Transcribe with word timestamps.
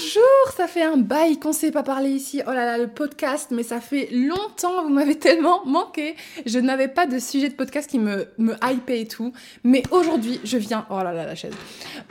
Bonjour, 0.00 0.52
ça 0.56 0.68
fait 0.68 0.84
un 0.84 0.96
bail 0.96 1.40
qu'on 1.40 1.52
sait 1.52 1.72
pas 1.72 1.82
parler 1.82 2.10
ici. 2.10 2.40
Oh 2.46 2.50
là 2.52 2.64
là, 2.64 2.78
le 2.78 2.86
podcast, 2.86 3.48
mais 3.50 3.64
ça 3.64 3.80
fait 3.80 4.08
longtemps, 4.12 4.84
vous 4.84 4.90
m'avez 4.90 5.18
tellement 5.18 5.64
manqué. 5.66 6.14
Je 6.46 6.60
n'avais 6.60 6.86
pas 6.86 7.06
de 7.06 7.18
sujet 7.18 7.48
de 7.48 7.54
podcast 7.54 7.90
qui 7.90 7.98
me, 7.98 8.28
me 8.38 8.54
hypait 8.62 9.00
et 9.00 9.08
tout. 9.08 9.32
Mais 9.64 9.82
aujourd'hui, 9.90 10.38
je 10.44 10.56
viens. 10.56 10.86
Oh 10.90 10.98
là 10.98 11.12
là, 11.12 11.26
la 11.26 11.34
chaise. 11.34 11.54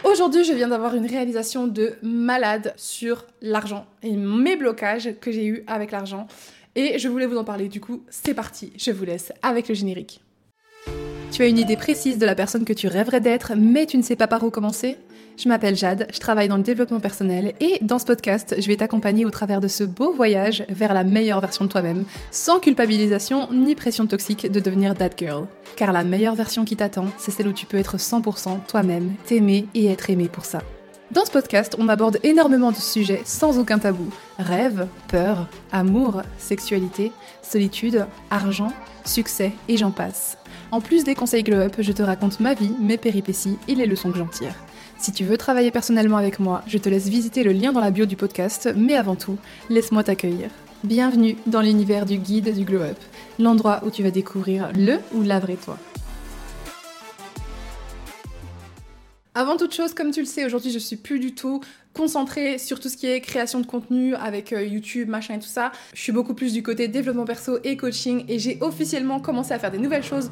Aujourd'hui, 0.04 0.44
je 0.44 0.52
viens 0.52 0.68
d'avoir 0.68 0.96
une 0.96 1.05
réalisation 1.05 1.65
de 1.65 1.94
malade 2.02 2.73
sur 2.76 3.26
l'argent 3.42 3.86
et 4.04 4.17
mes 4.17 4.58
blocages 4.58 5.12
que 5.22 5.31
j'ai 5.31 5.46
eu 5.46 5.63
avec 5.67 5.92
l'argent. 5.92 6.28
Et 6.76 6.99
je 6.99 7.08
voulais 7.08 7.26
vous 7.26 7.38
en 7.38 7.46
parler, 7.46 7.69
du 7.69 7.79
coup, 7.79 8.04
c'est 8.10 8.33
parti. 8.33 8.74
Je 8.78 8.92
vous 8.92 9.06
laisse 9.06 9.31
avec 9.42 9.69
le 9.69 9.76
générique. 9.76 10.19
Tu 11.31 11.42
as 11.42 11.47
une 11.47 11.58
idée 11.58 11.78
précise 11.78 12.17
de 12.17 12.26
la 12.26 12.35
personne 12.35 12.65
que 12.65 12.74
tu 12.74 12.88
rêverais 12.88 13.22
d'être, 13.22 13.54
mais 13.56 13.85
tu 13.85 13.97
ne 13.97 14.04
sais 14.04 14.17
pas 14.17 14.28
par 14.28 14.44
où 14.44 14.49
commencer? 14.49 14.97
Je 15.38 15.47
m'appelle 15.49 15.76
Jade, 15.76 16.08
je 16.12 16.20
travaille 16.20 16.48
dans 16.48 16.58
le 16.58 16.63
développement 16.63 16.99
personnel 16.99 17.54
et 17.59 17.77
dans 17.81 17.99
ce 17.99 18.05
podcast, 18.05 18.55
je 18.58 18.67
vais 18.67 18.77
t'accompagner 18.77 19.23
au 19.23 19.30
travers 19.30 19.62
de 19.62 19.68
ce 19.68 19.84
beau 19.84 20.12
voyage 20.12 20.66
vers 20.68 20.96
la 20.96 21.04
meilleure 21.04 21.41
version 21.41 21.66
de 21.66 21.70
toi-même, 21.70 22.05
sans 22.32 22.60
culpabilisation 22.60 23.48
ni 23.54 23.76
pression 23.76 24.08
toxique 24.08 24.52
de 24.52 24.60
devenir 24.60 24.96
that 24.96 25.12
girl. 25.16 25.46
Car 25.76 25.91
la 25.91 26.04
meilleure 26.04 26.34
version 26.34 26.66
qui 26.66 26.76
t'attend, 26.76 27.05
c'est 27.20 27.30
celle 27.30 27.50
où 27.50 27.54
tu 27.54 27.68
peux 27.68 27.77
être 27.77 27.98
100% 27.98 28.66
toi-même, 28.68 29.13
t'aimer 29.27 29.68
et 29.76 29.86
être 29.86 30.10
aimé 30.10 30.27
pour 30.27 30.44
ça. 30.44 30.63
Dans 31.12 31.23
ce 31.23 31.32
podcast, 31.32 31.76
on 31.77 31.88
aborde 31.88 32.18
énormément 32.24 32.72
de 32.72 32.77
sujets 32.77 33.22
sans 33.24 33.60
aucun 33.60 33.77
tabou. 33.77 34.10
Rêve, 34.40 34.88
peur, 35.08 35.48
amour, 35.72 36.24
sexualité, 36.40 37.12
solitude, 37.44 38.08
argent, 38.32 38.74
succès 39.05 39.52
et 39.70 39.77
j'en 39.77 39.91
passe. 39.91 40.40
En 40.72 40.82
plus 40.82 41.04
des 41.04 41.13
conseils 41.13 41.44
Glow 41.44 41.60
Up, 41.60 41.76
je 41.77 41.91
te 41.91 42.02
raconte 42.02 42.40
ma 42.40 42.55
vie, 42.55 42.74
mes 42.80 42.98
péripéties 42.98 43.60
et 43.68 43.76
les 43.76 43.85
leçons 43.85 44.12
que 44.12 44.18
j'en 44.18 44.26
tire. 44.26 44.55
Si 45.00 45.12
tu 45.12 45.24
veux 45.24 45.38
travailler 45.38 45.70
personnellement 45.70 46.18
avec 46.18 46.40
moi, 46.40 46.64
je 46.66 46.80
te 46.80 46.90
laisse 46.90 47.08
visiter 47.08 47.44
le 47.44 47.52
lien 47.52 47.72
dans 47.72 47.82
la 47.82 47.92
bio 47.92 48.08
du 48.08 48.16
podcast, 48.16 48.70
mais 48.76 48.96
avant 48.96 49.16
tout, 49.16 49.38
laisse-moi 49.70 50.04
t'accueillir. 50.04 50.50
Bienvenue 50.84 51.38
dans 51.46 51.62
l'univers 51.62 52.08
du 52.08 52.18
guide 52.18 52.52
du 52.55 52.66
Glow 52.66 52.82
Up, 52.82 52.98
l'endroit 53.38 53.82
où 53.86 53.91
tu 53.91 54.02
vas 54.02 54.10
découvrir 54.10 54.71
le 54.74 54.98
ou 55.13 55.21
la 55.21 55.40
vraie 55.40 55.55
toi. 55.55 55.77
Avant 59.36 59.55
toute 59.55 59.76
chose, 59.76 59.94
comme 59.94 60.10
tu 60.10 60.21
le 60.21 60.26
sais, 60.26 60.46
aujourd'hui 60.46 60.71
je 60.71 60.80
suis 60.80 60.96
plus 60.96 61.20
du 61.20 61.36
tout 61.36 61.62
concentrée 61.93 62.58
sur 62.58 62.80
tout 62.80 62.90
ce 62.90 62.98
qui 62.98 63.05
est 63.05 63.21
création 63.21 63.60
de 63.60 63.68
contenu 63.68 64.16
avec 64.16 64.52
euh, 64.52 64.66
YouTube, 64.66 65.09
machin 65.09 65.36
et 65.36 65.39
tout 65.39 65.45
ça. 65.45 65.71
Je 65.93 66.02
suis 66.02 66.11
beaucoup 66.11 66.33
plus 66.33 66.53
du 66.53 66.64
côté 66.64 66.88
développement 66.88 67.25
perso 67.25 67.59
et 67.64 67.77
coaching 67.77 68.25
et 68.27 68.39
j'ai 68.39 68.58
officiellement 68.61 69.19
commencé 69.19 69.53
à 69.53 69.59
faire 69.59 69.69
des 69.69 69.77
nouvelles 69.77 70.03
choses 70.03 70.31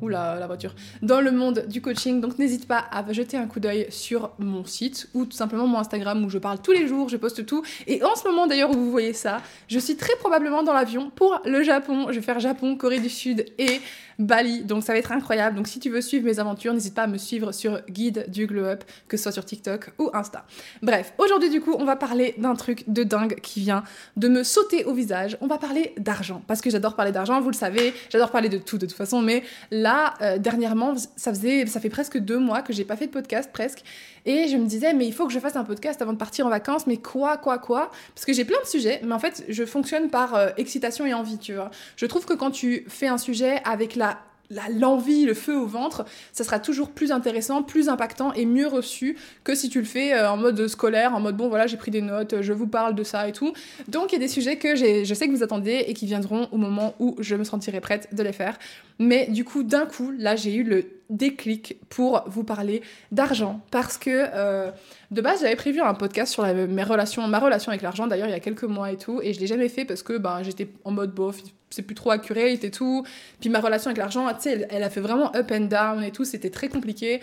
Oula, 0.00 0.36
la 0.38 0.46
voiture, 0.46 0.74
dans 1.02 1.20
le 1.20 1.30
monde 1.30 1.64
du 1.68 1.80
coaching. 1.80 2.20
Donc 2.20 2.38
n'hésite 2.38 2.68
pas 2.68 2.84
à 2.90 3.12
jeter 3.12 3.36
un 3.36 3.46
coup 3.46 3.60
d'œil 3.60 3.86
sur 3.90 4.30
mon 4.38 4.64
site 4.64 5.08
ou 5.14 5.24
tout 5.24 5.36
simplement 5.36 5.66
mon 5.66 5.78
Instagram 5.78 6.24
où 6.24 6.30
je 6.30 6.38
parle 6.38 6.60
tous 6.60 6.72
les 6.72 6.86
jours, 6.86 7.08
je 7.08 7.16
poste 7.16 7.46
tout. 7.46 7.62
Et 7.86 8.02
en 8.02 8.14
ce 8.14 8.28
moment 8.28 8.46
d'ailleurs 8.46 8.70
où 8.70 8.74
vous 8.74 8.90
voyez 8.90 9.12
ça, 9.12 9.40
je 9.68 9.78
suis 9.78 9.96
très 9.96 10.14
probablement 10.16 10.62
dans 10.62 10.74
l'avion 10.74 11.10
pour 11.14 11.40
le 11.44 11.62
Japon. 11.62 12.06
Je 12.08 12.16
vais 12.16 12.22
faire 12.22 12.40
Japon, 12.40 12.76
Corée 12.76 13.00
du 13.00 13.08
Sud 13.08 13.46
et 13.58 13.80
Bali. 14.18 14.64
Donc 14.64 14.82
ça 14.82 14.92
va 14.92 14.98
être 14.98 15.12
incroyable. 15.12 15.56
Donc 15.56 15.68
si 15.68 15.80
tu 15.80 15.90
veux 15.90 16.00
suivre 16.00 16.24
mes 16.24 16.38
aventures, 16.38 16.74
n'hésite 16.74 16.94
pas 16.94 17.02
à 17.02 17.06
me 17.06 17.18
suivre 17.18 17.52
sur 17.52 17.80
Guide 17.88 18.26
du 18.28 18.46
Glow 18.46 18.64
Up, 18.64 18.84
que 19.08 19.16
ce 19.16 19.24
soit 19.24 19.32
sur 19.32 19.44
TikTok 19.44 19.92
ou 19.98 20.10
Insta. 20.12 20.44
Bref, 20.82 21.14
aujourd'hui 21.18 21.50
du 21.50 21.60
coup, 21.60 21.74
on 21.78 21.84
va 21.84 21.96
parler 21.96 22.34
d'un 22.38 22.54
truc 22.54 22.84
de 22.86 23.02
dingue 23.02 23.40
qui 23.40 23.60
vient 23.60 23.82
de 24.16 24.28
me 24.28 24.42
sauter 24.42 24.84
au 24.84 24.92
visage. 24.92 25.38
On 25.40 25.46
va 25.46 25.58
parler 25.58 25.94
d'argent 25.96 26.42
parce 26.46 26.60
que 26.60 26.70
j'adore 26.70 26.96
parler 26.96 27.12
d'argent, 27.12 27.40
vous 27.40 27.50
le 27.50 27.56
savez, 27.56 27.94
j'adore 28.10 28.30
parler 28.30 28.48
de 28.48 28.58
tout 28.58 28.78
de 28.78 28.86
toute 28.86 28.96
façon, 28.96 29.22
mais 29.22 29.42
là, 29.70 29.85
euh, 30.20 30.38
dernièrement, 30.38 30.94
ça 31.16 31.32
faisait, 31.32 31.66
ça 31.66 31.80
fait 31.80 31.90
presque 31.90 32.18
deux 32.18 32.38
mois 32.38 32.62
que 32.62 32.72
j'ai 32.72 32.84
pas 32.84 32.96
fait 32.96 33.06
de 33.06 33.12
podcast 33.12 33.50
presque, 33.52 33.82
et 34.24 34.48
je 34.48 34.56
me 34.56 34.66
disais 34.66 34.92
mais 34.94 35.06
il 35.06 35.12
faut 35.12 35.26
que 35.26 35.32
je 35.32 35.38
fasse 35.38 35.56
un 35.56 35.64
podcast 35.64 36.00
avant 36.02 36.12
de 36.12 36.18
partir 36.18 36.46
en 36.46 36.50
vacances, 36.50 36.86
mais 36.86 36.96
quoi, 36.96 37.36
quoi, 37.36 37.58
quoi? 37.58 37.90
Parce 38.14 38.24
que 38.24 38.32
j'ai 38.32 38.44
plein 38.44 38.60
de 38.62 38.66
sujets, 38.66 39.00
mais 39.04 39.14
en 39.14 39.18
fait, 39.18 39.44
je 39.48 39.64
fonctionne 39.64 40.08
par 40.10 40.34
euh, 40.34 40.48
excitation 40.56 41.06
et 41.06 41.14
envie, 41.14 41.38
tu 41.38 41.54
vois. 41.54 41.70
Je 41.96 42.06
trouve 42.06 42.24
que 42.24 42.34
quand 42.34 42.50
tu 42.50 42.84
fais 42.88 43.08
un 43.08 43.18
sujet 43.18 43.60
avec 43.64 43.96
la 43.96 44.18
l'envie, 44.50 45.24
le 45.24 45.34
feu 45.34 45.56
au 45.56 45.66
ventre, 45.66 46.04
ça 46.32 46.44
sera 46.44 46.58
toujours 46.58 46.90
plus 46.90 47.12
intéressant, 47.12 47.62
plus 47.62 47.88
impactant 47.88 48.32
et 48.32 48.46
mieux 48.46 48.66
reçu 48.66 49.16
que 49.44 49.54
si 49.54 49.68
tu 49.68 49.78
le 49.80 49.84
fais 49.84 50.14
euh, 50.14 50.30
en 50.30 50.36
mode 50.36 50.66
scolaire, 50.68 51.14
en 51.14 51.20
mode 51.20 51.36
bon 51.36 51.48
voilà 51.48 51.66
j'ai 51.66 51.76
pris 51.76 51.90
des 51.90 52.02
notes, 52.02 52.40
je 52.40 52.52
vous 52.52 52.66
parle 52.66 52.94
de 52.94 53.04
ça 53.04 53.28
et 53.28 53.32
tout. 53.32 53.52
Donc 53.88 54.12
il 54.12 54.14
y 54.14 54.16
a 54.16 54.20
des 54.20 54.28
sujets 54.28 54.56
que 54.56 54.76
je 54.76 55.14
sais 55.14 55.28
que 55.28 55.32
vous 55.32 55.42
attendez 55.42 55.84
et 55.86 55.94
qui 55.94 56.06
viendront 56.06 56.48
au 56.52 56.56
moment 56.56 56.94
où 56.98 57.16
je 57.18 57.34
me 57.34 57.44
sentirai 57.44 57.80
prête 57.80 58.14
de 58.14 58.22
les 58.22 58.32
faire. 58.32 58.58
Mais 58.98 59.26
du 59.26 59.44
coup 59.44 59.62
d'un 59.62 59.86
coup 59.86 60.12
là 60.16 60.36
j'ai 60.36 60.54
eu 60.54 60.62
le 60.62 60.95
déclic 61.10 61.78
pour 61.88 62.24
vous 62.26 62.44
parler 62.44 62.82
d'argent 63.12 63.60
parce 63.70 63.98
que 63.98 64.10
euh, 64.10 64.70
de 65.10 65.20
base 65.20 65.40
j'avais 65.40 65.56
prévu 65.56 65.80
un 65.80 65.94
podcast 65.94 66.32
sur 66.32 66.44
mes 66.44 66.82
relations, 66.82 67.26
ma 67.28 67.38
relation 67.38 67.70
avec 67.70 67.82
l'argent 67.82 68.06
d'ailleurs 68.06 68.28
il 68.28 68.32
y 68.32 68.34
a 68.34 68.40
quelques 68.40 68.64
mois 68.64 68.90
et 68.90 68.96
tout 68.96 69.20
et 69.22 69.32
je 69.32 69.40
l'ai 69.40 69.46
jamais 69.46 69.68
fait 69.68 69.84
parce 69.84 70.02
que 70.02 70.18
ben, 70.18 70.42
j'étais 70.42 70.68
en 70.84 70.90
mode 70.90 71.14
bof, 71.14 71.38
c'est 71.70 71.82
plus 71.82 71.94
trop 71.94 72.10
accurate 72.10 72.64
et 72.64 72.70
tout. 72.70 73.04
Puis 73.40 73.50
ma 73.50 73.60
relation 73.60 73.88
avec 73.88 73.98
l'argent, 73.98 74.26
elle, 74.44 74.82
a 74.82 74.90
fait 74.90 75.00
vraiment 75.00 75.34
up 75.36 75.50
and 75.52 75.66
down 75.66 76.02
et 76.02 76.10
tout, 76.10 76.24
c'était 76.24 76.50
très 76.50 76.68
compliqué. 76.68 77.20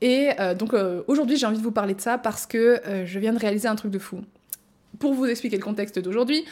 Et 0.00 0.30
euh, 0.38 0.54
donc 0.54 0.74
euh, 0.74 1.02
aujourd'hui 1.08 1.36
j'ai 1.36 1.46
envie 1.46 1.58
de 1.58 1.62
vous 1.62 1.72
parler 1.72 1.94
de 1.94 2.00
ça 2.00 2.18
parce 2.18 2.46
que 2.46 2.80
je 3.04 3.18
viens 3.18 3.32
de 3.32 3.38
réaliser 3.38 3.68
un 3.68 3.76
truc 3.76 3.90
de 3.90 3.98
fou. 3.98 4.20
Pour 5.00 5.14
vous 5.14 5.26
expliquer 5.26 5.56
le 5.56 5.62
contexte 5.62 5.98
d'aujourd'hui, 5.98 6.44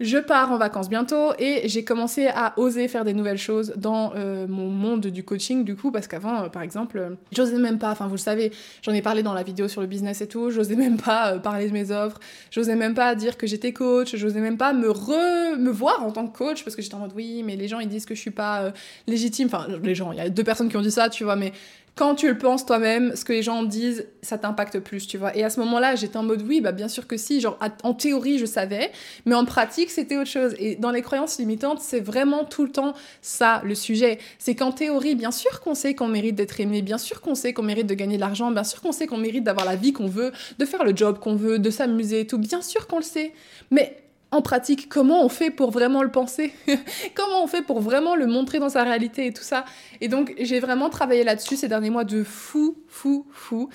je 0.00 0.16
pars 0.16 0.50
en 0.50 0.56
vacances 0.56 0.88
bientôt 0.88 1.32
et 1.38 1.68
j'ai 1.68 1.84
commencé 1.84 2.26
à 2.26 2.54
oser 2.58 2.88
faire 2.88 3.04
des 3.04 3.12
nouvelles 3.12 3.38
choses 3.38 3.74
dans 3.76 4.12
euh, 4.16 4.46
mon 4.48 4.68
monde 4.68 5.06
du 5.06 5.22
coaching 5.24 5.62
du 5.62 5.76
coup 5.76 5.92
parce 5.92 6.08
qu'avant 6.08 6.44
euh, 6.44 6.48
par 6.48 6.62
exemple 6.62 6.98
euh, 6.98 7.10
j'osais 7.32 7.58
même 7.58 7.78
pas 7.78 7.90
enfin 7.90 8.06
vous 8.06 8.14
le 8.14 8.18
savez 8.18 8.50
j'en 8.80 8.92
ai 8.92 9.02
parlé 9.02 9.22
dans 9.22 9.34
la 9.34 9.42
vidéo 9.42 9.68
sur 9.68 9.82
le 9.82 9.86
business 9.86 10.22
et 10.22 10.26
tout 10.26 10.50
j'osais 10.50 10.74
même 10.74 10.96
pas 10.96 11.38
parler 11.38 11.68
de 11.68 11.72
mes 11.74 11.90
offres 11.90 12.18
j'osais 12.50 12.76
même 12.76 12.94
pas 12.94 13.14
dire 13.14 13.36
que 13.36 13.46
j'étais 13.46 13.74
coach 13.74 14.16
j'osais 14.16 14.40
même 14.40 14.56
pas 14.56 14.72
me 14.72 14.90
re 14.90 15.58
me 15.58 15.70
voir 15.70 16.02
en 16.02 16.12
tant 16.12 16.26
que 16.26 16.36
coach 16.36 16.64
parce 16.64 16.74
que 16.74 16.80
j'étais 16.80 16.94
en 16.94 17.00
mode 17.00 17.12
oui 17.14 17.42
mais 17.44 17.56
les 17.56 17.68
gens 17.68 17.78
ils 17.78 17.88
disent 17.88 18.06
que 18.06 18.14
je 18.14 18.20
suis 18.20 18.30
pas 18.30 18.72
légitime 19.06 19.48
enfin 19.52 19.66
les 19.82 19.94
gens 19.94 20.12
il 20.12 20.18
y 20.18 20.22
a 20.22 20.30
deux 20.30 20.44
personnes 20.44 20.70
qui 20.70 20.78
ont 20.78 20.82
dit 20.82 20.90
ça 20.90 21.10
tu 21.10 21.24
vois 21.24 21.36
mais 21.36 21.52
quand 21.94 22.14
tu 22.14 22.28
le 22.28 22.38
penses 22.38 22.64
toi-même, 22.64 23.14
ce 23.14 23.24
que 23.24 23.32
les 23.32 23.42
gens 23.42 23.62
disent, 23.62 24.06
ça 24.22 24.38
t'impacte 24.38 24.78
plus, 24.78 25.06
tu 25.06 25.18
vois. 25.18 25.36
Et 25.36 25.44
à 25.44 25.50
ce 25.50 25.60
moment-là, 25.60 25.96
j'étais 25.96 26.16
en 26.16 26.22
mode 26.22 26.42
oui, 26.42 26.60
bah 26.60 26.72
bien 26.72 26.88
sûr 26.88 27.06
que 27.06 27.16
si, 27.16 27.40
genre 27.40 27.58
en 27.82 27.94
théorie, 27.94 28.38
je 28.38 28.46
savais, 28.46 28.90
mais 29.26 29.34
en 29.34 29.44
pratique, 29.44 29.90
c'était 29.90 30.16
autre 30.16 30.30
chose. 30.30 30.54
Et 30.58 30.76
dans 30.76 30.90
les 30.90 31.02
croyances 31.02 31.38
limitantes, 31.38 31.80
c'est 31.80 32.00
vraiment 32.00 32.44
tout 32.44 32.64
le 32.64 32.72
temps 32.72 32.94
ça 33.22 33.60
le 33.64 33.74
sujet. 33.74 34.18
C'est 34.38 34.54
qu'en 34.54 34.72
théorie, 34.72 35.14
bien 35.14 35.30
sûr 35.30 35.60
qu'on 35.60 35.74
sait 35.74 35.94
qu'on 35.94 36.08
mérite 36.08 36.36
d'être 36.36 36.60
aimé, 36.60 36.82
bien 36.82 36.98
sûr 36.98 37.20
qu'on 37.20 37.34
sait 37.34 37.52
qu'on 37.52 37.62
mérite 37.62 37.86
de 37.86 37.94
gagner 37.94 38.16
de 38.16 38.20
l'argent, 38.20 38.50
bien 38.50 38.64
sûr 38.64 38.80
qu'on 38.80 38.92
sait 38.92 39.06
qu'on 39.06 39.18
mérite 39.18 39.44
d'avoir 39.44 39.66
la 39.66 39.76
vie 39.76 39.92
qu'on 39.92 40.08
veut, 40.08 40.32
de 40.58 40.64
faire 40.64 40.84
le 40.84 40.96
job 40.96 41.18
qu'on 41.18 41.34
veut, 41.34 41.58
de 41.58 41.70
s'amuser 41.70 42.20
et 42.20 42.26
tout, 42.26 42.38
bien 42.38 42.62
sûr 42.62 42.86
qu'on 42.86 42.98
le 42.98 43.02
sait. 43.02 43.32
Mais 43.70 43.96
en 44.32 44.42
pratique, 44.42 44.88
comment 44.88 45.24
on 45.24 45.28
fait 45.28 45.50
pour 45.50 45.70
vraiment 45.70 46.02
le 46.02 46.10
penser? 46.10 46.52
Comment 47.14 47.42
on 47.42 47.46
fait 47.48 47.62
pour 47.62 47.80
vraiment 47.80 48.14
le 48.14 48.26
montrer 48.26 48.60
dans 48.60 48.68
sa 48.68 48.84
réalité 48.84 49.26
et 49.26 49.32
tout 49.32 49.42
ça? 49.42 49.64
Et 50.00 50.08
donc, 50.08 50.34
j'ai 50.38 50.60
vraiment 50.60 50.88
travaillé 50.88 51.24
là-dessus 51.24 51.56
ces 51.56 51.66
derniers 51.66 51.90
mois 51.90 52.04
de 52.04 52.22
fou, 52.22 52.78
fou, 52.86 53.26
fou. 53.30 53.70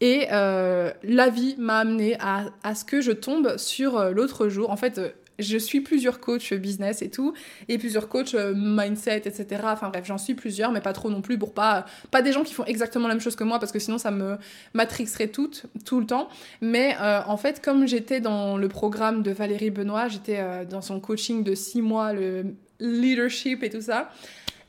Et 0.00 0.28
euh, 0.32 0.90
la 1.02 1.28
vie 1.28 1.54
m'a 1.58 1.78
amené 1.78 2.16
à, 2.20 2.74
ce 2.74 2.84
que 2.84 3.00
je 3.00 3.12
tombe 3.12 3.56
sur 3.58 3.98
euh, 3.98 4.10
l'autre 4.12 4.48
jour. 4.48 4.70
En 4.70 4.76
fait, 4.76 4.98
euh, 4.98 5.10
je 5.40 5.58
suis 5.58 5.80
plusieurs 5.80 6.20
coachs 6.20 6.52
business 6.54 7.02
et 7.02 7.10
tout, 7.10 7.34
et 7.68 7.78
plusieurs 7.78 8.08
coachs 8.08 8.34
euh, 8.34 8.52
mindset, 8.56 9.22
etc. 9.24 9.62
Enfin 9.64 9.88
bref, 9.88 10.04
j'en 10.06 10.18
suis 10.18 10.34
plusieurs, 10.34 10.72
mais 10.72 10.80
pas 10.80 10.92
trop 10.92 11.10
non 11.10 11.20
plus 11.20 11.38
pour 11.38 11.52
pas, 11.52 11.86
pas 12.10 12.22
des 12.22 12.32
gens 12.32 12.42
qui 12.42 12.54
font 12.54 12.64
exactement 12.64 13.08
la 13.08 13.14
même 13.14 13.20
chose 13.20 13.36
que 13.36 13.44
moi, 13.44 13.58
parce 13.58 13.72
que 13.72 13.78
sinon 13.78 13.98
ça 13.98 14.10
me 14.10 14.36
matrixerait 14.74 15.28
tout, 15.28 15.50
tout 15.84 16.00
le 16.00 16.06
temps. 16.06 16.28
Mais 16.60 16.96
euh, 17.00 17.20
en 17.26 17.36
fait, 17.36 17.62
comme 17.62 17.86
j'étais 17.86 18.20
dans 18.20 18.56
le 18.56 18.68
programme 18.68 19.22
de 19.22 19.30
Valérie 19.30 19.70
Benoît, 19.70 20.08
j'étais 20.08 20.38
euh, 20.38 20.64
dans 20.64 20.82
son 20.82 21.00
coaching 21.00 21.44
de 21.44 21.54
six 21.54 21.82
mois, 21.82 22.12
le 22.12 22.46
leadership 22.78 23.62
et 23.62 23.70
tout 23.70 23.82
ça. 23.82 24.10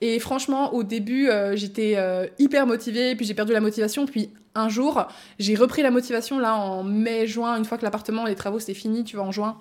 Et 0.03 0.19
franchement, 0.19 0.73
au 0.73 0.81
début, 0.81 1.29
j'étais 1.53 1.95
hyper 2.39 2.65
motivée, 2.65 3.15
puis 3.15 3.23
j'ai 3.23 3.35
perdu 3.35 3.53
la 3.53 3.59
motivation. 3.59 4.07
Puis 4.07 4.31
un 4.55 4.69
jour, 4.69 5.07
j'ai 5.39 5.55
repris 5.55 5.81
la 5.81 5.91
motivation 5.91 6.39
là 6.39 6.55
en 6.55 6.83
mai, 6.83 7.27
juin, 7.27 7.57
une 7.57 7.65
fois 7.65 7.77
que 7.77 7.83
l'appartement, 7.83 8.25
les 8.25 8.35
travaux, 8.35 8.59
c'était 8.59 8.73
fini, 8.73 9.03
tu 9.03 9.15
vois, 9.15 9.25
en 9.25 9.31
juin. 9.31 9.57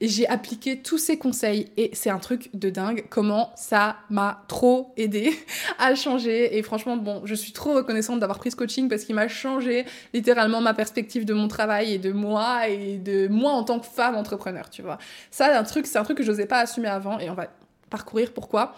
Et 0.00 0.08
j'ai 0.08 0.26
appliqué 0.28 0.82
tous 0.82 0.98
ces 0.98 1.18
conseils 1.18 1.68
et 1.76 1.90
c'est 1.92 2.10
un 2.10 2.18
truc 2.18 2.50
de 2.52 2.68
dingue 2.68 3.06
comment 3.10 3.52
ça 3.56 3.96
m'a 4.10 4.44
trop 4.48 4.92
aidé 4.96 5.32
à 5.78 5.94
changer. 5.94 6.56
Et 6.56 6.62
franchement, 6.62 6.96
bon, 6.96 7.22
je 7.24 7.34
suis 7.34 7.52
trop 7.52 7.74
reconnaissante 7.74 8.20
d'avoir 8.20 8.38
pris 8.38 8.50
ce 8.50 8.56
coaching 8.56 8.88
parce 8.88 9.04
qu'il 9.04 9.14
m'a 9.14 9.28
changé 9.28 9.84
littéralement 10.12 10.60
ma 10.60 10.74
perspective 10.74 11.24
de 11.24 11.34
mon 11.34 11.48
travail 11.48 11.94
et 11.94 11.98
de 11.98 12.12
moi 12.12 12.68
et 12.68 12.98
de 12.98 13.28
moi 13.28 13.52
en 13.52 13.62
tant 13.62 13.78
que 13.78 13.86
femme 13.86 14.16
entrepreneur, 14.16 14.68
tu 14.68 14.82
vois. 14.82 14.98
Ça, 15.30 15.58
un 15.58 15.64
truc, 15.64 15.86
c'est 15.86 15.98
un 15.98 16.04
truc 16.04 16.18
que 16.18 16.24
je 16.24 16.30
n'osais 16.30 16.46
pas 16.46 16.58
assumer 16.58 16.88
avant 16.88 17.18
et 17.18 17.30
on 17.30 17.34
va 17.34 17.48
parcourir 17.88 18.32
pourquoi. 18.32 18.74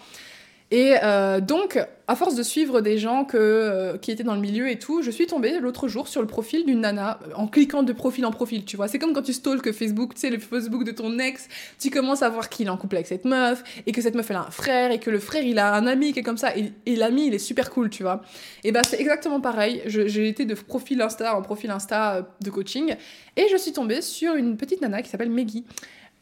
Et 0.73 0.95
euh, 1.05 1.41
donc, 1.41 1.79
à 2.09 2.17
force 2.17 2.35
de 2.35 2.43
suivre 2.43 2.81
des 2.81 2.99
gens 2.99 3.25
euh, 3.35 3.99
qui 3.99 4.11
étaient 4.11 4.25
dans 4.25 4.35
le 4.35 4.41
milieu 4.41 4.69
et 4.69 4.79
tout, 4.81 5.01
je 5.01 5.13
suis 5.13 5.27
tombée 5.27 5.61
l'autre 5.61 5.87
jour 5.87 6.09
sur 6.09 6.21
le 6.21 6.27
profil 6.27 6.67
d'une 6.67 6.81
nana 6.81 7.21
euh, 7.23 7.35
en 7.37 7.47
cliquant 7.47 7.85
de 7.85 7.93
profil 7.93 8.27
en 8.27 8.33
profil, 8.33 8.65
tu 8.65 8.77
vois. 8.77 8.89
C'est 8.89 8.99
comme 8.99 9.13
quand 9.13 9.23
tu 9.23 9.33
stalks 9.33 9.71
Facebook, 9.71 10.15
tu 10.15 10.23
sais, 10.23 10.31
le 10.31 10.41
Facebook 10.41 10.83
de 10.83 10.91
ton 10.91 11.21
ex, 11.21 11.49
tu 11.79 11.91
commences 11.91 12.23
à 12.23 12.29
voir 12.31 12.49
qu'il 12.49 12.67
est 12.67 12.71
en 12.71 12.77
couple 12.77 12.97
avec 12.97 13.07
cette 13.07 13.25
meuf 13.25 13.63
et 13.87 13.93
que 13.93 14.03
cette 14.03 14.17
meuf 14.17 14.29
elle 14.29 14.37
a 14.37 14.47
un 14.47 14.51
frère 14.51 14.91
et 14.91 14.99
que 14.99 15.11
le 15.11 15.21
frère 15.21 15.45
il 15.45 15.61
a 15.61 15.73
un 15.73 15.87
ami 15.87 16.13
qui 16.13 16.19
est 16.19 16.25
comme 16.25 16.39
ça 16.39 16.53
et, 16.57 16.97
l'ami 16.97 17.29
il 17.29 17.35
est 17.35 17.39
super 17.39 17.71
cool, 17.71 17.89
tu 17.89 18.03
vois. 18.03 18.23
Et 18.65 18.73
ben 18.73 18.83
c'est 18.83 19.01
exactement 19.01 19.41
pareil. 19.41 19.83
J'ai 19.87 20.29
été 20.29 20.47
de 20.47 20.55
profil 20.55 21.01
Insta 21.01 21.37
en 21.37 21.43
profil 21.43 21.71
Insta 21.71 22.27
de 22.41 22.51
coaching 22.51 22.97
et 23.37 23.47
je 23.53 23.57
suis 23.57 23.73
tombée 23.73 24.03
sur 24.03 24.35
une 24.35 24.57
petite 24.57 24.81
nana 24.81 25.03
qui 25.03 25.11
s'appelle 25.11 25.31
Meggy. 25.31 25.65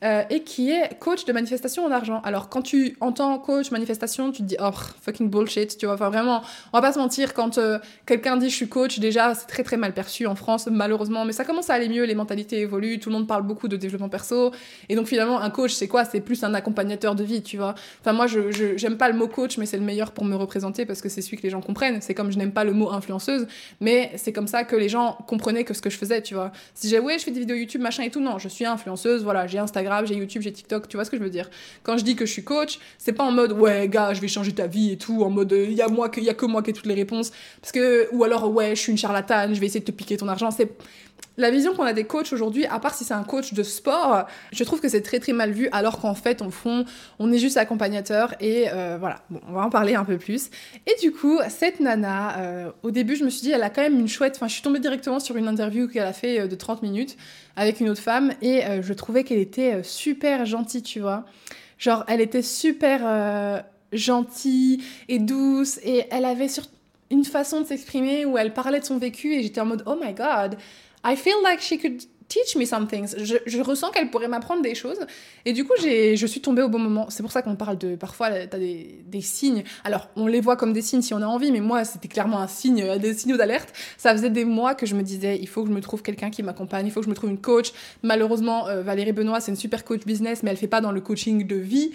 Euh, 0.03 0.23
et 0.29 0.43
qui 0.43 0.71
est 0.71 0.99
coach 0.99 1.25
de 1.25 1.33
manifestation 1.33 1.87
en 1.87 1.91
argent. 1.91 2.21
Alors, 2.25 2.51
quand 2.51 2.61
tu 2.61 2.95
entends 3.01 3.39
coach 3.39 3.71
manifestation, 3.71 4.33
tu 4.33 4.43
te 4.43 4.49
dis, 4.49 4.57
oh, 4.61 4.71
fucking 5.01 5.31
bullshit, 5.31 5.79
tu 5.79 5.87
vois. 5.87 5.95
Enfin, 5.95 6.11
vraiment, 6.11 6.43
on 6.75 6.79
va 6.79 6.83
pas 6.83 6.93
se 6.93 6.99
mentir, 6.99 7.33
quand 7.33 7.57
euh, 7.57 7.79
quelqu'un 8.05 8.37
dit 8.37 8.51
je 8.51 8.55
suis 8.55 8.69
coach, 8.69 8.99
déjà, 8.99 9.35
c'est 9.35 9.47
très 9.47 9.63
très 9.63 9.79
mal 9.79 9.95
perçu 9.95 10.27
en 10.27 10.35
France, 10.35 10.69
malheureusement. 10.71 11.25
Mais 11.25 11.33
ça 11.33 11.45
commence 11.45 11.71
à 11.71 11.75
aller 11.75 11.89
mieux, 11.89 12.05
les 12.05 12.15
mentalités 12.15 12.59
évoluent, 12.59 12.99
tout 12.99 13.09
le 13.09 13.15
monde 13.15 13.27
parle 13.27 13.45
beaucoup 13.45 13.67
de 13.67 13.77
développement 13.77 14.11
perso. 14.11 14.53
Et 14.91 14.95
donc, 14.95 15.07
finalement, 15.07 15.41
un 15.41 15.49
coach, 15.49 15.73
c'est 15.73 15.89
quoi? 15.89 16.05
C'est 16.05 16.21
plus 16.21 16.45
un 16.45 16.53
accompagnateur 16.53 17.15
de 17.15 17.25
vie, 17.25 17.43
tu 17.43 17.57
vois. 17.57 17.75
Enfin, 18.01 18.13
moi, 18.13 18.27
je 18.27 18.51
j'aime 18.77 18.99
pas 18.99 19.09
le 19.09 19.17
mot 19.17 19.29
coach, 19.29 19.57
mais 19.57 19.65
c'est 19.65 19.79
le 19.79 19.85
meilleur 19.85 20.11
pour 20.11 20.27
me 20.27 20.37
représenter 20.37 20.85
parce 20.85 21.01
que 21.01 21.09
c'est 21.09 21.23
celui 21.23 21.39
que 21.39 21.45
les 21.45 21.51
gens 21.51 21.63
comprennent. 21.63 22.03
C'est 22.03 22.15
comme 22.15 22.31
je 22.31 22.37
n'aime 22.37 22.53
pas 22.53 22.65
le 22.65 22.73
mot 22.73 22.91
influenceuse, 22.91 23.47
mais 23.81 24.13
c'est 24.17 24.35
comme 24.35 24.49
ça 24.49 24.65
que 24.65 24.77
les 24.77 24.91
gens 24.91 25.17
comprenaient 25.27 25.65
que 25.65 25.73
ce 25.73 25.81
que 25.81 25.89
je 25.89 25.97
faisais, 25.97 26.21
tu 26.21 26.35
vois. 26.35 26.53
Si 26.75 26.91
j'ai, 26.91 26.99
ouais, 26.99 27.19
je 27.19 27.25
fais 27.25 27.31
des 27.31 27.41
vidéos 27.41 27.57
YouTube, 27.57 27.81
machin 27.81 28.03
et 28.03 28.11
tout, 28.11 28.21
non, 28.21 28.39
je 28.39 28.49
suis 28.49 28.67
influenceuse, 28.67 29.23
voilà, 29.23 29.47
j'ai 29.47 29.59
Instagram 29.59 29.84
j'ai 30.05 30.15
YouTube, 30.15 30.43
j'ai 30.43 30.53
TikTok, 30.53 30.89
tu 30.89 30.97
vois 30.97 31.05
ce 31.05 31.11
que 31.11 31.17
je 31.17 31.23
veux 31.23 31.31
dire. 31.31 31.49
Quand 31.83 31.97
je 31.97 32.05
dis 32.05 32.17
que 32.17 32.27
je 32.27 32.33
suis 32.33 32.45
coach, 32.45 32.79
c'est 32.99 33.13
pas 33.13 33.25
en 33.25 33.33
mode 33.33 33.53
ouais 33.53 33.89
gars, 33.89 34.15
je 34.15 34.21
vais 34.21 34.29
changer 34.29 34.53
ta 34.53 34.67
vie 34.67 34.93
et 34.93 34.99
tout, 34.99 35.23
en 35.23 35.31
mode 35.31 35.53
il 35.53 35.73
y 35.73 35.83
a 35.83 35.89
moi 35.89 36.09
que 36.09 36.21
y 36.21 36.31
a 36.31 36.35
que 36.35 36.47
moi 36.47 36.63
qui 36.63 36.71
ai 36.71 36.73
toutes 36.73 36.87
les 36.87 36.95
réponses 36.95 37.33
parce 37.61 37.73
que 37.73 38.09
ou 38.13 38.25
alors 38.25 38.51
ouais, 38.53 38.75
je 38.75 38.81
suis 38.81 38.93
une 38.93 38.99
charlatane, 38.99 39.55
je 39.55 39.61
vais 39.61 39.67
essayer 39.67 39.81
de 39.81 39.85
te 39.87 39.93
piquer 39.93 40.17
ton 40.17 40.29
argent, 40.29 40.51
c'est 40.51 40.71
la 41.37 41.51
vision 41.51 41.75
qu'on 41.75 41.85
a 41.85 41.93
des 41.93 42.05
coachs 42.05 42.33
aujourd'hui, 42.33 42.65
à 42.67 42.79
part 42.79 42.95
si 42.95 43.05
c'est 43.05 43.15
un 43.15 43.25
coach 43.25 43.55
de 43.55 43.63
sport, 43.63 44.27
je 44.53 44.63
trouve 44.63 44.81
que 44.81 44.89
c'est 44.89 45.03
très 45.03 45.19
très 45.19 45.33
mal 45.33 45.51
vu, 45.51 45.69
alors 45.73 46.01
qu'en 46.01 46.15
fait, 46.15 46.43
au 46.43 46.51
fond, 46.51 46.85
on 47.19 47.33
est 47.33 47.39
juste 47.39 47.57
accompagnateur 47.57 48.35
et 48.41 48.67
euh, 48.73 48.97
voilà. 48.99 49.23
Bon, 49.31 49.41
on 49.49 49.53
va 49.53 49.63
en 49.63 49.71
parler 49.71 49.95
un 49.95 50.05
peu 50.05 50.17
plus. 50.17 50.51
Et 50.87 50.95
du 51.01 51.13
coup, 51.13 51.41
cette 51.49 51.81
nana, 51.81 52.39
euh, 52.39 52.71
au 52.83 52.91
début, 52.91 53.17
je 53.17 53.25
me 53.25 53.31
suis 53.31 53.43
dit, 53.43 53.51
elle 53.51 53.63
a 53.63 53.71
quand 53.71 53.83
même 53.83 53.99
une 53.99 54.09
chouette. 54.09 54.35
Enfin, 54.37 54.47
je 54.47 54.53
suis 54.53 54.63
tombée 54.63 54.79
directement 54.79 55.19
sur 55.19 55.37
une 55.37 55.49
interview 55.49 55.89
qu'elle 55.89 56.07
a 56.07 56.13
fait 56.13 56.41
euh, 56.41 56.47
de 56.47 56.55
30 56.55 56.83
minutes 56.83 57.17
avec 57.57 57.81
une 57.81 57.89
autre 57.89 58.03
femme 58.03 58.33
et 58.43 58.63
je 58.83 58.93
trouvais 58.93 59.23
qu'elle 59.23 59.39
était 59.39 59.85
super 59.85 60.45
gentille, 60.45 60.83
tu 60.83 60.99
vois. 60.99 61.25
Genre, 61.79 62.05
elle 62.09 62.21
était 62.21 62.43
super 62.43 63.63
gentille 63.93 64.83
et 65.09 65.21
douce 65.21 65.79
et 65.85 66.05
elle 66.11 66.25
avait 66.25 66.49
une 67.11 67.25
façon 67.25 67.61
de 67.61 67.67
s'exprimer 67.67 68.25
où 68.25 68.37
elle 68.37 68.53
parlait 68.53 68.81
de 68.81 68.85
son 68.85 68.99
vécu 68.99 69.35
et 69.35 69.43
j'étais 69.43 69.61
en 69.61 69.67
mode, 69.67 69.85
oh 69.87 69.97
my 70.03 70.13
god 70.15 70.57
I 71.05 71.17
feel 71.17 71.43
like 71.43 71.61
she 71.61 71.79
could 71.79 72.03
teach 72.29 72.57
me 72.57 72.67
some 72.67 72.87
things. 72.87 73.15
Je, 73.19 73.61
ressens 73.61 73.91
qu'elle 73.91 74.11
pourrait 74.11 74.29
m'apprendre 74.29 74.63
des 74.63 74.75
choses. 74.75 74.99
Et 75.45 75.53
du 75.53 75.65
coup, 75.65 75.75
je 75.79 76.27
suis 76.27 76.41
tombée 76.41 76.63
au 76.63 76.69
bon 76.69 76.79
moment. 76.79 77.07
C'est 77.11 77.23
pour 77.23 77.33
ça 77.33 77.43
qu'on 77.43 77.57
parle 77.57 77.79
de. 77.79 77.97
Parfois, 77.97 78.31
tu 78.31 78.57
as 78.57 78.59
des, 78.59 79.05
des, 79.07 79.21
signes. 79.21 79.65
Alors, 79.85 80.09
on 80.17 80.27
les 80.27 80.41
voit 80.41 80.57
comme 80.57 80.73
des 80.73 80.83
signes 80.83 81.03
si 81.03 81.15
on 81.15 81.23
a 81.23 81.27
envie, 81.27 81.53
mais 81.53 81.61
moi, 81.61 81.85
c'était 81.85 82.09
clairement 82.09 82.41
un 82.41 82.49
signe, 82.49 82.83
euh, 82.83 82.99
des 82.99 83.15
signaux 83.15 83.37
d'alerte. 83.37 83.73
Ça 83.97 84.13
faisait 84.13 84.31
des 84.31 84.45
mois 84.45 84.75
que 84.75 84.87
je 84.87 84.95
me 84.95 85.03
disais, 85.03 85.39
il 85.41 85.49
faut 85.49 85.63
que 85.63 85.69
je 85.69 85.75
me 85.75 85.81
trouve 85.81 86.03
quelqu'un 86.03 86.31
qui 86.31 86.43
m'accompagne, 86.43 86.87
il 86.87 86.91
faut 86.93 87.01
que 87.01 87.07
je 87.07 87.11
me 87.11 87.15
trouve 87.15 87.31
une 87.31 87.41
coach. 87.41 87.73
Malheureusement, 88.03 88.69
euh, 88.69 88.83
Valérie 88.83 89.13
Benoît, 89.13 89.41
c'est 89.41 89.53
une 89.53 89.57
super 89.57 89.85
coach 89.85 90.05
business, 90.05 90.43
mais 90.43 90.51
elle 90.51 90.57
fait 90.57 90.67
pas 90.67 90.81
dans 90.81 90.93
le 90.93 91.01
coaching 91.01 91.47
de 91.47 91.57
vie. 91.57 91.93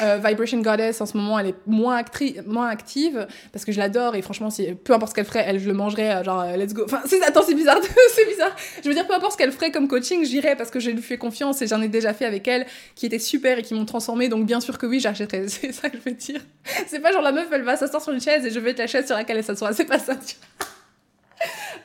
Euh, 0.00 0.18
Vibration 0.24 0.58
Goddess, 0.60 1.00
en 1.02 1.06
ce 1.06 1.16
moment, 1.16 1.38
elle 1.38 1.48
est 1.48 1.54
moins, 1.66 2.02
moins 2.46 2.68
active 2.68 3.26
parce 3.52 3.64
que 3.64 3.72
je 3.72 3.78
l'adore 3.78 4.14
et 4.14 4.22
franchement, 4.22 4.48
si, 4.48 4.72
peu 4.72 4.94
importe 4.94 5.10
ce 5.10 5.14
qu'elle 5.14 5.26
ferait, 5.26 5.44
elle, 5.46 5.60
je 5.60 5.68
le 5.68 5.74
mangerais, 5.74 6.24
genre, 6.24 6.44
let's 6.56 6.72
go. 6.72 6.84
Enfin, 6.86 7.02
attends, 7.26 7.42
c'est 7.42 7.54
bizarre, 7.54 7.78
c'est 8.14 8.26
bizarre. 8.26 8.56
Je 8.82 8.88
veux 8.88 8.94
dire, 8.94 9.06
peu 9.06 9.14
importe 9.14 9.32
ce 9.32 9.36
qu'elle 9.36 9.52
ferait 9.52 9.70
comme 9.70 9.88
coaching, 9.88 10.24
j'irais 10.24 10.56
parce 10.56 10.70
que 10.70 10.80
j'ai 10.80 10.92
lui 10.92 11.02
fait 11.02 11.18
confiance 11.18 11.60
et 11.60 11.66
j'en 11.66 11.82
ai 11.82 11.88
déjà 11.88 12.14
fait 12.14 12.24
avec 12.24 12.48
elle 12.48 12.66
qui 12.94 13.04
étaient 13.04 13.18
super 13.18 13.58
et 13.58 13.62
qui 13.62 13.74
m'ont 13.74 13.84
transformé. 13.84 14.28
Donc, 14.28 14.46
bien 14.46 14.60
sûr 14.60 14.78
que 14.78 14.86
oui, 14.86 14.98
j'achèterais. 14.98 15.46
C'est 15.48 15.72
ça 15.72 15.90
que 15.90 15.98
je 15.98 16.10
veux 16.10 16.16
dire. 16.16 16.40
C'est 16.86 17.00
pas 17.00 17.12
genre 17.12 17.22
la 17.22 17.32
meuf, 17.32 17.48
elle 17.52 17.62
va 17.62 17.76
s'asseoir 17.76 18.02
sur 18.02 18.12
une 18.12 18.20
chaise 18.20 18.46
et 18.46 18.50
je 18.50 18.58
vais 18.60 18.70
être 18.70 18.78
la 18.78 18.86
chaise 18.86 19.06
sur 19.06 19.16
laquelle 19.16 19.36
elle 19.36 19.44
s'assoit. 19.44 19.74
C'est 19.74 19.84
pas 19.84 19.98
ça, 19.98 20.16
tu 20.16 20.36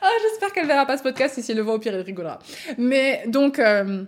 Ah, 0.00 0.10
j'espère 0.22 0.52
qu'elle 0.52 0.66
verra 0.66 0.86
pas 0.86 0.96
ce 0.96 1.02
podcast 1.02 1.36
et 1.36 1.42
si 1.42 1.50
elle 1.50 1.58
le 1.58 1.64
voit 1.64 1.74
au 1.74 1.78
pire, 1.78 1.94
elle 1.94 2.00
rigolera. 2.00 2.38
Mais 2.78 3.24
donc. 3.26 3.58
Euh, 3.58 4.04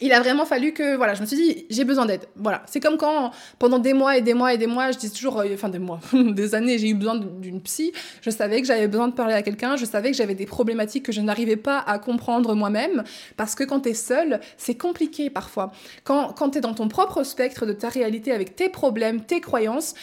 il 0.00 0.12
a 0.12 0.20
vraiment 0.20 0.44
fallu 0.44 0.72
que, 0.72 0.96
voilà, 0.96 1.14
je 1.14 1.20
me 1.20 1.26
suis 1.26 1.36
dit, 1.36 1.66
j'ai 1.70 1.84
besoin 1.84 2.06
d'aide. 2.06 2.26
Voilà. 2.36 2.62
C'est 2.66 2.80
comme 2.80 2.96
quand, 2.96 3.32
pendant 3.58 3.78
des 3.78 3.92
mois 3.92 4.16
et 4.16 4.22
des 4.22 4.34
mois 4.34 4.54
et 4.54 4.58
des 4.58 4.66
mois, 4.66 4.90
je 4.92 4.98
dis 4.98 5.10
toujours, 5.10 5.40
euh, 5.40 5.46
enfin 5.54 5.68
des 5.68 5.78
mois, 5.78 6.00
des 6.12 6.54
années, 6.54 6.78
j'ai 6.78 6.88
eu 6.90 6.94
besoin 6.94 7.16
d'une 7.16 7.60
psy. 7.62 7.92
Je 8.22 8.30
savais 8.30 8.60
que 8.60 8.66
j'avais 8.66 8.88
besoin 8.88 9.08
de 9.08 9.14
parler 9.14 9.34
à 9.34 9.42
quelqu'un. 9.42 9.76
Je 9.76 9.84
savais 9.84 10.10
que 10.10 10.16
j'avais 10.16 10.34
des 10.34 10.46
problématiques 10.46 11.04
que 11.04 11.12
je 11.12 11.20
n'arrivais 11.20 11.56
pas 11.56 11.78
à 11.78 11.98
comprendre 11.98 12.54
moi-même. 12.54 13.02
Parce 13.36 13.54
que 13.54 13.64
quand 13.64 13.80
t'es 13.80 13.94
seul, 13.94 14.40
c'est 14.56 14.76
compliqué 14.76 15.30
parfois. 15.30 15.72
Quand, 16.04 16.32
quand 16.32 16.50
t'es 16.50 16.60
dans 16.60 16.74
ton 16.74 16.88
propre 16.88 17.22
spectre 17.24 17.66
de 17.66 17.72
ta 17.72 17.88
réalité 17.88 18.32
avec 18.32 18.56
tes 18.56 18.68
problèmes, 18.68 19.22
tes 19.22 19.40
croyances, 19.40 19.94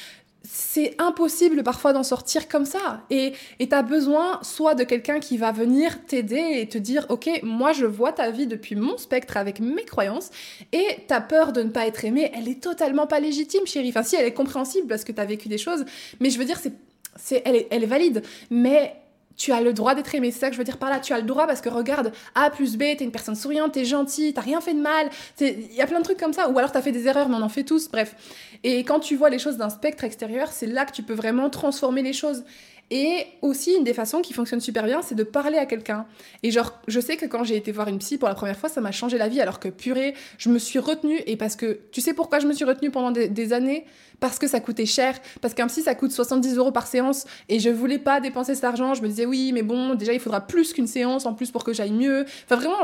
c'est 0.47 0.95
impossible 1.00 1.63
parfois 1.63 1.94
d'en 1.94 2.03
sortir 2.03 2.47
comme 2.47 2.65
ça. 2.65 3.01
Et 3.09 3.33
tu 3.59 3.68
as 3.71 3.81
besoin 3.81 4.39
soit 4.42 4.75
de 4.75 4.83
quelqu'un 4.83 5.19
qui 5.19 5.38
va 5.38 5.51
venir 5.51 6.06
t'aider 6.06 6.59
et 6.59 6.68
te 6.68 6.77
dire, 6.77 7.06
ok, 7.09 7.30
moi 7.44 7.74
je 7.74 7.86
vois 7.86 8.12
ta 8.12 8.31
vie 8.31 8.47
depuis 8.47 8.75
mon 8.75 8.97
spectre 8.97 9.38
avec 9.38 9.59
mes 9.59 9.86
croyances, 9.86 10.30
et 10.71 10.86
ta 11.07 11.21
peur 11.21 11.51
de 11.51 11.63
ne 11.63 11.69
pas 11.69 11.88
être 11.88 12.06
aimé, 12.06 12.31
elle 12.33 12.47
est 12.47 12.62
totalement 12.62 13.07
pas 13.07 13.19
légitime, 13.19 13.65
chérie. 13.65 13.89
Enfin, 13.89 14.03
si, 14.03 14.15
elle 14.15 14.25
est 14.25 14.33
compréhensible 14.33 14.88
parce 14.88 15.03
que 15.03 15.12
tu 15.12 15.21
as 15.21 15.25
vécu 15.25 15.47
des 15.50 15.57
choses, 15.57 15.86
mais 16.19 16.30
je 16.30 16.38
veux 16.38 16.45
dire, 16.45 16.59
c'est, 16.59 16.74
c'est, 17.15 17.42
elle, 17.45 17.56
est, 17.56 17.68
elle 17.71 17.83
est 17.83 17.88
valide. 17.88 18.24
Mais 18.50 18.95
tu 19.38 19.52
as 19.52 19.62
le 19.62 19.74
droit 19.74 19.96
d'être 19.96 20.14
aimé. 20.16 20.32
C'est 20.32 20.40
ça 20.40 20.48
que 20.48 20.54
je 20.54 20.58
veux 20.58 20.64
dire 20.64 20.78
par 20.78 20.90
là. 20.90 21.00
Tu 21.00 21.14
as 21.14 21.18
le 21.18 21.26
droit 21.26 21.48
parce 21.48 21.62
que 21.62 21.70
regarde, 21.70 22.12
A 22.36 22.50
plus 22.50 22.78
B, 22.78 22.84
t'es 22.98 23.04
une 23.04 23.12
personne 23.12 23.36
souriante, 23.36 23.74
t'es 23.74 23.86
gentille, 23.86 24.34
t'as 24.34 24.42
rien 24.42 24.62
fait 24.62 24.74
de 24.74 24.82
mal. 24.82 25.10
Il 25.40 25.74
y 25.74 25.82
a 25.82 25.88
plein 25.88 26.00
de 26.00 26.04
trucs 26.04 26.20
comme 26.20 26.34
ça. 26.34 26.50
Ou 26.50 26.58
alors 26.58 26.72
t'as 26.72 26.82
fait 26.82 26.92
des 26.92 27.08
erreurs, 27.08 27.30
mais 27.30 27.36
on 27.36 27.42
en 27.42 27.50
fait 27.50 27.64
tous. 27.64 27.90
Bref. 27.90 28.16
Et 28.64 28.84
quand 28.84 29.00
tu 29.00 29.16
vois 29.16 29.30
les 29.30 29.40
choses 29.40 29.58
d'un 29.58 29.70
spectre 29.70 30.04
extérieur, 30.04 30.52
c'est 30.52 30.68
là 30.68 30.86
que 30.86 30.92
tu 30.92 31.04
peux 31.04 31.14
vraiment 31.14 31.50
transformer 31.50 32.02
les 32.02 32.14
choses. 32.14 32.44
Et 32.92 33.26
aussi, 33.42 33.74
une 33.74 33.84
des 33.84 33.96
façons 33.96 34.22
qui 34.22 34.34
fonctionne 34.34 34.60
super 34.60 34.84
bien, 34.84 35.02
c'est 35.02 35.16
de 35.16 35.24
parler 35.24 35.58
à 35.58 35.66
quelqu'un. 35.66 36.06
Et 36.44 36.52
genre, 36.52 36.80
je 36.88 37.00
sais 37.00 37.18
que 37.18 37.26
quand 37.26 37.44
j'ai 37.44 37.56
été 37.56 37.72
voir 37.72 37.88
une 37.88 37.98
psy 37.98 38.20
pour 38.20 38.30
la 38.30 38.36
première 38.36 38.58
fois, 38.58 38.70
ça 38.70 38.80
m'a 38.80 38.92
changé 38.92 39.18
la 39.18 39.28
vie, 39.28 39.42
alors 39.42 39.60
que 39.60 39.70
purée, 39.70 40.14
je 40.38 40.50
me 40.50 40.60
suis 40.60 40.78
retenue. 40.78 41.20
Et 41.26 41.36
parce 41.36 41.56
que, 41.56 41.80
tu 41.92 42.00
sais 42.00 42.14
pourquoi 42.14 42.38
je 42.40 42.46
me 42.46 42.54
suis 42.54 42.64
retenue 42.64 42.92
pendant 42.92 43.10
des, 43.10 43.54
années? 43.54 43.86
Parce 44.20 44.38
que 44.38 44.48
ça 44.48 44.60
coûtait 44.60 44.86
cher. 44.86 45.16
Parce 45.42 45.56
qu'un 45.56 45.66
psy, 45.66 45.82
ça 45.82 45.96
coûte 45.96 46.12
70 46.12 46.58
euros 46.58 46.72
par 46.72 46.86
séance. 46.86 47.26
Et 47.50 47.60
je 47.60 47.72
voulais 47.72 47.98
pas 47.98 48.22
dépenser 48.22 48.54
cet 48.54 48.66
argent. 48.66 48.94
Je 48.94 49.02
me 49.02 49.08
disais, 49.08 49.26
oui, 49.26 49.52
mais 49.52 49.64
bon, 49.64 49.96
déjà, 49.96 50.14
il 50.14 50.20
faudra 50.20 50.42
plus 50.42 50.72
qu'une 50.72 50.88
séance 50.88 51.26
en 51.26 51.34
plus 51.34 51.50
pour 51.50 51.64
que 51.64 51.74
j'aille 51.74 51.92
mieux. 51.92 52.26
Enfin, 52.46 52.56
vraiment, 52.56 52.84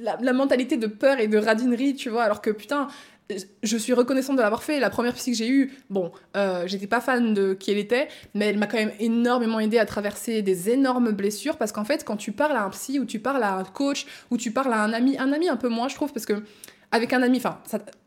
la, 0.00 0.16
la 0.18 0.32
mentalité 0.32 0.78
de 0.78 0.86
peur 0.86 1.20
et 1.20 1.28
de 1.28 1.36
radinerie, 1.36 1.94
tu 1.94 2.08
vois. 2.08 2.22
Alors 2.22 2.40
que 2.40 2.50
putain, 2.50 2.88
je 3.62 3.76
suis 3.76 3.92
reconnaissante 3.92 4.36
de 4.36 4.42
l'avoir 4.42 4.62
fait. 4.62 4.78
La 4.80 4.90
première 4.90 5.14
psy 5.14 5.32
que 5.32 5.36
j'ai 5.36 5.48
eue, 5.48 5.72
bon, 5.90 6.12
euh, 6.36 6.66
j'étais 6.66 6.86
pas 6.86 7.00
fan 7.00 7.34
de 7.34 7.54
qui 7.54 7.70
elle 7.70 7.78
était, 7.78 8.08
mais 8.34 8.46
elle 8.46 8.58
m'a 8.58 8.66
quand 8.66 8.78
même 8.78 8.92
énormément 9.00 9.58
aidé 9.58 9.78
à 9.78 9.86
traverser 9.86 10.42
des 10.42 10.70
énormes 10.70 11.10
blessures 11.12 11.56
parce 11.56 11.72
qu'en 11.72 11.84
fait, 11.84 12.04
quand 12.04 12.16
tu 12.16 12.32
parles 12.32 12.56
à 12.56 12.62
un 12.62 12.70
psy 12.70 13.00
ou 13.00 13.04
tu 13.04 13.18
parles 13.18 13.42
à 13.42 13.54
un 13.54 13.64
coach 13.64 14.06
ou 14.30 14.36
tu 14.36 14.52
parles 14.52 14.72
à 14.72 14.80
un 14.82 14.92
ami, 14.92 15.18
un 15.18 15.32
ami 15.32 15.48
un 15.48 15.56
peu 15.56 15.68
moins, 15.68 15.88
je 15.88 15.94
trouve, 15.94 16.12
parce 16.12 16.26
que 16.26 16.42
avec 16.92 17.12
un 17.12 17.22
ami, 17.22 17.38
enfin, 17.38 17.58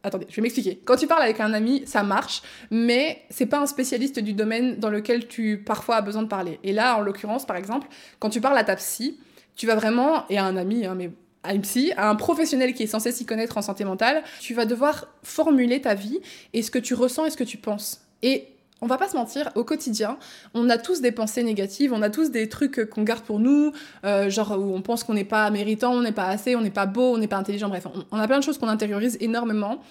attendez, 0.04 0.26
je 0.30 0.36
vais 0.38 0.42
m'expliquer. 0.42 0.82
Quand 0.86 0.96
tu 0.96 1.06
parles 1.06 1.22
avec 1.22 1.42
un 1.42 1.54
ami, 1.54 1.84
ça 1.86 2.02
marche, 2.02 2.42
mais 2.72 3.24
c'est 3.30 3.46
pas 3.46 3.60
un 3.60 3.66
spécialiste 3.66 4.20
du 4.20 4.34
domaine 4.34 4.78
dans 4.78 4.90
lequel 4.90 5.28
tu 5.28 5.58
parfois 5.58 5.98
as 5.98 6.02
besoin 6.02 6.24
de 6.24 6.28
parler. 6.28 6.60
Et 6.64 6.72
là, 6.72 6.98
en 6.98 7.02
l'occurrence, 7.02 7.46
par 7.46 7.58
exemple, 7.58 7.88
quand 8.20 8.30
tu 8.30 8.40
parles 8.40 8.58
à 8.58 8.64
ta 8.64 8.78
psy, 8.78 9.20
tu 9.56 9.68
vas 9.68 9.76
vraiment, 9.76 10.26
et 10.30 10.38
à 10.38 10.46
un 10.46 10.56
ami, 10.56 10.86
hein, 10.86 10.96
mais 10.96 11.12
à 11.50 12.02
à 12.02 12.10
un 12.10 12.16
professionnel 12.16 12.74
qui 12.74 12.84
est 12.84 12.88
censé 12.88 13.12
s'y 13.12 13.26
connaître 13.26 13.58
en 13.58 13.62
santé 13.62 13.84
mentale, 13.84 14.24
tu 14.40 14.54
vas 14.54 14.66
devoir 14.66 15.08
formuler 15.24 15.82
ta 15.82 15.96
vie 15.96 16.20
et 16.54 16.62
ce 16.62 16.72
que 16.72 16.80
tu 16.80 16.94
ressens 16.94 17.26
et 17.26 17.30
ce 17.30 17.38
que 17.38 17.44
tu 17.44 17.58
penses. 17.58 18.02
Et 18.22 18.48
on 18.82 18.88
va 18.88 18.98
pas 18.98 19.10
se 19.10 19.16
mentir, 19.16 19.52
au 19.56 19.64
quotidien, 19.64 20.18
on 20.54 20.70
a 20.70 20.78
tous 20.78 21.02
des 21.02 21.12
pensées 21.12 21.44
négatives, 21.44 21.92
on 21.92 22.02
a 22.02 22.10
tous 22.10 22.32
des 22.32 22.48
trucs 22.48 22.90
qu'on 22.90 23.04
garde 23.04 23.24
pour 23.24 23.40
nous, 23.40 23.74
euh, 24.06 24.30
genre 24.30 24.58
où 24.58 24.74
on 24.74 24.82
pense 24.82 25.04
qu'on 25.04 25.14
n'est 25.14 25.26
pas 25.26 25.50
méritant, 25.50 25.94
on 25.94 26.02
n'est 26.02 26.14
pas 26.14 26.28
assez, 26.28 26.56
on 26.56 26.62
n'est 26.62 26.70
pas 26.70 26.86
beau, 26.86 27.14
on 27.14 27.18
n'est 27.18 27.28
pas 27.28 27.38
intelligent, 27.38 27.68
bref, 27.68 27.88
on 28.12 28.18
a 28.18 28.28
plein 28.28 28.40
de 28.40 28.44
choses 28.44 28.58
qu'on 28.58 28.70
intériorise 28.70 29.18
énormément. 29.20 29.82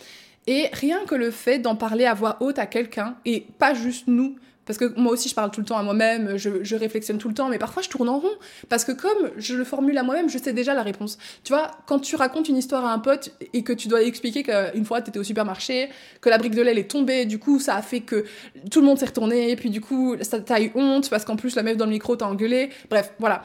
Et 0.47 0.69
rien 0.73 1.01
que 1.07 1.15
le 1.15 1.31
fait 1.31 1.59
d'en 1.59 1.77
parler 1.77 2.07
à 2.07 2.15
voix 2.15 2.39
haute 2.41 2.59
à 2.59 2.65
quelqu'un, 2.65 3.17
et 3.27 3.47
pas 3.59 3.75
juste 3.75 4.05
nous, 4.07 4.37
parce 4.69 4.77
que 4.77 4.93
moi 5.01 5.13
aussi, 5.13 5.31
je 5.31 5.35
parle 5.35 5.51
tout 5.51 5.61
le 5.61 5.67
temps 5.67 5.79
à 5.79 5.83
moi-même, 5.83 6.37
je, 6.37 6.77
réflexionne 6.77 7.17
tout 7.17 7.29
le 7.29 7.35
temps, 7.35 7.49
mais 7.49 7.57
parfois 7.57 7.83
je 7.83 7.89
tourne 7.89 8.07
en 8.11 8.19
rond. 8.19 8.29
Parce 8.69 8.85
que 8.85 8.93
comme 8.93 9.31
je 9.39 9.55
le 9.55 9.65
formule 9.65 9.97
à 9.97 10.03
moi-même, 10.03 10.29
je 10.29 10.37
sais 10.37 10.53
déjà 10.53 10.75
la 10.75 10.83
réponse. 10.83 11.17
Tu 11.43 11.55
vois, 11.55 11.71
quand 11.87 12.01
tu 12.01 12.17
racontes 12.17 12.51
une 12.51 12.59
histoire 12.59 12.85
à 12.85 12.93
un 12.93 12.99
pote 12.99 13.33
et 13.55 13.63
que 13.63 13.73
tu 13.73 13.89
dois 13.89 14.03
expliquer 14.03 14.43
qu'une 14.43 14.85
fois, 14.85 15.01
tu 15.01 15.09
étais 15.09 15.19
au 15.19 15.25
supermarché, 15.25 15.89
que 16.21 16.29
la 16.29 16.37
brique 16.37 16.55
de 16.55 16.61
lait 16.61 16.79
est 16.79 16.91
tombée, 16.91 17.25
du 17.25 17.39
coup, 17.39 17.61
ça 17.61 17.77
a 17.77 17.83
fait 17.83 18.01
que 18.01 18.27
tout 18.71 18.81
le 18.81 18.87
monde 18.87 18.99
s'est 18.99 19.07
retourné, 19.07 19.51
et 19.51 19.57
puis 19.57 19.71
du 19.71 19.81
coup, 19.81 20.17
t'as 20.45 20.61
eu 20.61 20.71
honte, 20.75 21.09
parce 21.09 21.25
qu'en 21.25 21.37
plus, 21.37 21.57
la 21.57 21.63
meuf 21.63 21.79
dans 21.79 21.87
le 21.87 21.93
micro 21.93 22.15
t'a 22.17 22.29
engueulé. 22.29 22.69
Bref, 22.91 23.15
voilà. 23.19 23.45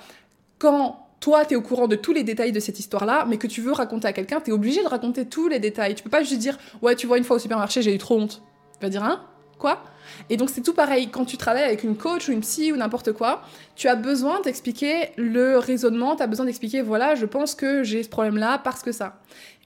Quand 0.60 1.08
toi, 1.22 1.46
tu 1.46 1.54
es 1.54 1.56
au 1.56 1.62
courant 1.62 1.88
de 1.88 1.96
tous 1.96 2.12
les 2.12 2.24
détails 2.24 2.52
de 2.52 2.60
cette 2.60 2.80
histoire-là, 2.80 3.24
mais 3.30 3.38
que 3.38 3.48
tu 3.48 3.62
veux 3.62 3.72
raconter 3.72 4.10
à 4.10 4.12
quelqu'un, 4.12 4.42
tu 4.42 4.50
es 4.50 4.54
obligé 4.54 4.84
de 4.84 4.90
raconter 4.90 5.26
tous 5.26 5.48
les 5.48 5.60
détails. 5.60 5.96
Tu 5.96 6.04
peux 6.04 6.10
pas 6.10 6.22
juste 6.22 6.40
dire, 6.40 6.58
ouais, 6.82 6.98
tu 6.98 7.08
vois, 7.08 7.18
une 7.18 7.24
fois 7.24 7.38
au 7.38 7.40
supermarché, 7.40 7.82
j'ai 7.82 7.96
eu 7.96 7.98
trop 7.98 8.20
honte. 8.20 8.42
Tu 8.74 8.86
vas 8.86 8.90
dire, 8.90 9.06
hein? 9.06 9.24
Quoi? 9.58 9.82
Et 10.30 10.38
donc 10.38 10.50
c'est 10.50 10.62
tout 10.62 10.74
pareil, 10.74 11.10
quand 11.10 11.26
tu 11.26 11.38
travailles 11.38 11.64
avec 11.64 11.84
une 11.84 11.96
coach 11.96 12.30
ou 12.30 12.32
une 12.32 12.42
psy 12.42 12.72
ou 12.72 12.78
n'importe 12.78 13.14
quoi, 13.14 13.44
tu 13.76 13.88
as 13.88 13.96
besoin 13.96 14.42
d'expliquer 14.42 15.10
le 15.18 15.58
raisonnement, 15.58 16.16
tu 16.16 16.24
as 16.24 16.28
besoin 16.28 16.46
d'expliquer, 16.46 16.82
voilà, 16.82 17.16
je 17.16 17.26
pense 17.26 17.56
que 17.56 17.84
j'ai 17.84 18.04
ce 18.04 18.10
problème-là 18.10 18.60
parce 18.64 18.82
que 18.82 18.92
ça. 18.92 19.20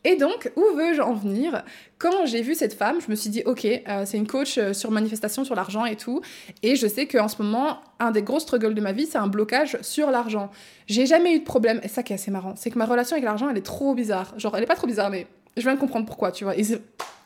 Et 0.03 0.15
donc, 0.15 0.51
où 0.55 0.63
veux-je 0.75 1.01
en 1.01 1.13
venir? 1.13 1.63
Quand 1.97 2.25
j'ai 2.25 2.41
vu 2.41 2.55
cette 2.55 2.73
femme, 2.73 2.97
je 3.05 3.09
me 3.09 3.15
suis 3.15 3.29
dit, 3.29 3.41
ok, 3.45 3.65
euh, 3.65 4.03
c'est 4.05 4.17
une 4.17 4.27
coach 4.27 4.57
euh, 4.57 4.71
sur 4.71 4.91
manifestation 4.91 5.43
sur 5.43 5.55
l'argent 5.55 5.85
et 5.85 5.95
tout. 5.95 6.21
Et 6.63 6.75
je 6.75 6.87
sais 6.87 7.07
qu'en 7.07 7.27
ce 7.27 7.41
moment, 7.41 7.79
un 7.99 8.11
des 8.11 8.21
gros 8.21 8.39
struggles 8.39 8.73
de 8.73 8.79
ma 8.81 8.93
vie, 8.93 9.05
c'est 9.05 9.17
un 9.17 9.27
blocage 9.27 9.77
sur 9.81 10.11
l'argent. 10.11 10.49
J'ai 10.85 11.07
jamais 11.07 11.35
eu 11.35 11.39
de 11.39 11.43
problème. 11.43 11.81
Et 11.83 11.87
ça 11.87 12.03
qui 12.03 12.13
est 12.13 12.15
assez 12.15 12.31
marrant, 12.31 12.53
c'est 12.55 12.69
que 12.69 12.77
ma 12.77 12.85
relation 12.85 13.15
avec 13.15 13.25
l'argent, 13.25 13.49
elle 13.49 13.57
est 13.57 13.65
trop 13.65 13.95
bizarre. 13.95 14.33
Genre, 14.37 14.55
elle 14.55 14.63
est 14.63 14.67
pas 14.67 14.75
trop 14.75 14.87
bizarre, 14.87 15.09
mais 15.09 15.27
je 15.57 15.63
viens 15.63 15.73
de 15.73 15.79
comprendre 15.79 16.05
pourquoi, 16.05 16.31
tu 16.31 16.43
vois. 16.43 16.55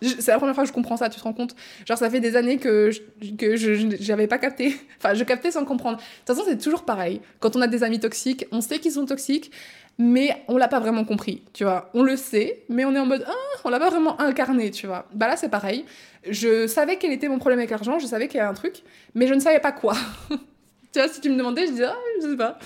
C'est 0.02 0.32
la 0.32 0.38
première 0.38 0.56
fois 0.56 0.64
que 0.64 0.70
je 0.70 0.74
comprends 0.74 0.98
ça, 0.98 1.10
tu 1.10 1.20
te 1.20 1.24
rends 1.24 1.34
compte? 1.34 1.56
Genre, 1.86 1.98
ça 1.98 2.10
fait 2.10 2.20
des 2.20 2.36
années 2.36 2.58
que 2.58 2.92
je, 2.92 3.02
que 3.36 3.56
je 3.56 4.26
pas 4.26 4.38
capté. 4.38 4.76
Enfin, 4.98 5.14
je 5.14 5.24
captais 5.24 5.52
sans 5.52 5.66
comprendre. 5.66 5.98
De 5.98 6.04
toute 6.04 6.36
façon, 6.36 6.44
c'est 6.48 6.58
toujours 6.58 6.84
pareil. 6.84 7.22
Quand 7.40 7.56
on 7.56 7.62
a 7.62 7.68
des 7.68 7.84
amis 7.84 8.00
toxiques, 8.00 8.46
on 8.52 8.62
sait 8.62 8.80
qu'ils 8.80 8.92
sont 8.92 9.06
toxiques, 9.06 9.52
mais 9.98 10.44
on 10.48 10.58
l'a 10.58 10.68
pas 10.68 10.80
vraiment 10.80 11.06
compris, 11.06 11.44
tu 11.54 11.64
vois. 11.64 11.90
On 11.94 12.04
le 12.04 12.16
sait, 12.16 12.64
mais 12.70 12.86
on 12.86 12.96
est 12.96 13.00
en 13.00 13.06
mode 13.06 13.24
ah, 13.28 13.60
on 13.64 13.70
l'a 13.70 13.80
pas 13.80 13.90
vraiment 13.90 14.20
incarné, 14.20 14.72
tu 14.72 14.88
vois. 14.88 15.08
Bah 15.14 15.28
là 15.28 15.38
c'est 15.38 15.50
pareil. 15.50 15.86
Je 16.28 16.68
savais 16.68 16.98
quel 16.98 17.12
était 17.12 17.28
mon 17.28 17.40
problème 17.40 17.60
avec 17.60 17.72
l'argent, 17.72 18.00
je 18.00 18.06
savais 18.06 18.28
qu'il 18.28 18.38
y 18.38 18.40
avait 18.40 18.50
un 18.50 18.56
truc, 18.56 18.84
mais 19.16 19.28
je 19.28 19.34
ne 19.34 19.40
savais 19.40 19.60
pas 19.60 19.72
quoi. 19.72 19.94
tu 20.30 21.00
vois, 21.00 21.08
si 21.08 21.22
tu 21.22 21.30
me 21.30 21.38
demandais, 21.38 21.68
je 21.68 21.72
disais 21.72 21.86
ah, 21.86 21.96
je 22.22 22.30
sais 22.30 22.38
pas. 22.38 22.58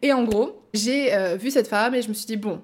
Et 0.00 0.12
en 0.12 0.24
gros, 0.24 0.62
j'ai 0.72 1.14
euh, 1.14 1.36
vu 1.36 1.50
cette 1.50 1.68
femme 1.68 1.94
et 1.94 2.02
je 2.02 2.08
me 2.08 2.14
suis 2.14 2.26
dit 2.26 2.36
bon, 2.36 2.62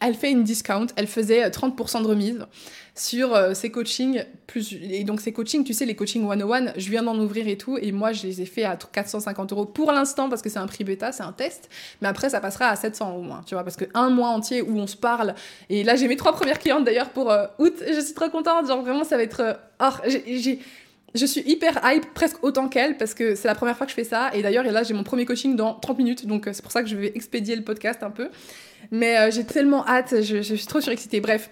elle 0.00 0.14
fait 0.14 0.30
une 0.30 0.44
discount, 0.44 0.86
elle 0.96 1.06
faisait 1.06 1.48
30% 1.48 2.02
de 2.02 2.06
remise 2.06 2.46
sur 2.94 3.34
euh, 3.34 3.54
ses 3.54 3.70
coachings. 3.70 4.24
Plus, 4.46 4.74
et 4.74 5.04
donc, 5.04 5.20
ces 5.20 5.32
coachings, 5.32 5.64
tu 5.64 5.72
sais, 5.72 5.84
les 5.86 5.94
coachings 5.96 6.26
101, 6.26 6.72
je 6.76 6.90
viens 6.90 7.02
d'en 7.02 7.18
ouvrir 7.18 7.48
et 7.48 7.56
tout. 7.56 7.78
Et 7.80 7.92
moi, 7.92 8.12
je 8.12 8.26
les 8.26 8.42
ai 8.42 8.46
fait 8.46 8.64
à 8.64 8.76
450 8.76 9.52
euros 9.52 9.64
pour 9.64 9.92
l'instant 9.92 10.28
parce 10.28 10.42
que 10.42 10.50
c'est 10.50 10.58
un 10.58 10.66
prix 10.66 10.84
bêta, 10.84 11.12
c'est 11.12 11.22
un 11.22 11.32
test. 11.32 11.70
Mais 12.02 12.08
après, 12.08 12.28
ça 12.30 12.40
passera 12.40 12.68
à 12.68 12.76
700 12.76 13.16
au 13.16 13.22
moins, 13.22 13.42
tu 13.46 13.54
vois, 13.54 13.64
parce 13.64 13.76
qu'un 13.76 14.10
mois 14.10 14.28
entier 14.28 14.62
où 14.62 14.76
on 14.78 14.86
se 14.86 14.96
parle. 14.96 15.34
Et 15.70 15.82
là, 15.82 15.96
j'ai 15.96 16.08
mes 16.08 16.16
trois 16.16 16.32
premières 16.32 16.58
clientes 16.58 16.84
d'ailleurs 16.84 17.10
pour 17.10 17.30
euh, 17.30 17.46
août. 17.58 17.74
Je 17.86 18.00
suis 18.00 18.14
trop 18.14 18.28
contente. 18.28 18.66
Genre, 18.66 18.82
vraiment, 18.82 19.04
ça 19.04 19.16
va 19.16 19.22
être. 19.22 19.40
Euh, 19.40 19.90
j'ai 20.06 20.60
je 21.14 21.24
suis 21.24 21.42
hyper 21.42 21.80
hype, 21.84 22.12
presque 22.14 22.42
autant 22.42 22.68
qu'elle, 22.68 22.96
parce 22.96 23.14
que 23.14 23.34
c'est 23.34 23.48
la 23.48 23.54
première 23.54 23.76
fois 23.76 23.86
que 23.86 23.90
je 23.90 23.96
fais 23.96 24.04
ça. 24.04 24.30
Et 24.34 24.42
d'ailleurs, 24.42 24.64
là, 24.64 24.82
j'ai 24.82 24.94
mon 24.94 25.04
premier 25.04 25.24
coaching 25.24 25.56
dans 25.56 25.74
30 25.74 25.98
minutes, 25.98 26.26
donc 26.26 26.48
c'est 26.52 26.62
pour 26.62 26.72
ça 26.72 26.82
que 26.82 26.88
je 26.88 26.96
vais 26.96 27.12
expédier 27.14 27.56
le 27.56 27.62
podcast 27.62 28.02
un 28.02 28.10
peu. 28.10 28.28
Mais 28.90 29.30
j'ai 29.30 29.44
tellement 29.44 29.86
hâte, 29.86 30.22
je, 30.22 30.42
je, 30.42 30.54
suis 30.54 30.66
trop 30.66 30.80
surexcitée. 30.80 31.20
Bref, 31.20 31.50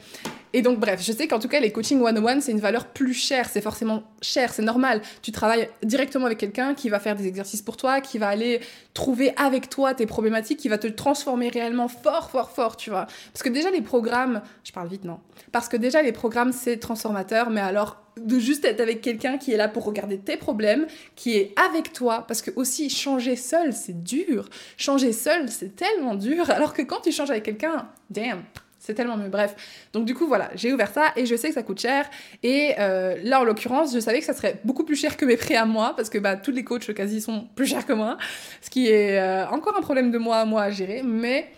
et 0.54 0.62
donc, 0.62 0.78
bref, 0.78 1.02
je 1.04 1.11
sais 1.11 1.26
qu'en 1.26 1.40
tout 1.40 1.49
cas, 1.49 1.58
les 1.58 1.73
coachings 1.73 2.00
one-on-one, 2.00 2.40
c'est 2.40 2.52
une 2.52 2.61
valeur 2.61 2.87
plus 2.87 3.12
chère. 3.12 3.49
C'est 3.49 3.61
forcément 3.61 4.04
cher, 4.23 4.52
c'est 4.54 4.62
normal. 4.62 5.02
Tu 5.20 5.32
travailles 5.32 5.68
directement 5.82 6.26
avec 6.26 6.38
quelqu'un 6.38 6.75
qui 6.75 6.88
va 6.88 7.00
faire 7.00 7.16
des 7.16 7.26
exercices 7.26 7.61
pour 7.61 7.76
toi, 7.76 8.00
qui 8.00 8.18
va 8.18 8.28
aller 8.28 8.61
trouver 8.94 9.32
avec 9.37 9.68
toi 9.68 9.94
tes 9.94 10.06
problématiques, 10.06 10.61
qui 10.61 10.68
va 10.68 10.78
te 10.78 10.87
transformer 10.87 11.49
réellement 11.49 11.88
fort, 11.88 12.30
fort, 12.30 12.52
fort, 12.52 12.76
tu 12.76 12.90
vois. 12.90 13.08
Parce 13.32 13.42
que 13.42 13.49
déjà, 13.49 13.73
les 13.73 13.80
programmes, 13.80 14.42
je 14.62 14.70
parle 14.70 14.87
vite, 14.87 15.02
non 15.02 15.18
Parce 15.50 15.68
que 15.68 15.76
déjà, 15.76 16.02
les 16.02 16.12
programmes, 16.12 16.52
c'est 16.52 16.76
transformateur, 16.76 17.50
mais 17.50 17.61
alors, 17.61 18.03
de 18.16 18.38
juste 18.38 18.64
être 18.64 18.80
avec 18.80 19.00
quelqu'un 19.00 19.38
qui 19.38 19.52
est 19.52 19.56
là 19.56 19.68
pour 19.68 19.85
regarder 19.85 20.18
tes 20.18 20.37
problèmes, 20.37 20.87
qui 21.16 21.37
est 21.37 21.54
avec 21.68 21.92
toi, 21.92 22.25
parce 22.26 22.42
que 22.42 22.50
aussi 22.56 22.90
changer 22.90 23.37
seul, 23.37 23.73
c'est 23.73 24.02
dur. 24.02 24.49
Changer 24.76 25.12
seul, 25.12 25.49
c'est 25.49 25.76
tellement 25.76 26.14
dur, 26.14 26.50
alors 26.50 26.75
que 26.75 26.83
quand 26.83 27.00
tu 27.00 27.12
changes 27.12 27.30
avec 27.30 27.44
quelqu'un, 27.44 27.88
damn, 28.11 28.42
c'est 28.85 28.94
tellement 28.94 29.16
mieux. 29.16 29.30
Bref. 29.30 29.56
Donc, 29.94 30.04
du 30.04 30.14
coup, 30.14 30.26
voilà, 30.26 30.50
j'ai 30.54 30.73
ouvert 30.73 30.92
ça 30.92 31.12
et 31.16 31.25
je 31.25 31.35
sais 31.37 31.49
que 31.49 31.54
ça 31.54 31.62
coûte 31.62 31.80
cher. 31.80 32.09
Et 32.42 32.75
euh, 32.78 33.16
là, 33.25 33.40
en 33.40 33.44
l'occurrence, 33.44 33.94
je 33.94 33.99
savais 33.99 34.21
que 34.21 34.26
ça 34.26 34.35
serait 34.35 34.61
beaucoup 34.62 34.85
plus 34.85 34.97
cher 34.97 35.16
que 35.16 35.25
mes 35.25 35.38
prêts 35.38 35.56
à 35.56 35.64
moi 35.64 35.94
parce 35.97 36.11
que 36.11 36.18
bah, 36.18 36.37
tous 36.37 36.50
les 36.50 36.64
coachs 36.64 36.92
quasi 36.92 37.23
sont 37.23 37.49
plus 37.54 37.66
chers 37.66 37.87
que 37.87 37.94
moi. 37.94 38.18
Ce 38.61 38.68
qui 38.68 38.88
est 38.88 39.18
euh, 39.18 39.49
encore 39.49 39.75
un 39.76 39.80
problème 39.80 40.11
de 40.11 40.18
moi 40.18 40.37
à 40.37 40.44
moi 40.44 40.64
à 40.64 40.71
gérer. 40.71 41.02
Mais 41.02 41.50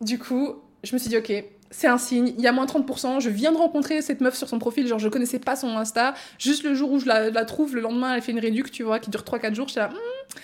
du 0.00 0.18
coup, 0.18 0.56
je 0.82 0.92
me 0.92 0.98
suis 0.98 1.08
dit, 1.08 1.16
ok, 1.16 1.32
c'est 1.70 1.86
un 1.86 1.98
signe, 1.98 2.34
il 2.36 2.42
y 2.42 2.46
a 2.46 2.52
moins 2.52 2.66
30%, 2.66 3.20
je 3.20 3.30
viens 3.30 3.52
de 3.52 3.56
rencontrer 3.56 4.02
cette 4.02 4.20
meuf 4.20 4.34
sur 4.34 4.48
son 4.48 4.58
profil, 4.58 4.86
genre 4.86 4.98
je 4.98 5.08
connaissais 5.08 5.38
pas 5.38 5.56
son 5.56 5.76
Insta, 5.76 6.14
juste 6.38 6.64
le 6.64 6.74
jour 6.74 6.90
où 6.90 6.98
je 6.98 7.06
la, 7.06 7.44
trouve, 7.44 7.74
le 7.74 7.80
lendemain 7.80 8.14
elle 8.14 8.22
fait 8.22 8.32
une 8.32 8.40
réduc, 8.40 8.70
tu 8.70 8.82
vois, 8.82 8.98
qui 8.98 9.10
dure 9.10 9.22
3-4 9.22 9.54
jours, 9.54 9.68
je 9.68 9.72
suis 9.72 9.80
là, 9.80 9.88
hmm, 9.88 10.38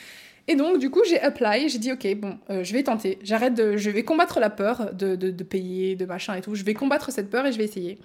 et 0.48 0.54
donc, 0.54 0.78
du 0.78 0.90
coup, 0.90 1.00
j'ai 1.08 1.20
apply, 1.20 1.68
j'ai 1.68 1.78
dit, 1.78 1.92
ok, 1.92 2.06
bon, 2.16 2.38
euh, 2.50 2.62
je 2.62 2.72
vais 2.72 2.84
tenter, 2.84 3.18
j'arrête 3.22 3.54
de. 3.54 3.76
Je 3.76 3.90
vais 3.90 4.04
combattre 4.04 4.38
la 4.38 4.50
peur 4.50 4.94
de, 4.94 5.16
de, 5.16 5.44
payer, 5.44 5.96
de 5.96 6.04
machin 6.04 6.34
et 6.34 6.40
tout, 6.40 6.54
je 6.54 6.62
vais 6.62 6.74
combattre 6.74 7.10
cette 7.10 7.30
peur 7.30 7.46
et 7.46 7.52
je 7.52 7.58
vais 7.58 7.64
essayer. 7.64 7.98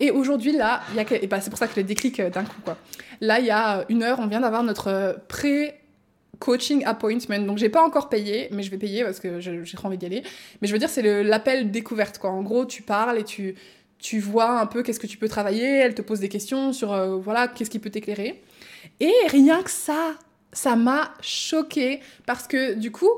Et 0.00 0.10
aujourd'hui, 0.10 0.52
là, 0.52 0.82
y 0.94 1.00
a. 1.00 1.04
Et 1.22 1.26
bah, 1.26 1.40
c'est 1.40 1.50
pour 1.50 1.58
ça 1.58 1.66
que 1.66 1.80
le 1.80 1.84
déclic 1.84 2.20
euh, 2.20 2.28
d'un 2.28 2.44
coup, 2.44 2.60
quoi. 2.62 2.76
Là, 3.20 3.40
il 3.40 3.46
y 3.46 3.50
a 3.50 3.86
une 3.88 4.02
heure, 4.02 4.20
on 4.20 4.26
vient 4.26 4.40
d'avoir 4.40 4.62
notre 4.62 5.18
pré 5.28 5.80
coaching 6.38 6.84
appointment. 6.84 7.40
Donc 7.40 7.58
j'ai 7.58 7.68
pas 7.68 7.82
encore 7.82 8.08
payé, 8.08 8.48
mais 8.52 8.62
je 8.62 8.70
vais 8.70 8.78
payer 8.78 9.04
parce 9.04 9.20
que 9.20 9.40
j'ai 9.40 9.62
trop 9.74 9.88
envie 9.88 9.98
d'y 9.98 10.06
aller. 10.06 10.22
Mais 10.60 10.68
je 10.68 10.72
veux 10.72 10.78
dire, 10.78 10.90
c'est 10.90 11.22
l'appel 11.22 11.70
découverte 11.70 12.18
quoi. 12.18 12.30
En 12.30 12.42
gros, 12.42 12.64
tu 12.64 12.82
parles 12.82 13.18
et 13.18 13.24
tu 13.24 13.54
tu 13.98 14.20
vois 14.20 14.60
un 14.60 14.66
peu 14.66 14.82
qu'est-ce 14.82 15.00
que 15.00 15.06
tu 15.06 15.18
peux 15.18 15.28
travailler. 15.28 15.66
Elle 15.66 15.94
te 15.94 16.02
pose 16.02 16.20
des 16.20 16.28
questions 16.28 16.72
sur 16.72 16.92
euh, 16.92 17.16
voilà 17.16 17.48
qu'est-ce 17.48 17.70
qui 17.70 17.78
peut 17.78 17.90
t'éclairer. 17.90 18.42
Et 19.00 19.12
rien 19.28 19.62
que 19.62 19.70
ça, 19.70 20.14
ça 20.52 20.76
m'a 20.76 21.14
choqué 21.20 22.00
parce 22.26 22.46
que 22.46 22.74
du 22.74 22.92
coup, 22.92 23.10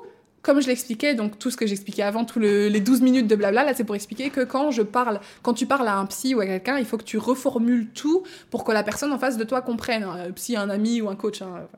comme 0.42 0.62
je 0.62 0.68
l'expliquais, 0.68 1.14
donc 1.14 1.38
tout 1.38 1.50
ce 1.50 1.56
que 1.56 1.66
j'expliquais 1.66 2.02
avant, 2.02 2.24
tous 2.24 2.38
les 2.38 2.80
12 2.80 3.02
minutes 3.02 3.26
de 3.26 3.36
blabla, 3.36 3.64
là 3.64 3.74
c'est 3.74 3.84
pour 3.84 3.94
expliquer 3.94 4.30
que 4.30 4.40
quand 4.40 4.70
je 4.70 4.82
parle, 4.82 5.20
quand 5.42 5.52
tu 5.52 5.66
parles 5.66 5.86
à 5.86 5.96
un 5.96 6.06
psy 6.06 6.34
ou 6.34 6.40
à 6.40 6.46
quelqu'un, 6.46 6.78
il 6.78 6.86
faut 6.86 6.96
que 6.96 7.04
tu 7.04 7.18
reformules 7.18 7.88
tout 7.88 8.22
pour 8.48 8.64
que 8.64 8.72
la 8.72 8.82
personne 8.82 9.12
en 9.12 9.18
face 9.18 9.36
de 9.36 9.44
toi 9.44 9.60
comprenne. 9.60 10.04
Un 10.04 10.32
psy, 10.32 10.56
un 10.56 10.70
ami 10.70 11.02
ou 11.02 11.10
un 11.10 11.16
coach. 11.16 11.42
Hein. 11.42 11.68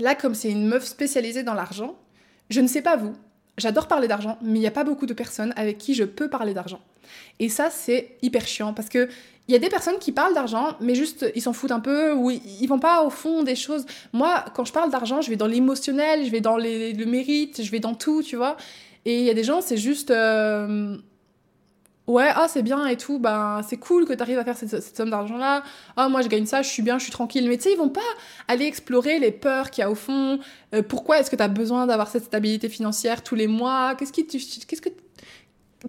Là, 0.00 0.14
comme 0.14 0.34
c'est 0.34 0.50
une 0.50 0.66
meuf 0.66 0.84
spécialisée 0.84 1.42
dans 1.42 1.54
l'argent, 1.54 1.94
je 2.48 2.60
ne 2.60 2.66
sais 2.66 2.82
pas 2.82 2.96
vous, 2.96 3.12
j'adore 3.58 3.86
parler 3.86 4.08
d'argent, 4.08 4.38
mais 4.42 4.58
il 4.58 4.62
n'y 4.62 4.66
a 4.66 4.72
pas 4.72 4.84
beaucoup 4.84 5.06
de 5.06 5.14
personnes 5.14 5.52
avec 5.56 5.78
qui 5.78 5.94
je 5.94 6.04
peux 6.04 6.28
parler 6.28 6.54
d'argent. 6.54 6.80
Et 7.38 7.48
ça, 7.48 7.70
c'est 7.70 8.16
hyper 8.22 8.46
chiant 8.46 8.72
parce 8.72 8.88
que 8.88 9.08
il 9.48 9.52
y 9.52 9.56
a 9.56 9.58
des 9.58 9.68
personnes 9.68 9.98
qui 9.98 10.12
parlent 10.12 10.34
d'argent, 10.34 10.76
mais 10.80 10.94
juste 10.94 11.26
ils 11.34 11.42
s'en 11.42 11.52
foutent 11.52 11.72
un 11.72 11.80
peu 11.80 12.12
ou 12.12 12.30
ils, 12.30 12.66
vont 12.68 12.78
pas 12.78 13.02
au 13.02 13.10
fond 13.10 13.42
des 13.42 13.56
choses. 13.56 13.84
Moi, 14.12 14.44
quand 14.54 14.64
je 14.64 14.72
parle 14.72 14.92
d'argent, 14.92 15.22
je 15.22 15.30
vais 15.30 15.36
dans 15.36 15.48
l'émotionnel, 15.48 16.24
je 16.24 16.30
vais 16.30 16.40
dans 16.40 16.56
le 16.56 17.04
mérite, 17.04 17.60
je 17.60 17.70
vais 17.70 17.80
dans 17.80 17.94
tout, 17.94 18.22
tu 18.22 18.36
vois. 18.36 18.56
Et 19.04 19.18
il 19.18 19.24
y 19.24 19.30
a 19.30 19.34
des 19.34 19.44
gens, 19.44 19.60
c'est 19.60 19.76
juste. 19.76 20.10
Euh, 20.12 20.96
ouais, 22.10 22.30
ah, 22.34 22.46
c'est 22.48 22.62
bien 22.62 22.86
et 22.86 22.96
tout, 22.96 23.18
ben, 23.18 23.60
c'est 23.66 23.76
cool 23.76 24.06
que 24.06 24.12
tu 24.12 24.22
arrives 24.22 24.38
à 24.38 24.44
faire 24.44 24.56
cette, 24.56 24.96
somme 24.96 25.10
d'argent-là. 25.10 25.62
Ah, 25.96 26.08
moi, 26.08 26.22
je 26.22 26.28
gagne 26.28 26.46
ça, 26.46 26.62
je 26.62 26.68
suis 26.68 26.82
bien, 26.82 26.98
je 26.98 27.04
suis 27.04 27.12
tranquille. 27.12 27.48
Mais 27.48 27.56
tu 27.56 27.64
sais, 27.64 27.72
ils 27.72 27.78
vont 27.78 27.88
pas 27.88 28.00
aller 28.48 28.66
explorer 28.66 29.18
les 29.18 29.30
peurs 29.30 29.70
qu'il 29.70 29.82
y 29.82 29.84
a 29.84 29.90
au 29.90 29.94
fond. 29.94 30.38
Euh, 30.74 30.82
pourquoi 30.82 31.18
est-ce 31.20 31.30
que 31.30 31.36
tu 31.36 31.42
as 31.42 31.48
besoin 31.48 31.86
d'avoir 31.86 32.08
cette 32.08 32.24
stabilité 32.24 32.68
financière 32.68 33.22
tous 33.22 33.34
les 33.34 33.46
mois? 33.46 33.94
Qu'est-ce 33.94 34.12
qui, 34.12 34.26
qu'est-ce 34.26 34.82
que 34.82 34.90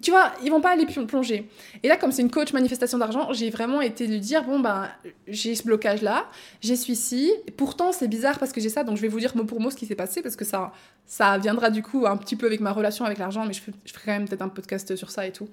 tu 0.00 0.10
vois, 0.10 0.32
ils 0.42 0.50
vont 0.50 0.62
pas 0.62 0.70
aller 0.70 0.86
plonger. 0.86 1.48
Et 1.82 1.88
là, 1.88 1.98
comme 1.98 2.12
c'est 2.12 2.22
une 2.22 2.30
coach 2.30 2.54
manifestation 2.54 2.96
d'argent, 2.96 3.32
j'ai 3.32 3.50
vraiment 3.50 3.82
été 3.82 4.06
lui 4.06 4.20
dire 4.20 4.44
bon, 4.44 4.58
ben, 4.58 4.88
j'ai 5.28 5.54
ce 5.54 5.64
blocage-là, 5.64 6.26
j'ai 6.62 6.76
celui-ci. 6.76 7.30
Pourtant, 7.58 7.92
c'est 7.92 8.08
bizarre 8.08 8.38
parce 8.38 8.52
que 8.52 8.60
j'ai 8.60 8.70
ça, 8.70 8.84
donc 8.84 8.96
je 8.96 9.02
vais 9.02 9.08
vous 9.08 9.20
dire 9.20 9.36
mot 9.36 9.44
pour 9.44 9.60
mot 9.60 9.70
ce 9.70 9.76
qui 9.76 9.84
s'est 9.84 9.94
passé 9.94 10.22
parce 10.22 10.36
que 10.36 10.46
ça, 10.46 10.72
ça 11.04 11.36
viendra 11.36 11.68
du 11.68 11.82
coup 11.82 12.06
un 12.06 12.16
petit 12.16 12.36
peu 12.36 12.46
avec 12.46 12.60
ma 12.60 12.72
relation 12.72 13.04
avec 13.04 13.18
l'argent, 13.18 13.44
mais 13.44 13.52
je, 13.52 13.60
ferai, 13.60 13.72
quand 14.06 14.12
même 14.12 14.26
peut-être 14.26 14.40
un 14.40 14.48
podcast 14.48 14.96
sur 14.96 15.10
ça 15.10 15.26
et 15.26 15.32
tout, 15.32 15.48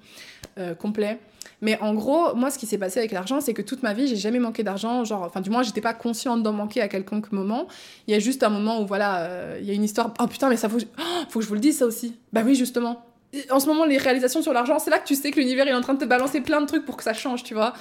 euh, 0.58 0.74
complet. 0.74 1.18
Mais 1.60 1.78
en 1.82 1.92
gros, 1.92 2.34
moi, 2.34 2.50
ce 2.50 2.58
qui 2.58 2.64
s'est 2.64 2.78
passé 2.78 2.98
avec 2.98 3.12
l'argent, 3.12 3.42
c'est 3.42 3.52
que 3.52 3.60
toute 3.60 3.82
ma 3.82 3.92
vie, 3.92 4.06
j'ai 4.06 4.16
jamais 4.16 4.38
manqué 4.38 4.62
d'argent. 4.62 5.04
Genre, 5.04 5.22
enfin, 5.22 5.42
du 5.42 5.50
moins, 5.50 5.62
j'étais 5.62 5.82
pas 5.82 5.92
consciente 5.92 6.42
d'en 6.42 6.54
manquer 6.54 6.80
à 6.80 6.88
quelconque 6.88 7.32
moment. 7.32 7.68
Il 8.06 8.14
y 8.14 8.16
a 8.16 8.18
juste 8.18 8.42
un 8.42 8.48
moment 8.48 8.80
où, 8.80 8.86
voilà, 8.86 9.24
euh, 9.24 9.58
il 9.60 9.66
y 9.66 9.70
a 9.70 9.74
une 9.74 9.84
histoire. 9.84 10.14
Oh 10.18 10.26
putain, 10.26 10.48
mais 10.48 10.56
ça 10.56 10.70
faut, 10.70 10.78
oh, 10.80 11.02
faut 11.28 11.40
que 11.40 11.44
je 11.44 11.48
vous 11.48 11.54
le 11.54 11.60
dise, 11.60 11.76
ça 11.78 11.84
aussi. 11.84 12.16
Bah 12.32 12.40
oui, 12.44 12.54
justement 12.54 13.04
en 13.50 13.60
ce 13.60 13.66
moment, 13.66 13.84
les 13.84 13.98
réalisations 13.98 14.42
sur 14.42 14.52
l'argent, 14.52 14.78
c'est 14.78 14.90
là 14.90 14.98
que 14.98 15.06
tu 15.06 15.14
sais 15.14 15.30
que 15.30 15.38
l'univers 15.38 15.66
est 15.68 15.74
en 15.74 15.80
train 15.80 15.94
de 15.94 16.00
te 16.00 16.04
balancer 16.04 16.40
plein 16.40 16.60
de 16.60 16.66
trucs 16.66 16.84
pour 16.84 16.96
que 16.96 17.04
ça 17.04 17.14
change, 17.14 17.42
tu 17.42 17.54
vois. 17.54 17.74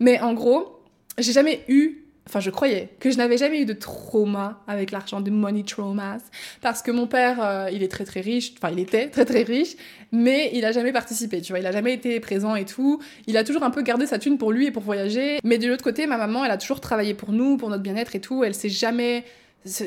Mais 0.00 0.20
en 0.20 0.32
gros, 0.32 0.80
j'ai 1.18 1.32
jamais 1.32 1.64
eu, 1.68 2.04
enfin, 2.28 2.40
je 2.40 2.50
croyais 2.50 2.90
que 3.00 3.10
je 3.10 3.16
n'avais 3.16 3.36
jamais 3.36 3.60
eu 3.60 3.64
de 3.64 3.72
trauma 3.72 4.62
avec 4.68 4.90
l'argent, 4.92 5.20
de 5.20 5.30
money 5.30 5.64
traumas, 5.64 6.20
parce 6.60 6.82
que 6.82 6.90
mon 6.90 7.06
père, 7.06 7.38
euh, 7.42 7.68
il 7.72 7.82
est 7.82 7.88
très 7.88 8.04
très 8.04 8.20
riche, 8.20 8.54
enfin, 8.56 8.72
il 8.72 8.78
était 8.78 9.08
très 9.08 9.24
très 9.24 9.42
riche, 9.42 9.76
mais 10.12 10.50
il 10.54 10.64
a 10.64 10.72
jamais 10.72 10.92
participé, 10.92 11.40
tu 11.40 11.52
vois, 11.52 11.58
il 11.58 11.66
a 11.66 11.72
jamais 11.72 11.94
été 11.94 12.20
présent 12.20 12.54
et 12.54 12.64
tout. 12.64 13.00
Il 13.26 13.36
a 13.36 13.44
toujours 13.44 13.64
un 13.64 13.70
peu 13.70 13.82
gardé 13.82 14.06
sa 14.06 14.18
thune 14.18 14.38
pour 14.38 14.52
lui 14.52 14.66
et 14.66 14.70
pour 14.70 14.82
voyager. 14.82 15.38
Mais 15.42 15.58
de 15.58 15.66
l'autre 15.68 15.84
côté, 15.84 16.06
ma 16.06 16.16
maman, 16.16 16.44
elle 16.44 16.52
a 16.52 16.58
toujours 16.58 16.80
travaillé 16.80 17.14
pour 17.14 17.32
nous, 17.32 17.56
pour 17.56 17.70
notre 17.70 17.82
bien-être 17.82 18.14
et 18.14 18.20
tout. 18.20 18.44
Elle 18.44 18.54
s'est 18.54 18.68
jamais 18.68 19.24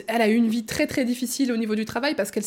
elle 0.08 0.22
a 0.22 0.30
eu 0.30 0.36
une 0.36 0.48
vie 0.48 0.66
très 0.66 0.88
très 0.88 1.06
difficile 1.06 1.52
au 1.52 1.58
niveau 1.58 1.76
du 1.76 1.86
travail 1.86 2.16
parce 2.16 2.32
qu'elle 2.32 2.44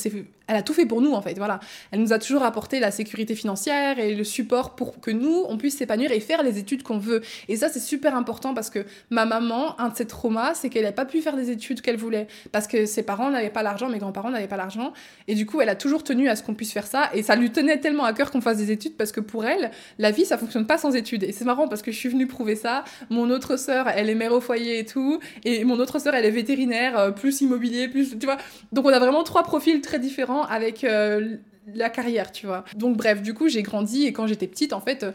elle 0.47 0.57
a 0.57 0.63
tout 0.63 0.73
fait 0.73 0.87
pour 0.87 1.03
nous 1.03 1.13
en 1.13 1.21
fait. 1.21 1.35
Voilà, 1.37 1.61
elle 1.93 2.01
nous 2.01 2.13
a 2.13 2.19
toujours 2.19 2.43
apporté 2.43 2.81
la 2.81 2.91
sécurité 2.91 3.35
financière 3.35 3.99
et 3.99 4.15
le 4.15 4.25
support 4.25 4.75
pour 4.75 5.01
que 5.01 5.11
nous 5.11 5.45
on 5.49 5.59
puisse 5.59 5.77
s'épanouir 5.77 6.11
et 6.13 6.21
faire 6.21 6.43
les 6.43 6.59
études 6.59 6.83
qu'on 6.83 6.99
veut. 6.99 7.21
Et 7.49 7.57
ça 7.57 7.69
c'est 7.69 7.81
super 7.81 8.17
important 8.17 8.55
parce 8.55 8.71
que 8.71 8.85
ma 9.11 9.27
maman, 9.27 9.79
un 9.79 9.91
de 9.91 9.97
ses 9.97 10.07
traumas, 10.07 10.55
c'est 10.55 10.71
qu'elle 10.71 10.85
n'a 10.85 10.93
pas 10.93 11.05
pu 11.05 11.21
faire 11.21 11.37
des 11.37 11.51
études 11.51 11.83
qu'elle 11.83 11.97
voulait 11.97 12.29
parce 12.51 12.67
que 12.67 12.87
ses 12.87 13.03
parents 13.03 13.31
n'avaient 13.31 13.51
pas 13.51 13.63
l'argent, 13.63 13.89
mes 13.89 13.99
grands-parents 13.99 14.31
n'avaient 14.31 14.49
pas 14.49 14.57
l'argent 14.57 14.93
et 15.27 15.35
du 15.35 15.45
coup 15.45 15.61
elle 15.61 15.69
a 15.69 15.77
toujours 15.77 16.05
tenu 16.05 16.29
à 16.29 16.37
ce 16.37 16.43
qu'on 16.43 16.55
puisse 16.55 16.73
faire 16.73 16.87
ça 16.87 17.11
et 17.13 17.23
ça 17.23 17.37
lui 17.37 17.51
tenait 17.51 17.79
tellement 17.79 18.05
à 18.05 18.15
cœur 18.15 18.31
qu'on 18.31 18.41
fasse 18.41 18.59
des 18.59 18.71
études 18.71 18.97
parce 18.97 19.13
que 19.13 19.21
pour 19.21 19.45
elle 19.45 19.71
la 19.99 20.11
vie 20.11 20.25
ça 20.25 20.39
fonctionne 20.39 20.67
pas 20.67 20.79
sans 20.79 20.95
études. 20.95 21.25
Et 21.25 21.33
c'est 21.33 21.45
marrant 21.45 21.69
parce 21.69 21.83
que 21.83 21.93
je 21.93 21.97
suis 21.97 22.09
venue 22.09 22.27
prouver 22.27 22.57
ça. 22.57 22.85
Mon 23.11 23.29
autre 23.31 23.57
sœur 23.59 23.89
elle 23.89 24.09
est 24.09 24.15
mère 24.15 24.33
au 24.33 24.41
foyer 24.41 24.79
et 24.79 24.87
tout 24.87 25.21
et 25.45 25.65
mon 25.65 25.79
autre 25.79 25.99
sœur 25.99 26.15
elle 26.15 26.25
est 26.25 26.31
vétérinaire 26.31 26.99
euh, 26.99 27.11
plus 27.19 27.41
immobilier, 27.43 27.89
plus, 27.89 28.19
tu 28.19 28.27
vois. 28.27 28.39
Donc 28.73 28.87
on 28.87 28.93
a 28.93 28.99
vraiment 28.99 29.25
trois 29.25 29.43
profils 29.43 29.81
très 29.81 29.99
différents 29.99 30.45
avec 30.45 30.85
euh, 30.85 31.37
la 31.75 31.91
carrière, 31.91 32.33
tu 32.33 32.47
vois. 32.47 32.65
Donc 32.77 32.97
bref, 32.97 33.23
du 33.23 33.35
coup, 33.35 33.49
j'ai 33.49 33.63
grandi 33.63 34.07
et 34.07 34.13
quand 34.13 34.27
j'étais 34.27 34.47
petite, 34.47 34.73
en 34.73 34.81
fait, 34.81 35.03
euh, 35.03 35.13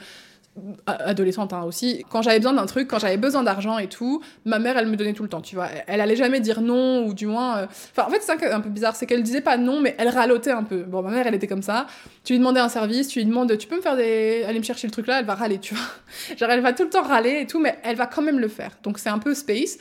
adolescente 0.86 1.52
hein, 1.52 1.64
aussi, 1.64 2.06
quand 2.10 2.22
j'avais 2.22 2.38
besoin 2.38 2.54
d'un 2.54 2.68
truc, 2.68 2.88
quand 2.88 3.00
j'avais 3.00 3.18
besoin 3.18 3.42
d'argent 3.42 3.80
et 3.80 3.88
tout, 3.88 4.22
ma 4.46 4.60
mère 4.60 4.78
elle 4.78 4.88
me 4.88 4.96
donnait 4.96 5.14
tout 5.14 5.24
le 5.24 5.30
temps, 5.30 5.42
tu 5.42 5.56
vois. 5.56 5.68
Elle, 5.88 6.00
allait 6.00 6.16
jamais 6.16 6.40
dire 6.42 6.62
non 6.62 7.06
ou 7.06 7.14
du 7.14 7.26
moins. 7.26 7.58
euh, 7.58 7.68
en 7.98 8.10
fait, 8.10 8.22
c'est 8.22 8.52
un, 8.52 8.62
peu 8.62 8.70
bizarre, 8.70 8.96
c'est 8.96 9.08
qu'elle 9.08 9.24
disait 9.24 9.42
pas 9.42 9.58
non, 9.58 9.82
mais 9.82 9.96
elle 9.98 10.10
râlotait 10.10 10.52
un 10.52 10.64
peu. 10.64 10.84
Bon, 10.84 11.02
ma 11.02 11.10
mère 11.10 11.26
elle 11.26 11.34
était 11.34 11.48
comme 11.48 11.64
ça. 11.64 11.88
Tu 12.24 12.34
lui 12.34 12.40
demandais 12.40 12.60
un 12.60 12.70
service, 12.70 13.08
tu 13.08 13.20
lui 13.20 13.26
demandes, 13.26 13.58
tu 13.58 13.68
peux 13.68 13.78
me 13.78 13.82
faire 13.82 13.98
des. 13.98 14.44
aller 14.48 14.60
me 14.60 14.64
chercher 14.64 14.88
le 14.88 14.92
truc 14.92 15.08
là, 15.08 15.20
elle 15.20 15.26
va 15.26 15.36
râler, 15.36 15.58
tu 15.58 15.74
vois. 15.74 15.84
Genre, 16.38 16.50
elle 16.52 16.62
va 16.62 16.74
tout 16.74 16.84
le 16.84 16.90
temps 16.90 17.04
râler 17.04 17.40
et 17.42 17.48
tout, 17.48 17.60
mais 17.60 17.80
elle 17.84 17.96
va 17.96 18.06
quand 18.06 18.22
même 18.22 18.40
le 18.40 18.48
faire. 18.48 18.78
Donc, 18.84 19.00
c'est 19.00 19.10
un 19.10 19.20
peu 19.20 19.34
space. 19.34 19.78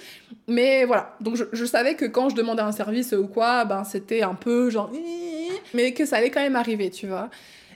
Mais 0.49 0.87
voilà. 0.87 1.14
Donc, 1.21 1.37
je, 1.37 1.45
je 1.52 1.64
savais 1.67 1.97
que 1.97 2.07
quand 2.07 2.31
je 2.31 2.35
demandais 2.35 2.62
un 2.62 2.73
service 2.73 3.12
ou 3.12 3.26
quoi, 3.26 3.67
ben, 3.67 3.85
c'était 3.85 4.23
un 4.23 4.35
peu 4.35 4.71
genre. 4.71 4.91
Mais 5.75 5.93
que 5.93 6.07
ça 6.07 6.17
allait 6.17 6.31
quand 6.31 6.41
même 6.41 6.57
arriver, 6.57 6.91
tu 6.91 7.07
vois. 7.09 7.29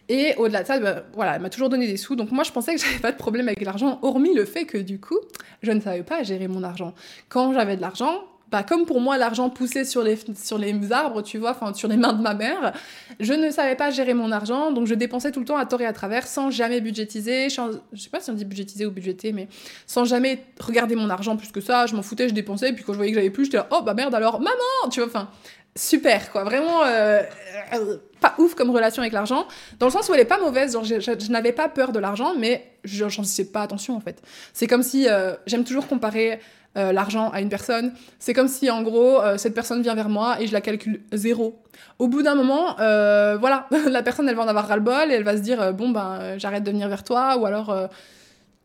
Et 0.08 0.34
au-delà 0.36 0.62
de 0.62 0.66
ça, 0.66 0.78
bah, 0.78 1.04
voilà, 1.14 1.36
elle 1.36 1.42
m'a 1.42 1.50
toujours 1.50 1.68
donné 1.68 1.86
des 1.86 1.96
sous. 1.96 2.16
Donc 2.16 2.30
moi, 2.30 2.44
je 2.44 2.52
pensais 2.52 2.74
que 2.74 2.80
j'avais 2.84 2.98
pas 2.98 3.12
de 3.12 3.16
problème 3.16 3.48
avec 3.48 3.62
l'argent, 3.62 3.98
hormis 4.02 4.34
le 4.34 4.44
fait 4.44 4.64
que 4.64 4.78
du 4.78 5.00
coup, 5.00 5.18
je 5.62 5.72
ne 5.72 5.80
savais 5.80 6.02
pas 6.02 6.22
gérer 6.22 6.48
mon 6.48 6.62
argent. 6.62 6.94
Quand 7.28 7.52
j'avais 7.52 7.76
de 7.76 7.80
l'argent, 7.80 8.24
bah, 8.50 8.62
comme 8.62 8.86
pour 8.86 9.00
moi, 9.00 9.18
l'argent 9.18 9.50
poussait 9.50 9.84
sur 9.84 10.04
les, 10.04 10.16
sur 10.36 10.56
les 10.56 10.92
arbres, 10.92 11.22
tu 11.22 11.38
vois, 11.38 11.50
enfin, 11.50 11.74
sur 11.74 11.88
les 11.88 11.96
mains 11.96 12.12
de 12.12 12.22
ma 12.22 12.32
mère, 12.32 12.72
je 13.18 13.32
ne 13.32 13.50
savais 13.50 13.74
pas 13.74 13.90
gérer 13.90 14.14
mon 14.14 14.30
argent, 14.30 14.70
donc 14.70 14.86
je 14.86 14.94
dépensais 14.94 15.32
tout 15.32 15.40
le 15.40 15.46
temps 15.46 15.56
à 15.56 15.66
tort 15.66 15.80
et 15.80 15.86
à 15.86 15.92
travers, 15.92 16.28
sans 16.28 16.50
jamais 16.50 16.80
budgétiser, 16.80 17.50
sans, 17.50 17.70
je 17.92 18.00
sais 18.00 18.08
pas 18.08 18.20
si 18.20 18.30
on 18.30 18.34
dit 18.34 18.44
budgétiser 18.44 18.86
ou 18.86 18.92
budgéter, 18.92 19.32
mais 19.32 19.48
sans 19.88 20.04
jamais 20.04 20.44
regarder 20.60 20.94
mon 20.94 21.10
argent 21.10 21.36
plus 21.36 21.50
que 21.50 21.60
ça, 21.60 21.86
je 21.86 21.96
m'en 21.96 22.02
foutais, 22.02 22.28
je 22.28 22.34
dépensais, 22.34 22.72
puis 22.72 22.84
quand 22.84 22.92
je 22.92 22.98
voyais 22.98 23.10
que 23.10 23.18
j'avais 23.18 23.30
plus, 23.30 23.46
j'étais 23.46 23.56
là, 23.56 23.66
oh 23.72 23.82
bah 23.84 23.94
merde 23.94 24.14
alors, 24.14 24.40
maman, 24.40 24.90
tu 24.92 25.00
vois, 25.00 25.08
enfin, 25.08 25.28
super, 25.76 26.32
quoi, 26.32 26.44
vraiment, 26.44 26.82
euh, 26.84 27.22
euh, 27.74 27.96
pas 28.20 28.34
ouf 28.38 28.54
comme 28.54 28.70
relation 28.70 29.02
avec 29.02 29.12
l'argent, 29.12 29.46
dans 29.78 29.86
le 29.86 29.92
sens 29.92 30.08
où 30.08 30.14
elle 30.14 30.20
est 30.20 30.24
pas 30.24 30.40
mauvaise, 30.40 30.72
genre, 30.72 30.84
je, 30.84 31.30
n'avais 31.30 31.52
pas 31.52 31.68
peur 31.68 31.92
de 31.92 31.98
l'argent, 31.98 32.34
mais 32.36 32.72
j'en 32.84 33.10
faisais 33.10 33.44
pas 33.44 33.62
attention, 33.62 33.96
en 33.96 34.00
fait. 34.00 34.22
C'est 34.52 34.66
comme 34.66 34.82
si, 34.82 35.08
euh, 35.08 35.34
j'aime 35.46 35.64
toujours 35.64 35.86
comparer 35.86 36.40
l'argent 36.74 37.30
à 37.30 37.40
une 37.40 37.48
personne. 37.48 37.94
C'est 38.18 38.34
comme 38.34 38.48
si, 38.48 38.68
en 38.68 38.82
gros, 38.82 39.18
cette 39.38 39.54
personne 39.54 39.80
vient 39.80 39.94
vers 39.94 40.10
moi 40.10 40.42
et 40.42 40.46
je 40.46 40.52
la 40.52 40.60
calcule 40.60 41.00
zéro. 41.10 41.58
Au 41.98 42.06
bout 42.06 42.22
d'un 42.22 42.34
moment, 42.34 42.74
voilà, 42.76 43.66
la 43.88 44.02
personne, 44.02 44.28
elle 44.28 44.34
va 44.34 44.42
en 44.42 44.48
avoir 44.48 44.68
ras-le-bol 44.68 45.10
et 45.10 45.14
elle 45.14 45.24
va 45.24 45.38
se 45.38 45.40
dire, 45.40 45.72
bon, 45.72 45.88
ben, 45.88 46.36
j'arrête 46.36 46.64
de 46.64 46.70
venir 46.70 46.86
vers 46.90 47.02
toi, 47.02 47.38
ou 47.38 47.46
alors, 47.46 47.74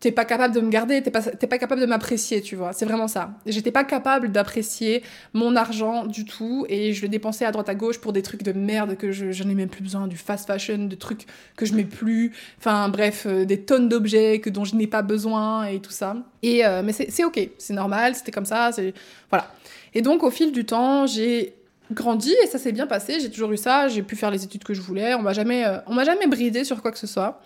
t'es 0.01 0.12
pas 0.12 0.25
capable 0.25 0.53
de 0.53 0.60
me 0.62 0.70
garder, 0.70 1.01
t'es 1.03 1.12
pas, 1.12 1.22
t'es 1.22 1.46
pas 1.46 1.60
capable 1.60 1.79
de 1.79 1.86
m'apprécier, 1.86 2.41
tu 2.41 2.55
vois. 2.55 2.74
C'est 2.74 2.86
vraiment 2.86 3.08
ça. 3.08 3.36
J'étais 3.46 3.72
pas 3.72 3.84
capable 3.84 4.31
d'apprécier 4.31 5.03
mon 5.34 5.55
argent 5.55 6.08
du 6.08 6.25
tout 6.25 6.65
et 6.70 6.91
je 6.91 7.03
le 7.03 7.08
dépensais 7.08 7.46
à 7.46 7.51
droite 7.51 7.70
à 7.70 7.75
gauche 7.75 8.00
pour 8.00 8.12
des 8.12 8.24
trucs 8.24 8.41
de 8.41 8.51
merde 8.51 8.98
que 8.98 9.12
je, 9.12 9.31
j'en 9.31 9.48
ai 9.48 9.53
même 9.53 9.70
plus 9.70 9.84
besoin, 9.84 10.08
du 10.08 10.17
fast 10.17 10.48
fashion, 10.48 10.86
de 10.86 10.96
trucs 10.96 11.27
que 11.55 11.67
je 11.67 11.75
mets 11.75 11.86
plus, 11.86 12.34
enfin 12.58 12.89
bref, 12.89 13.27
euh, 13.27 13.46
des 13.46 13.62
tonnes 13.62 13.89
d'objets 13.89 14.39
que 14.39 14.50
dont 14.50 14.65
je 14.65 14.75
n'ai 14.75 14.88
pas 14.88 15.03
besoin 15.03 15.65
et 15.65 15.79
tout 15.79 15.91
ça. 15.91 16.17
Et 16.41 16.65
euh, 16.65 16.81
mais 16.84 16.93
c'est, 16.93 17.12
c'est 17.12 17.24
ok, 17.24 17.39
c'est 17.60 17.74
normal, 17.74 18.15
c'était 18.15 18.31
comme 18.31 18.46
ça, 18.46 18.72
c'est 18.72 18.96
voilà. 19.29 19.53
Et 19.93 20.01
donc 20.01 20.24
au 20.24 20.31
fil 20.31 20.51
du 20.51 20.65
temps, 20.65 21.05
j'ai 21.05 21.53
grandi 21.91 22.34
et 22.43 22.48
ça 22.48 22.58
s'est 22.58 22.72
bien 22.72 22.88
passé. 22.88 23.20
J'ai 23.20 23.29
toujours 23.29 23.51
eu 23.51 23.58
ça. 23.58 23.88
J'ai 23.88 24.01
pu 24.01 24.15
faire 24.15 24.31
les 24.31 24.43
études 24.43 24.63
que 24.63 24.74
je 24.74 24.81
voulais. 24.81 25.13
On 25.13 25.22
m'a 25.22 25.34
jamais, 25.34 25.65
euh, 25.65 25.77
on 25.86 25.93
m'a 25.93 26.05
jamais 26.05 26.25
bridé 26.25 26.63
sur 26.63 26.81
quoi 26.81 26.91
que 26.91 26.98
ce 26.98 27.08
soit. 27.08 27.41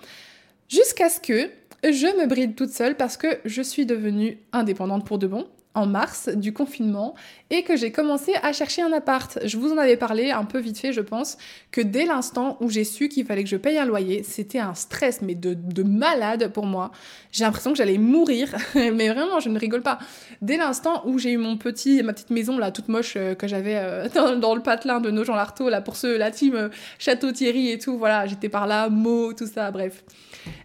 Jusqu'à 0.69 1.09
ce 1.09 1.19
que 1.19 1.49
je 1.83 2.19
me 2.19 2.27
bride 2.27 2.55
toute 2.55 2.71
seule 2.71 2.95
parce 2.95 3.17
que 3.17 3.27
je 3.45 3.61
suis 3.61 3.85
devenue 3.85 4.37
indépendante 4.51 5.05
pour 5.05 5.17
de 5.19 5.27
bon 5.27 5.47
en 5.75 5.85
mars 5.85 6.29
du 6.29 6.53
confinement 6.53 7.15
et 7.51 7.63
que 7.63 7.75
j'ai 7.75 7.91
commencé 7.91 8.33
à 8.41 8.53
chercher 8.53 8.81
un 8.81 8.91
appart. 8.91 9.39
Je 9.45 9.57
vous 9.57 9.71
en 9.71 9.77
avais 9.77 9.97
parlé 9.97 10.31
un 10.31 10.45
peu 10.45 10.59
vite 10.59 10.79
fait, 10.79 10.93
je 10.93 11.01
pense, 11.01 11.37
que 11.71 11.81
dès 11.81 12.05
l'instant 12.05 12.57
où 12.61 12.69
j'ai 12.69 12.83
su 12.83 13.07
qu'il 13.07 13.25
fallait 13.25 13.43
que 13.43 13.49
je 13.49 13.57
paye 13.57 13.77
un 13.77 13.85
loyer, 13.85 14.23
c'était 14.23 14.59
un 14.59 14.73
stress, 14.73 15.21
mais 15.21 15.35
de, 15.35 15.53
de 15.53 15.83
malade 15.83 16.51
pour 16.51 16.65
moi. 16.65 16.91
J'ai 17.31 17.43
l'impression 17.43 17.71
que 17.71 17.77
j'allais 17.77 17.97
mourir, 17.97 18.55
mais 18.75 19.09
vraiment, 19.09 19.39
je 19.39 19.49
ne 19.49 19.59
rigole 19.59 19.83
pas. 19.83 19.99
Dès 20.41 20.57
l'instant 20.57 21.03
où 21.05 21.19
j'ai 21.19 21.31
eu 21.31 21.37
mon 21.37 21.57
petit, 21.57 22.01
ma 22.01 22.13
petite 22.13 22.29
maison 22.29 22.57
là, 22.57 22.71
toute 22.71 22.87
moche 22.87 23.13
euh, 23.17 23.35
que 23.35 23.47
j'avais 23.47 23.75
euh, 23.75 24.07
dans, 24.39 24.55
le 24.55 24.61
patelin 24.61 24.99
de 24.99 25.11
Nogent-Lartaud, 25.11 25.69
là, 25.69 25.81
pour 25.81 25.97
ceux, 25.97 26.17
la 26.17 26.31
team 26.31 26.55
euh, 26.55 26.69
Château-Thierry 26.97 27.71
et 27.71 27.79
tout, 27.79 27.97
voilà, 27.97 28.25
j'étais 28.25 28.49
par 28.49 28.67
là, 28.67 28.89
mots, 28.89 29.33
tout 29.33 29.47
ça, 29.47 29.69
bref. 29.71 30.03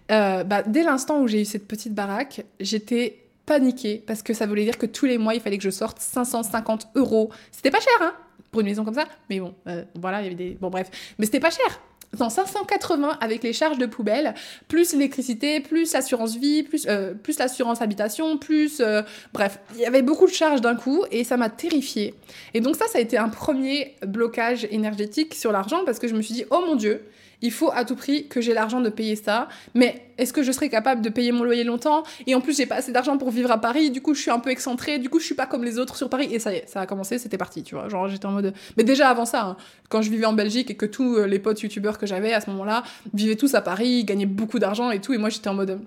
Bah, 0.09 0.63
dès 0.67 0.83
l'instant 0.83 1.21
où 1.21 1.29
j'ai 1.29 1.43
eu 1.43 1.45
cette 1.45 1.69
petite 1.69 1.95
baraque, 1.95 2.45
j'étais 2.59 3.30
paniquée 3.51 4.05
parce 4.07 4.23
que 4.23 4.33
ça 4.33 4.47
voulait 4.47 4.63
dire 4.63 4.79
que 4.79 4.87
tous 4.87 5.07
les 5.07 5.19
mois 5.19 5.35
il 5.35 5.41
fallait 5.41 5.59
que 5.59 5.65
je 5.65 5.71
sorte 5.71 5.99
550 5.99 6.91
euros. 6.95 7.31
C'était 7.51 7.73
pas 7.73 7.81
cher, 7.81 7.93
hein, 8.01 8.15
pour 8.53 8.61
une 8.61 8.69
maison 8.69 8.85
comme 8.85 8.95
ça, 8.95 9.07
mais 9.29 9.41
bon, 9.41 9.55
euh, 9.67 9.83
voilà, 9.97 10.21
il 10.21 10.25
y 10.25 10.27
avait 10.27 10.37
des. 10.37 10.57
Bon, 10.61 10.71
bref, 10.71 10.89
mais 11.19 11.27
c'était 11.27 11.41
pas 11.41 11.51
cher. 11.51 11.81
Non, 12.19 12.29
580 12.29 13.19
avec 13.21 13.43
les 13.43 13.53
charges 13.53 13.79
de 13.79 13.87
poubelle, 13.87 14.35
plus 14.69 14.93
l'électricité, 14.93 15.61
plus 15.61 15.93
l'assurance 15.93 16.37
vie, 16.37 16.63
plus, 16.63 16.87
euh, 16.89 17.15
l'assurance 17.39 17.83
habitation, 17.83 18.39
plus. 18.39 18.81
Euh, 18.81 19.03
bref, 19.33 19.59
il 19.75 19.81
y 19.81 19.87
avait 19.87 20.03
beaucoup 20.03 20.27
de 20.27 20.33
charges 20.33 20.61
d'un 20.61 20.75
coup 20.77 21.05
et 21.11 21.25
ça 21.25 21.37
m'a 21.37 21.51
terrifiée. 21.51 22.15
Et 22.55 22.61
donc, 22.61 22.77
ça, 22.77 22.87
ça 22.87 22.99
a 22.99 23.01
été 23.01 23.17
un 23.17 23.29
premier 23.29 23.97
blocage 24.05 24.67
énergétique 24.71 25.35
sur 25.35 25.53
l'argent 25.53 25.85
parce 25.85 26.01
que 26.01 26.09
je 26.09 26.15
me 26.15 26.23
suis 26.23 26.35
dit, 26.35 26.45
oh 26.51 26.63
mon 26.67 26.75
Dieu, 26.75 27.05
il 27.43 27.53
faut 27.53 27.71
à 27.73 27.85
tout 27.85 27.97
prix 27.97 28.29
que 28.29 28.41
j'ai 28.41 28.55
l'argent 28.55 28.81
de 28.81 28.89
payer 28.89 29.17
ça. 29.17 29.49
Mais 29.75 30.07
est-ce 30.19 30.33
que 30.33 30.43
je 30.43 30.53
serai 30.53 30.69
capable 30.69 31.03
de 31.03 31.09
payer 31.09 31.33
mon 31.33 31.45
loyer 31.45 31.65
longtemps? 31.65 32.03
Et 32.27 32.35
en 32.35 32.41
plus, 32.41 32.57
j'ai 32.57 32.67
pas 32.67 32.77
assez 32.77 32.93
d'argent 32.93 33.17
pour 33.19 33.31
vivre 33.31 33.51
à 33.51 33.59
Paris. 33.59 33.91
Du 33.91 34.03
coup, 34.03 34.15
je 34.15 34.21
suis 34.21 34.31
un 34.31 34.39
peu 34.39 34.51
excentrée. 34.51 34.99
Du 34.99 35.09
coup, 35.09 35.19
je 35.19 35.25
suis 35.25 35.35
pas 35.35 35.47
comme 35.47 35.65
les 35.65 35.79
autres 35.79 35.97
sur 35.97 36.09
Paris. 36.09 36.29
Et 36.33 36.39
ça 36.39 36.53
y 36.53 36.57
est, 36.57 36.69
ça 36.69 36.81
a 36.81 36.87
commencé, 36.87 37.19
c'était 37.19 37.39
parti, 37.39 37.63
tu 37.63 37.75
vois. 37.75 37.89
Genre, 37.89 38.09
j'étais 38.09 38.27
en 38.27 38.33
mode. 38.33 38.53
Mais 38.77 38.85
déjà 38.85 39.09
avant 39.09 39.25
ça, 39.25 39.43
hein, 39.45 39.57
quand 39.89 40.03
je 40.03 40.11
vivais 40.11 40.27
en 40.27 40.33
Belgique 40.33 40.71
et 40.71 40.77
que 40.77 40.87
tous 40.87 41.25
les 41.25 41.39
potes 41.39 41.61
youtubeurs 41.63 41.99
que 41.99 42.07
j'avais 42.07 42.33
à 42.33 42.41
ce 42.41 42.51
moment-là 42.51 42.83
vivaient 43.15 43.37
tous 43.37 43.55
à 43.55 43.61
Paris, 43.61 44.05
gagnaient 44.05 44.27
beaucoup 44.27 44.59
d'argent 44.59 44.91
et 44.91 45.01
tout. 45.01 45.13
Et 45.15 45.19
moi, 45.19 45.31
j'étais 45.31 45.49
en 45.49 45.55
mode. 45.55 45.81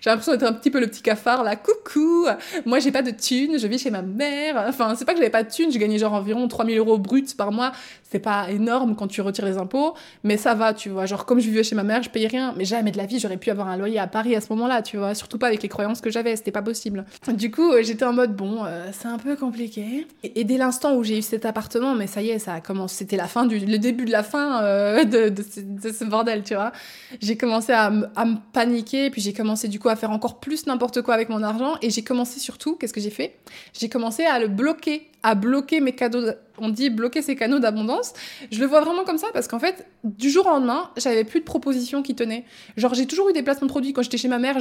J'ai 0.00 0.10
l'impression 0.10 0.32
d'être 0.32 0.44
un 0.44 0.52
petit 0.52 0.70
peu 0.70 0.80
le 0.80 0.86
petit 0.86 1.02
cafard 1.02 1.42
là, 1.42 1.56
coucou, 1.56 2.26
moi 2.64 2.78
j'ai 2.78 2.92
pas 2.92 3.02
de 3.02 3.10
thunes, 3.10 3.58
je 3.58 3.66
vis 3.66 3.78
chez 3.78 3.90
ma 3.90 4.02
mère. 4.02 4.64
Enfin, 4.68 4.94
c'est 4.96 5.04
pas 5.04 5.12
que 5.12 5.18
j'avais 5.18 5.30
pas 5.30 5.42
de 5.42 5.50
thunes, 5.50 5.70
j'ai 5.70 5.78
gagné 5.78 5.98
genre 5.98 6.12
environ 6.12 6.46
3000 6.48 6.78
euros 6.78 6.98
bruts 6.98 7.24
par 7.36 7.52
mois. 7.52 7.72
C'est 8.08 8.20
pas 8.20 8.50
énorme 8.50 8.94
quand 8.94 9.08
tu 9.08 9.20
retires 9.20 9.44
les 9.44 9.58
impôts, 9.58 9.94
mais 10.22 10.36
ça 10.36 10.54
va, 10.54 10.72
tu 10.72 10.90
vois. 10.90 11.06
Genre, 11.06 11.26
comme 11.26 11.40
je 11.40 11.48
vivais 11.48 11.64
chez 11.64 11.74
ma 11.74 11.82
mère, 11.82 12.02
je 12.04 12.10
payais 12.10 12.28
rien, 12.28 12.54
mais 12.56 12.64
jamais 12.64 12.92
de 12.92 12.96
la 12.96 13.06
vie 13.06 13.18
j'aurais 13.18 13.36
pu 13.36 13.50
avoir 13.50 13.68
un 13.68 13.76
loyer 13.76 13.98
à 13.98 14.06
Paris 14.06 14.36
à 14.36 14.40
ce 14.40 14.52
moment-là, 14.52 14.82
tu 14.82 14.96
vois. 14.96 15.14
Surtout 15.14 15.38
pas 15.38 15.48
avec 15.48 15.62
les 15.62 15.68
croyances 15.68 16.00
que 16.00 16.10
j'avais, 16.10 16.36
c'était 16.36 16.52
pas 16.52 16.62
possible. 16.62 17.04
Du 17.28 17.50
coup, 17.50 17.72
j'étais 17.82 18.04
en 18.04 18.12
mode 18.12 18.36
bon, 18.36 18.64
euh, 18.64 18.88
c'est 18.92 19.08
un 19.08 19.18
peu 19.18 19.34
compliqué. 19.36 20.06
Et, 20.22 20.44
dès 20.44 20.56
l'instant 20.56 20.94
où 20.94 21.02
j'ai 21.02 21.18
eu 21.18 21.22
cet 21.22 21.44
appartement, 21.44 21.94
mais 21.94 22.06
ça 22.06 22.22
y 22.22 22.30
est, 22.30 22.38
ça 22.38 22.54
a 22.54 22.60
commencé, 22.60 22.96
c'était 22.98 23.16
la 23.16 23.26
fin 23.26 23.44
du, 23.44 23.58
le 23.58 23.78
début 23.78 24.04
de 24.04 24.12
la 24.12 24.22
fin 24.22 24.62
euh, 24.62 25.04
de, 25.30 25.34
ce, 25.42 25.60
de, 25.60 25.92
ce, 25.92 26.04
bordel, 26.04 26.42
tu 26.44 26.54
vois. 26.54 26.72
J'ai 27.20 27.36
commencé 27.36 27.72
à 27.72 27.90
me 27.90 28.36
paniquer, 28.52 29.10
puis 29.10 29.20
j'ai 29.20 29.32
commencé 29.32 29.66
du 29.68 29.80
coup 29.80 29.85
à 29.88 29.96
faire 29.96 30.10
encore 30.10 30.40
plus 30.40 30.66
n'importe 30.66 31.02
quoi 31.02 31.14
avec 31.14 31.28
mon 31.28 31.42
argent, 31.42 31.76
et 31.82 31.90
j'ai 31.90 32.02
commencé 32.02 32.40
surtout, 32.40 32.76
qu'est-ce 32.76 32.92
que 32.92 33.00
j'ai 33.00 33.10
fait? 33.10 33.38
J'ai 33.72 33.88
commencé 33.88 34.24
à 34.24 34.38
le 34.38 34.48
bloquer 34.48 35.08
à 35.22 35.34
bloquer 35.34 35.80
mes 35.80 35.92
cadeaux, 35.92 36.30
on 36.58 36.68
dit 36.68 36.90
bloquer 36.90 37.22
ses 37.22 37.36
canaux 37.36 37.58
d'abondance. 37.58 38.12
Je 38.50 38.60
le 38.60 38.66
vois 38.66 38.80
vraiment 38.80 39.04
comme 39.04 39.18
ça 39.18 39.28
parce 39.32 39.48
qu'en 39.48 39.58
fait, 39.58 39.86
du 40.04 40.30
jour 40.30 40.46
au 40.46 40.50
lendemain, 40.50 40.90
j'avais 40.96 41.24
plus 41.24 41.40
de 41.40 41.44
propositions 41.44 42.02
qui 42.02 42.14
tenaient. 42.14 42.44
Genre, 42.76 42.94
j'ai 42.94 43.06
toujours 43.06 43.30
eu 43.30 43.32
des 43.32 43.42
placements 43.42 43.66
de 43.66 43.72
produits. 43.72 43.92
Quand 43.92 44.02
j'étais 44.02 44.18
chez 44.18 44.28
ma 44.28 44.38
mère, 44.38 44.58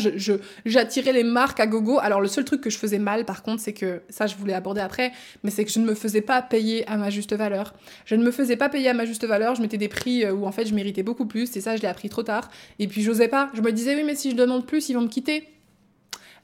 j'attirais 0.65 1.13
les 1.13 1.23
marques 1.23 1.60
à 1.60 1.67
gogo. 1.67 1.99
Alors, 1.99 2.21
le 2.21 2.27
seul 2.27 2.45
truc 2.45 2.62
que 2.62 2.69
je 2.69 2.77
faisais 2.77 2.99
mal, 2.99 3.25
par 3.25 3.43
contre, 3.43 3.62
c'est 3.62 3.73
que, 3.73 4.01
ça, 4.10 4.27
je 4.27 4.36
voulais 4.36 4.53
aborder 4.53 4.81
après, 4.81 5.12
mais 5.43 5.51
c'est 5.51 5.65
que 5.65 5.71
je 5.71 5.79
ne 5.79 5.86
me 5.86 5.95
faisais 5.95 6.21
pas 6.21 6.41
payer 6.41 6.88
à 6.88 6.97
ma 6.97 7.10
juste 7.10 7.34
valeur. 7.34 7.73
Je 8.05 8.15
ne 8.15 8.23
me 8.23 8.31
faisais 8.31 8.55
pas 8.55 8.69
payer 8.69 8.89
à 8.89 8.93
ma 8.93 9.05
juste 9.05 9.25
valeur. 9.25 9.55
Je 9.55 9.62
mettais 9.62 9.77
des 9.77 9.88
prix 9.88 10.29
où, 10.29 10.45
en 10.45 10.51
fait, 10.51 10.65
je 10.65 10.73
méritais 10.73 11.03
beaucoup 11.03 11.25
plus. 11.25 11.55
Et 11.55 11.62
ça, 11.62 11.75
je 11.75 11.81
l'ai 11.81 11.88
appris 11.88 12.10
trop 12.10 12.23
tard. 12.23 12.49
Et 12.79 12.88
puis, 12.88 13.01
j'osais 13.01 13.27
pas. 13.27 13.49
Je 13.53 13.62
me 13.62 13.71
disais, 13.71 13.95
oui, 13.95 14.03
mais 14.03 14.15
si 14.15 14.31
je 14.31 14.36
demande 14.36 14.65
plus, 14.65 14.89
ils 14.89 14.93
vont 14.93 15.01
me 15.01 15.08
quitter. 15.08 15.47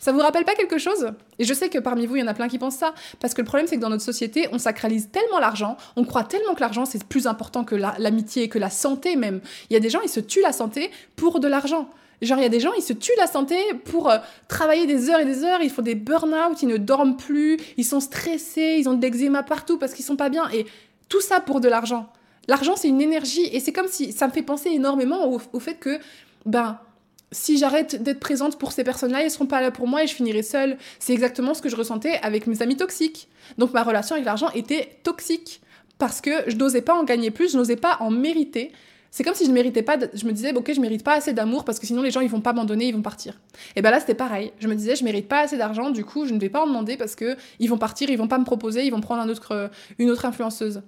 Ça 0.02 0.12
vous 0.12 0.20
rappelle 0.20 0.46
pas 0.46 0.56
quelque 0.56 0.80
chose? 0.80 1.12
Et 1.38 1.46
je 1.46 1.54
sais 1.54 1.70
que 1.70 1.78
parmi 1.78 2.08
vous, 2.08 2.16
il 2.16 2.22
y 2.22 2.24
en 2.24 2.28
a 2.28 2.34
plein 2.34 2.48
qui 2.48 2.58
pensent 2.58 2.76
ça. 2.76 2.96
Parce 3.20 3.36
que 3.36 3.42
le 3.42 3.46
problème, 3.46 3.68
c'est 3.68 3.76
que 3.76 3.82
dans 3.82 3.90
notre 3.92 4.04
société, 4.04 4.50
on 4.52 4.58
sacralise 4.58 5.10
tellement 5.12 5.38
l'argent, 5.38 5.78
on 5.96 6.04
croit 6.06 6.24
tellement 6.24 6.56
que 6.56 6.60
l'argent, 6.60 6.86
c'est 6.86 7.04
plus 7.04 7.28
important 7.28 7.64
que 7.64 7.76
l'amitié, 7.76 8.44
la, 8.44 8.48
que 8.48 8.58
la 8.58 8.72
santé 8.72 9.16
même. 9.16 9.42
Il 9.70 9.74
y 9.74 9.78
a 9.78 9.80
des 9.80 9.92
gens, 9.92 10.02
ils 10.02 10.10
se 10.10 10.20
tuent 10.20 10.42
la 10.42 10.54
santé 10.54 10.90
pour 11.16 11.40
de 11.40 11.48
l'argent. 11.48 11.88
Genre, 12.24 12.40
il 12.40 12.42
y 12.42 12.46
a 12.46 12.50
des 12.50 12.60
gens, 12.60 12.74
ils 12.74 12.82
se 12.82 12.94
tuent 12.94 13.12
la 13.20 13.28
santé 13.28 13.56
pour 13.86 14.10
euh, 14.10 14.18
travailler 14.48 14.88
des 14.88 15.12
heures 15.12 15.20
et 15.20 15.26
des 15.26 15.44
heures, 15.44 15.62
ils 15.62 15.70
font 15.70 15.84
des 15.84 15.96
burn-out, 15.96 16.60
ils 16.64 16.68
ne 16.68 16.78
dorment 16.78 17.16
plus, 17.16 17.60
ils 17.78 17.86
sont 17.86 18.00
stressés, 18.00 18.78
ils 18.80 18.90
ont 18.90 18.96
de 18.96 19.02
l'eczéma 19.04 19.44
partout 19.44 19.78
parce 19.78 19.94
qu'ils 19.94 20.06
sont 20.06 20.16
pas 20.16 20.30
bien. 20.30 20.50
Et 20.50 20.66
tout 21.10 21.22
ça 21.22 21.42
pour 21.42 21.62
de 21.62 21.70
l'argent. 21.70 22.12
L'argent, 22.48 22.76
c'est 22.76 22.88
une 22.88 23.02
énergie. 23.02 23.48
Et 23.52 23.60
c'est 23.60 23.72
comme 23.72 23.88
si 23.88 24.14
ça 24.14 24.26
me 24.26 24.32
fait 24.32 24.42
penser 24.42 24.70
énormément 24.70 25.32
au, 25.32 25.40
au 25.54 25.60
fait 25.60 25.76
que, 25.76 26.00
ben, 26.48 26.80
si 27.32 27.58
j'arrête 27.58 28.02
d'être 28.04 28.20
présente 28.20 28.58
pour 28.58 28.72
ces 28.72 28.84
personnes-là, 28.84 29.24
elles 29.24 29.32
seront 29.32 29.46
pas 29.46 29.62
là 29.62 29.72
pour 29.72 29.88
moi 29.88 30.04
et 30.04 30.08
je 30.08 30.14
finirai 30.14 30.44
seule. 30.44 30.78
C'est 31.00 31.14
exactement 31.14 31.54
ce 31.54 31.62
que 31.62 31.70
je 31.70 31.76
ressentais 31.76 32.20
avec 32.22 32.46
mes 32.46 32.62
amis 32.62 32.76
toxiques. 32.76 33.30
Donc 33.58 33.74
ma 33.74 33.84
relation 33.84 34.16
avec 34.16 34.26
l'argent 34.26 34.50
était 34.54 34.98
toxique 35.04 35.62
parce 35.98 36.20
que 36.20 36.32
je 36.48 36.56
n'osais 36.56 36.82
pas 36.82 36.94
en 36.94 37.04
gagner 37.04 37.32
plus, 37.32 37.54
je 37.54 37.58
n'osais 37.58 37.78
pas 37.78 37.98
en 38.02 38.12
mériter. 38.12 38.72
C'est 39.12 39.24
comme 39.24 39.34
si 39.34 39.44
je 39.44 39.50
ne 39.50 39.54
méritais 39.54 39.84
pas, 39.84 39.98
je 40.14 40.26
me 40.26 40.32
disais, 40.32 40.54
ok, 40.54 40.72
je 40.74 40.80
mérite 40.82 41.04
pas 41.04 41.16
assez 41.16 41.34
d'amour 41.34 41.64
parce 41.66 41.80
que 41.80 41.86
sinon 41.86 42.02
les 42.02 42.12
gens 42.12 42.22
ils 42.22 42.30
vont 42.30 42.42
pas 42.42 42.54
m'en 42.54 42.66
ils 42.66 42.94
vont 42.94 43.02
partir. 43.02 43.40
Et 43.76 43.82
ben 43.82 43.92
là 43.92 44.00
c'était 44.00 44.16
pareil. 44.16 44.52
Je 44.60 44.68
me 44.68 44.76
disais, 44.76 44.96
je 44.96 45.04
mérite 45.04 45.28
pas 45.28 45.42
assez 45.42 45.58
d'argent, 45.58 45.90
du 45.90 46.04
coup 46.04 46.26
je 46.26 46.34
ne 46.34 46.40
vais 46.40 46.50
pas 46.50 46.62
en 46.62 46.68
demander 46.68 46.98
parce 46.98 47.16
que 47.16 47.38
ils 47.60 47.70
vont 47.70 47.78
partir, 47.78 48.10
ils 48.10 48.18
vont 48.18 48.30
pas 48.30 48.40
me 48.40 48.46
proposer, 48.46 48.86
ils 48.86 48.92
vont 48.92 49.02
prendre 49.02 49.30
autre, 49.30 49.70
une 50.00 50.10
autre 50.10 50.26
influenceuse. 50.26 50.82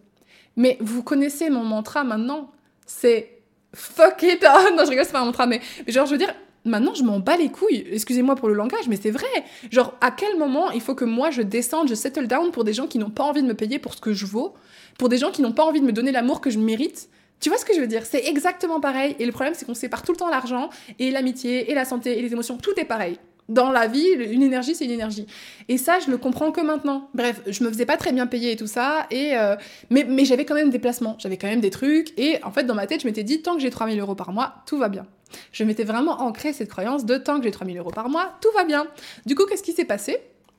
Mais 0.55 0.77
vous 0.81 1.03
connaissez 1.03 1.49
mon 1.49 1.63
mantra 1.63 2.03
maintenant, 2.03 2.51
c'est 2.85 3.42
fuck 3.73 4.23
it. 4.23 4.41
non, 4.75 4.85
je 4.85 4.89
rigole, 4.89 5.05
c'est 5.05 5.11
pas 5.11 5.21
un 5.21 5.25
mantra, 5.25 5.45
mais, 5.45 5.61
genre, 5.87 6.05
je 6.05 6.11
veux 6.11 6.17
dire, 6.17 6.33
maintenant, 6.65 6.93
je 6.93 7.03
m'en 7.03 7.19
bats 7.19 7.37
les 7.37 7.49
couilles. 7.49 7.85
Excusez-moi 7.91 8.35
pour 8.35 8.47
le 8.47 8.53
langage, 8.53 8.87
mais 8.87 8.97
c'est 9.01 9.11
vrai. 9.11 9.27
Genre, 9.71 9.93
à 10.01 10.11
quel 10.11 10.37
moment 10.37 10.71
il 10.71 10.81
faut 10.81 10.95
que 10.95 11.05
moi, 11.05 11.31
je 11.31 11.41
descende, 11.41 11.87
je 11.87 11.95
settle 11.95 12.27
down 12.27 12.51
pour 12.51 12.63
des 12.63 12.73
gens 12.73 12.87
qui 12.87 12.99
n'ont 12.99 13.09
pas 13.09 13.23
envie 13.23 13.41
de 13.41 13.47
me 13.47 13.53
payer 13.53 13.79
pour 13.79 13.93
ce 13.93 14.01
que 14.01 14.13
je 14.13 14.25
vaux, 14.25 14.53
pour 14.97 15.09
des 15.09 15.17
gens 15.17 15.31
qui 15.31 15.41
n'ont 15.41 15.53
pas 15.53 15.63
envie 15.63 15.81
de 15.81 15.85
me 15.85 15.93
donner 15.93 16.11
l'amour 16.11 16.41
que 16.41 16.49
je 16.49 16.59
mérite? 16.59 17.09
Tu 17.39 17.49
vois 17.49 17.57
ce 17.57 17.65
que 17.65 17.73
je 17.73 17.81
veux 17.81 17.87
dire? 17.87 18.05
C'est 18.05 18.25
exactement 18.25 18.79
pareil. 18.79 19.15
Et 19.19 19.25
le 19.25 19.31
problème, 19.31 19.53
c'est 19.53 19.65
qu'on 19.65 19.73
sépare 19.73 20.03
tout 20.03 20.13
le 20.13 20.17
temps 20.17 20.29
l'argent 20.29 20.69
et 20.99 21.11
l'amitié 21.11 21.69
et 21.69 21.75
la 21.75 21.83
santé 21.83 22.17
et 22.17 22.21
les 22.21 22.31
émotions. 22.31 22.57
Tout 22.57 22.71
est 22.77 22.85
pareil 22.85 23.17
dans 23.53 23.71
la 23.71 23.87
vie, 23.87 24.05
une 24.05 24.43
énergie, 24.43 24.75
c'est 24.75 24.85
une 24.85 24.91
énergie. 24.91 25.25
Et 25.69 25.77
ça, 25.77 25.99
je 25.99 26.11
le 26.11 26.17
comprends 26.17 26.51
que 26.51 26.61
maintenant. 26.61 27.09
Bref, 27.13 27.41
je 27.47 27.63
me 27.63 27.69
faisais 27.69 27.85
pas 27.85 27.97
très 27.97 28.11
bien 28.11 28.27
payer 28.27 28.51
et 28.51 28.55
tout 28.55 28.67
ça, 28.67 29.07
et 29.11 29.35
euh, 29.35 29.55
mais, 29.89 30.25
j'avais 30.25 30.45
quand 30.45 30.55
même 30.55 30.69
des 30.69 30.79
placements, 30.79 31.15
j'avais 31.19 31.37
quand 31.37 31.47
même 31.47 31.61
des 31.61 31.69
trucs, 31.69 32.17
et 32.19 32.43
en 32.43 32.51
fait, 32.51 32.63
dans 32.63 32.75
ma 32.75 32.87
tête, 32.87 33.01
je 33.01 33.07
m'étais 33.07 33.23
dit, 33.23 33.41
tant 33.41 33.55
que 33.55 33.61
j'ai 33.61 33.69
3000 33.69 33.99
euros 33.99 34.15
par 34.15 34.31
mois, 34.31 34.55
tout 34.65 34.77
va 34.77 34.89
bien. 34.89 35.05
Je 35.51 35.63
m'étais 35.63 35.83
vraiment 35.83 36.21
ancré 36.21 36.53
cette 36.53 36.69
croyance 36.69 37.05
de 37.05 37.17
tant 37.17 37.37
que 37.37 37.43
j'ai 37.43 37.51
3000 37.51 37.77
euros 37.77 37.91
par 37.91 38.09
mois, 38.09 38.33
tout 38.41 38.51
va 38.55 38.63
bien. 38.63 38.87
Du 39.25 39.35
coup, 39.35 39.45
qu'est-ce 39.45 39.63
qui 39.63 39.73
s'est 39.73 39.85
passé? 39.85 40.17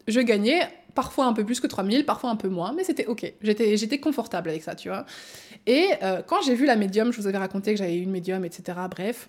Je 0.09 0.21
gagnais 0.21 0.61
parfois 0.95 1.27
un 1.27 1.33
peu 1.33 1.45
plus 1.45 1.61
que 1.61 1.67
3000, 1.67 2.05
parfois 2.05 2.31
un 2.31 2.37
peu 2.37 2.49
moins, 2.49 2.73
mais 2.73 2.85
c'était 2.85 3.07
ok. 3.07 3.33
J'étais, 3.43 3.77
j'étais 3.77 3.99
confortable 3.99 4.51
avec 4.51 4.63
ça, 4.63 4.75
tu 4.75 4.89
vois. 4.89 5.05
Et 5.67 5.89
euh, 6.03 6.23
quand 6.27 6.43
j'ai 6.43 6.55
vu 6.55 6.67
la 6.67 6.77
médium, 6.77 7.13
je 7.13 7.21
vous 7.21 7.27
avais 7.27 7.39
raconté 7.39 7.73
que 7.73 7.79
j'avais 7.79 7.97
eu 7.97 8.03
une 8.03 8.11
médium, 8.11 8.45
etc. 8.45 8.79
Bref, 8.91 9.29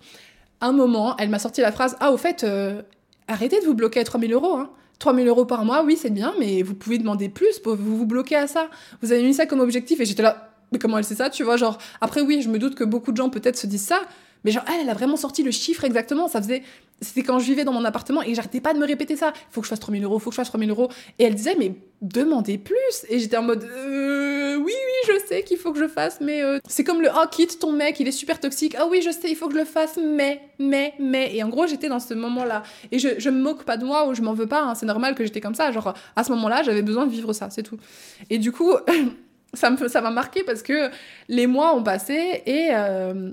un 0.61 0.71
moment, 0.71 1.15
elle 1.17 1.29
m'a 1.29 1.39
sorti 1.39 1.61
la 1.61 1.71
phrase 1.71 1.95
Ah, 1.99 2.11
au 2.11 2.17
fait, 2.17 2.43
euh, 2.43 2.81
arrêtez 3.27 3.59
de 3.59 3.65
vous 3.65 3.73
bloquer 3.73 3.99
à 3.99 4.03
3000 4.03 4.33
euros. 4.33 4.55
Hein. 4.55 4.69
3000 4.99 5.27
euros 5.27 5.45
par 5.45 5.65
mois, 5.65 5.83
oui, 5.83 5.97
c'est 5.99 6.09
bien, 6.09 6.33
mais 6.39 6.61
vous 6.61 6.73
pouvez 6.73 6.97
demander 6.97 7.27
plus, 7.27 7.59
pour 7.59 7.75
vous 7.75 7.97
vous 7.97 8.05
bloquer 8.05 8.35
à 8.35 8.47
ça. 8.47 8.69
Vous 9.01 9.11
avez 9.11 9.23
mis 9.23 9.33
ça 9.33 9.45
comme 9.45 9.59
objectif 9.59 9.99
et 9.99 10.05
j'étais 10.05 10.23
là, 10.23 10.51
mais 10.71 10.79
comment 10.79 10.97
elle 10.97 11.03
sait 11.03 11.15
ça, 11.15 11.29
tu 11.29 11.43
vois, 11.43 11.57
genre, 11.57 11.77
après 11.99 12.21
oui, 12.21 12.41
je 12.41 12.49
me 12.49 12.57
doute 12.59 12.75
que 12.75 12.83
beaucoup 12.83 13.11
de 13.11 13.17
gens 13.17 13.29
peut-être 13.29 13.57
se 13.57 13.67
disent 13.67 13.85
ça, 13.85 14.01
mais 14.45 14.51
genre, 14.51 14.63
elle, 14.67 14.81
elle 14.81 14.89
a 14.89 14.93
vraiment 14.93 15.17
sorti 15.17 15.41
le 15.41 15.49
chiffre 15.49 15.83
exactement. 15.83 16.27
Ça 16.27 16.39
faisait. 16.39 16.61
C'était 17.01 17.23
quand 17.23 17.39
je 17.39 17.45
vivais 17.45 17.63
dans 17.63 17.73
mon 17.73 17.83
appartement 17.83 18.21
et 18.21 18.35
j'arrêtais 18.35 18.61
pas 18.61 18.75
de 18.75 18.79
me 18.79 18.85
répéter 18.85 19.15
ça. 19.15 19.33
Faut 19.49 19.59
que 19.59 19.65
je 19.65 19.69
fasse 19.69 19.79
3000 19.79 20.03
euros, 20.03 20.19
faut 20.19 20.29
que 20.29 20.35
je 20.35 20.37
fasse 20.37 20.49
3000 20.49 20.69
euros. 20.69 20.87
Et 21.17 21.23
elle 21.23 21.33
disait, 21.33 21.55
mais 21.57 21.73
demandez 22.03 22.59
plus. 22.59 23.05
Et 23.09 23.17
j'étais 23.17 23.37
en 23.37 23.41
mode, 23.41 23.63
euh, 23.63 24.34
oui, 24.65 24.73
oui, 24.73 25.13
je 25.13 25.27
sais 25.27 25.43
qu'il 25.43 25.57
faut 25.57 25.71
que 25.71 25.79
je 25.79 25.87
fasse, 25.87 26.19
mais 26.21 26.41
euh, 26.41 26.59
c'est 26.67 26.83
comme 26.83 27.01
le, 27.01 27.09
oh, 27.15 27.25
quitte 27.29 27.59
ton 27.59 27.71
mec, 27.71 27.99
il 27.99 28.07
est 28.07 28.11
super 28.11 28.39
toxique. 28.39 28.75
Ah 28.77 28.87
oui, 28.89 29.01
je 29.01 29.11
sais, 29.11 29.29
il 29.29 29.35
faut 29.35 29.47
que 29.47 29.53
je 29.53 29.59
le 29.59 29.65
fasse, 29.65 29.97
mais, 29.97 30.41
mais, 30.59 30.93
mais. 30.99 31.35
Et 31.35 31.43
en 31.43 31.49
gros, 31.49 31.67
j'étais 31.67 31.87
dans 31.87 31.99
ce 31.99 32.13
moment-là. 32.15 32.63
Et 32.91 32.99
je, 32.99 33.09
je 33.19 33.29
me 33.29 33.39
moque 33.39 33.63
pas 33.63 33.77
de 33.77 33.85
moi 33.85 34.07
ou 34.07 34.15
je 34.15 34.21
m'en 34.21 34.33
veux 34.33 34.47
pas. 34.47 34.63
Hein. 34.63 34.75
C'est 34.75 34.85
normal 34.85 35.13
que 35.13 35.23
j'étais 35.23 35.41
comme 35.41 35.55
ça. 35.55 35.71
Genre, 35.71 35.93
à 36.15 36.23
ce 36.23 36.31
moment-là, 36.31 36.63
j'avais 36.63 36.81
besoin 36.81 37.05
de 37.05 37.11
vivre 37.11 37.31
ça, 37.33 37.49
c'est 37.51 37.63
tout. 37.63 37.77
Et 38.29 38.39
du 38.39 38.51
coup, 38.51 38.73
ça 39.53 39.69
m'a 39.69 39.87
ça 39.87 40.01
marqué 40.01 40.43
parce 40.43 40.63
que 40.63 40.89
les 41.27 41.47
mois 41.47 41.75
ont 41.75 41.83
passé 41.83 42.41
et. 42.45 42.69
Euh, 42.71 43.31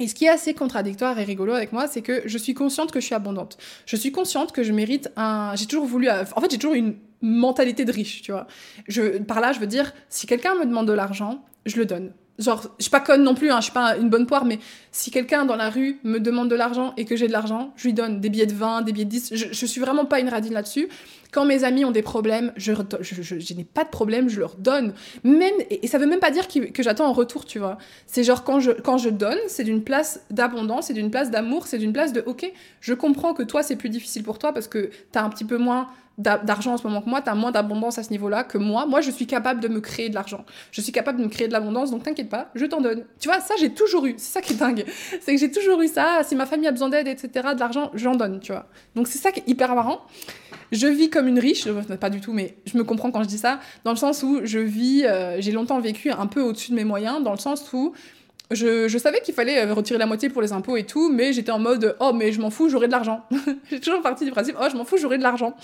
et 0.00 0.06
ce 0.06 0.14
qui 0.14 0.26
est 0.26 0.28
assez 0.28 0.54
contradictoire 0.54 1.18
et 1.18 1.24
rigolo 1.24 1.54
avec 1.54 1.72
moi, 1.72 1.88
c'est 1.88 2.02
que 2.02 2.22
je 2.24 2.38
suis 2.38 2.54
consciente 2.54 2.92
que 2.92 3.00
je 3.00 3.06
suis 3.06 3.16
abondante. 3.16 3.58
Je 3.84 3.96
suis 3.96 4.12
consciente 4.12 4.52
que 4.52 4.62
je 4.62 4.72
mérite 4.72 5.10
un. 5.16 5.56
J'ai 5.56 5.66
toujours 5.66 5.86
voulu. 5.86 6.08
En 6.08 6.40
fait, 6.40 6.50
j'ai 6.52 6.58
toujours 6.58 6.74
une 6.74 6.94
mentalité 7.22 7.84
de 7.84 7.92
riche, 7.92 8.22
tu 8.22 8.32
vois. 8.32 8.46
Je... 8.86 9.18
Par 9.18 9.40
là, 9.40 9.52
je 9.52 9.60
veux 9.60 9.66
dire, 9.66 9.92
si 10.08 10.26
quelqu'un 10.26 10.54
me 10.54 10.64
demande 10.64 10.88
de 10.88 10.92
l'argent, 10.92 11.44
je 11.66 11.76
le 11.76 11.86
donne. 11.86 12.12
Genre, 12.38 12.62
je 12.78 12.84
suis 12.84 12.90
pas 12.90 13.00
conne 13.00 13.24
non 13.24 13.34
plus, 13.34 13.50
hein, 13.50 13.56
je 13.58 13.64
suis 13.64 13.72
pas 13.72 13.96
une 13.96 14.10
bonne 14.10 14.24
poire, 14.24 14.44
mais 14.44 14.60
si 14.92 15.10
quelqu'un 15.10 15.44
dans 15.44 15.56
la 15.56 15.70
rue 15.70 15.98
me 16.04 16.20
demande 16.20 16.48
de 16.48 16.54
l'argent 16.54 16.94
et 16.96 17.04
que 17.04 17.16
j'ai 17.16 17.26
de 17.26 17.32
l'argent, 17.32 17.72
je 17.74 17.88
lui 17.88 17.94
donne 17.94 18.20
des 18.20 18.28
billets 18.28 18.46
de 18.46 18.54
20, 18.54 18.82
des 18.82 18.92
billets 18.92 19.06
de 19.06 19.10
10. 19.10 19.30
Je, 19.34 19.46
je 19.50 19.66
suis 19.66 19.80
vraiment 19.80 20.04
pas 20.04 20.20
une 20.20 20.28
radine 20.28 20.52
là-dessus. 20.52 20.88
Quand 21.32 21.44
mes 21.44 21.64
amis 21.64 21.84
ont 21.84 21.90
des 21.90 22.02
problèmes, 22.02 22.52
je, 22.56 22.72
je, 23.00 23.54
n'ai 23.54 23.64
pas 23.64 23.82
de 23.82 23.90
problème, 23.90 24.28
je 24.28 24.38
leur 24.38 24.54
donne. 24.54 24.94
Même, 25.24 25.52
et, 25.68 25.88
ça 25.88 25.98
veut 25.98 26.06
même 26.06 26.20
pas 26.20 26.30
dire 26.30 26.46
que, 26.46 26.82
j'attends 26.82 27.06
en 27.06 27.12
retour, 27.12 27.44
tu 27.44 27.58
vois. 27.58 27.76
C'est 28.06 28.22
genre 28.22 28.44
quand 28.44 28.60
je, 28.60 28.70
quand 28.70 28.98
je 28.98 29.10
donne, 29.10 29.38
c'est 29.48 29.64
d'une 29.64 29.82
place 29.82 30.24
d'abondance, 30.30 30.86
c'est 30.86 30.94
d'une 30.94 31.10
place 31.10 31.32
d'amour, 31.32 31.66
c'est 31.66 31.78
d'une 31.78 31.92
place 31.92 32.12
de 32.12 32.22
ok, 32.24 32.50
je 32.80 32.94
comprends 32.94 33.34
que 33.34 33.42
toi 33.42 33.64
c'est 33.64 33.76
plus 33.76 33.90
difficile 33.90 34.22
pour 34.22 34.38
toi 34.38 34.52
parce 34.52 34.68
que 34.68 34.90
tu 35.12 35.18
as 35.18 35.24
un 35.24 35.28
petit 35.28 35.44
peu 35.44 35.58
moins 35.58 35.88
d'argent 36.18 36.74
en 36.74 36.76
ce 36.76 36.86
moment 36.86 37.00
que 37.00 37.08
moi, 37.08 37.22
tu 37.22 37.30
as 37.30 37.34
moins 37.34 37.52
d'abondance 37.52 37.98
à 37.98 38.02
ce 38.02 38.10
niveau-là 38.10 38.44
que 38.44 38.58
moi. 38.58 38.86
Moi, 38.86 39.00
je 39.00 39.10
suis 39.10 39.26
capable 39.26 39.60
de 39.60 39.68
me 39.68 39.80
créer 39.80 40.08
de 40.08 40.14
l'argent. 40.14 40.44
Je 40.72 40.80
suis 40.80 40.92
capable 40.92 41.18
de 41.18 41.24
me 41.24 41.28
créer 41.28 41.46
de 41.46 41.52
l'abondance, 41.52 41.90
donc 41.90 42.02
t'inquiète 42.02 42.28
pas, 42.28 42.50
je 42.54 42.66
t'en 42.66 42.80
donne. 42.80 43.04
Tu 43.20 43.28
vois, 43.28 43.40
ça, 43.40 43.54
j'ai 43.58 43.70
toujours 43.70 44.04
eu. 44.06 44.14
C'est 44.18 44.32
ça 44.32 44.40
qui 44.40 44.54
est 44.54 44.56
dingue. 44.56 44.84
C'est 45.20 45.34
que 45.34 45.40
j'ai 45.40 45.50
toujours 45.50 45.80
eu 45.80 45.88
ça. 45.88 46.22
Si 46.24 46.34
ma 46.34 46.46
famille 46.46 46.66
a 46.66 46.72
besoin 46.72 46.88
d'aide, 46.88 47.08
etc., 47.08 47.28
de 47.54 47.60
l'argent, 47.60 47.90
j'en 47.94 48.16
donne, 48.16 48.40
tu 48.40 48.52
vois. 48.52 48.66
Donc 48.94 49.06
c'est 49.06 49.18
ça 49.18 49.30
qui 49.32 49.40
est 49.40 49.48
hyper 49.48 49.74
marrant. 49.74 50.00
Je 50.72 50.86
vis 50.86 51.08
comme 51.08 51.28
une 51.28 51.38
riche, 51.38 51.66
pas 52.00 52.10
du 52.10 52.20
tout, 52.20 52.32
mais 52.32 52.56
je 52.66 52.76
me 52.76 52.84
comprends 52.84 53.10
quand 53.10 53.22
je 53.22 53.28
dis 53.28 53.38
ça, 53.38 53.60
dans 53.84 53.92
le 53.92 53.96
sens 53.96 54.22
où 54.22 54.40
je 54.44 54.58
vis, 54.58 55.04
euh, 55.04 55.36
j'ai 55.40 55.52
longtemps 55.52 55.80
vécu 55.80 56.10
un 56.10 56.26
peu 56.26 56.42
au-dessus 56.42 56.72
de 56.72 56.76
mes 56.76 56.84
moyens, 56.84 57.22
dans 57.22 57.32
le 57.32 57.38
sens 57.38 57.72
où 57.72 57.94
je, 58.50 58.88
je 58.88 58.98
savais 58.98 59.20
qu'il 59.20 59.34
fallait 59.34 59.66
euh, 59.66 59.74
retirer 59.74 59.98
la 59.98 60.06
moitié 60.06 60.30
pour 60.30 60.40
les 60.40 60.52
impôts 60.52 60.76
et 60.76 60.84
tout, 60.84 61.10
mais 61.10 61.32
j'étais 61.32 61.52
en 61.52 61.58
mode 61.58 61.96
oh 62.00 62.12
mais 62.14 62.32
je 62.32 62.40
m'en 62.40 62.50
fous, 62.50 62.68
j'aurai 62.68 62.86
de 62.86 62.92
l'argent. 62.92 63.24
j'ai 63.70 63.80
toujours 63.80 64.00
parti 64.00 64.24
du 64.24 64.30
principe 64.30 64.56
oh 64.60 64.66
je 64.70 64.76
m'en 64.76 64.84
fous, 64.84 64.96
j'aurai 64.96 65.18
de 65.18 65.22
l'argent. 65.22 65.54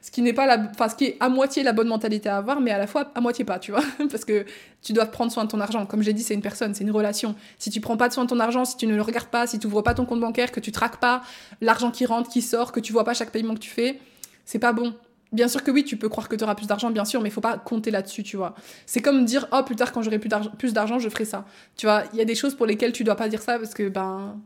Ce 0.00 0.10
qui 0.10 0.22
n'est 0.22 0.32
pas 0.32 0.46
la, 0.46 0.58
enfin 0.70 0.88
ce 0.88 0.96
qui 0.96 1.04
est 1.04 1.16
à 1.20 1.28
moitié 1.28 1.62
la 1.62 1.72
bonne 1.72 1.86
mentalité 1.86 2.28
à 2.28 2.38
avoir, 2.38 2.60
mais 2.60 2.72
à 2.72 2.78
la 2.78 2.88
fois 2.88 3.12
à 3.14 3.20
moitié 3.20 3.44
pas, 3.44 3.60
tu 3.60 3.70
vois, 3.70 3.82
parce 4.10 4.24
que 4.24 4.44
tu 4.82 4.92
dois 4.92 5.06
prendre 5.06 5.30
soin 5.30 5.44
de 5.44 5.50
ton 5.50 5.60
argent. 5.60 5.86
Comme 5.86 6.02
j'ai 6.02 6.12
dit, 6.12 6.24
c'est 6.24 6.34
une 6.34 6.42
personne, 6.42 6.74
c'est 6.74 6.82
une 6.82 6.90
relation. 6.90 7.36
Si 7.58 7.70
tu 7.70 7.80
prends 7.80 7.96
pas 7.96 8.08
de 8.08 8.12
soin 8.14 8.24
de 8.24 8.28
ton 8.30 8.40
argent, 8.40 8.64
si 8.64 8.76
tu 8.76 8.88
ne 8.88 8.96
le 8.96 9.02
regardes 9.02 9.28
pas, 9.28 9.46
si 9.46 9.60
tu 9.60 9.68
ouvres 9.68 9.82
pas 9.82 9.94
ton 9.94 10.04
compte 10.04 10.20
bancaire, 10.20 10.50
que 10.50 10.58
tu 10.58 10.72
traques 10.72 10.98
pas 10.98 11.22
l'argent 11.60 11.92
qui 11.92 12.06
rentre, 12.06 12.28
qui 12.28 12.42
sort, 12.42 12.72
que 12.72 12.80
tu 12.80 12.92
vois 12.92 13.04
pas 13.04 13.14
chaque 13.14 13.30
paiement 13.30 13.54
que 13.54 13.60
tu 13.60 13.70
fais, 13.70 14.00
c'est 14.44 14.58
pas 14.58 14.72
bon. 14.72 14.94
Bien 15.32 15.48
sûr 15.48 15.62
que 15.64 15.70
oui, 15.70 15.82
tu 15.84 15.96
peux 15.96 16.10
croire 16.10 16.28
que 16.28 16.36
tu 16.36 16.44
auras 16.44 16.54
plus 16.54 16.66
d'argent, 16.66 16.90
bien 16.90 17.06
sûr, 17.06 17.22
mais 17.22 17.30
faut 17.30 17.40
pas 17.40 17.56
compter 17.56 17.90
là-dessus, 17.90 18.22
tu 18.22 18.36
vois. 18.36 18.54
C'est 18.84 19.00
comme 19.00 19.24
dire, 19.24 19.48
oh, 19.50 19.62
plus 19.64 19.76
tard, 19.76 19.92
quand 19.92 20.02
j'aurai 20.02 20.18
plus 20.18 20.72
d'argent, 20.72 20.98
je 20.98 21.08
ferai 21.08 21.24
ça. 21.24 21.46
Tu 21.76 21.86
vois, 21.86 22.04
il 22.12 22.18
y 22.18 22.22
a 22.22 22.26
des 22.26 22.34
choses 22.34 22.54
pour 22.54 22.66
lesquelles 22.66 22.92
tu 22.92 23.02
dois 23.02 23.16
pas 23.16 23.28
dire 23.28 23.40
ça 23.40 23.58
parce 23.58 23.72
que, 23.72 23.88
ben, 23.88 24.38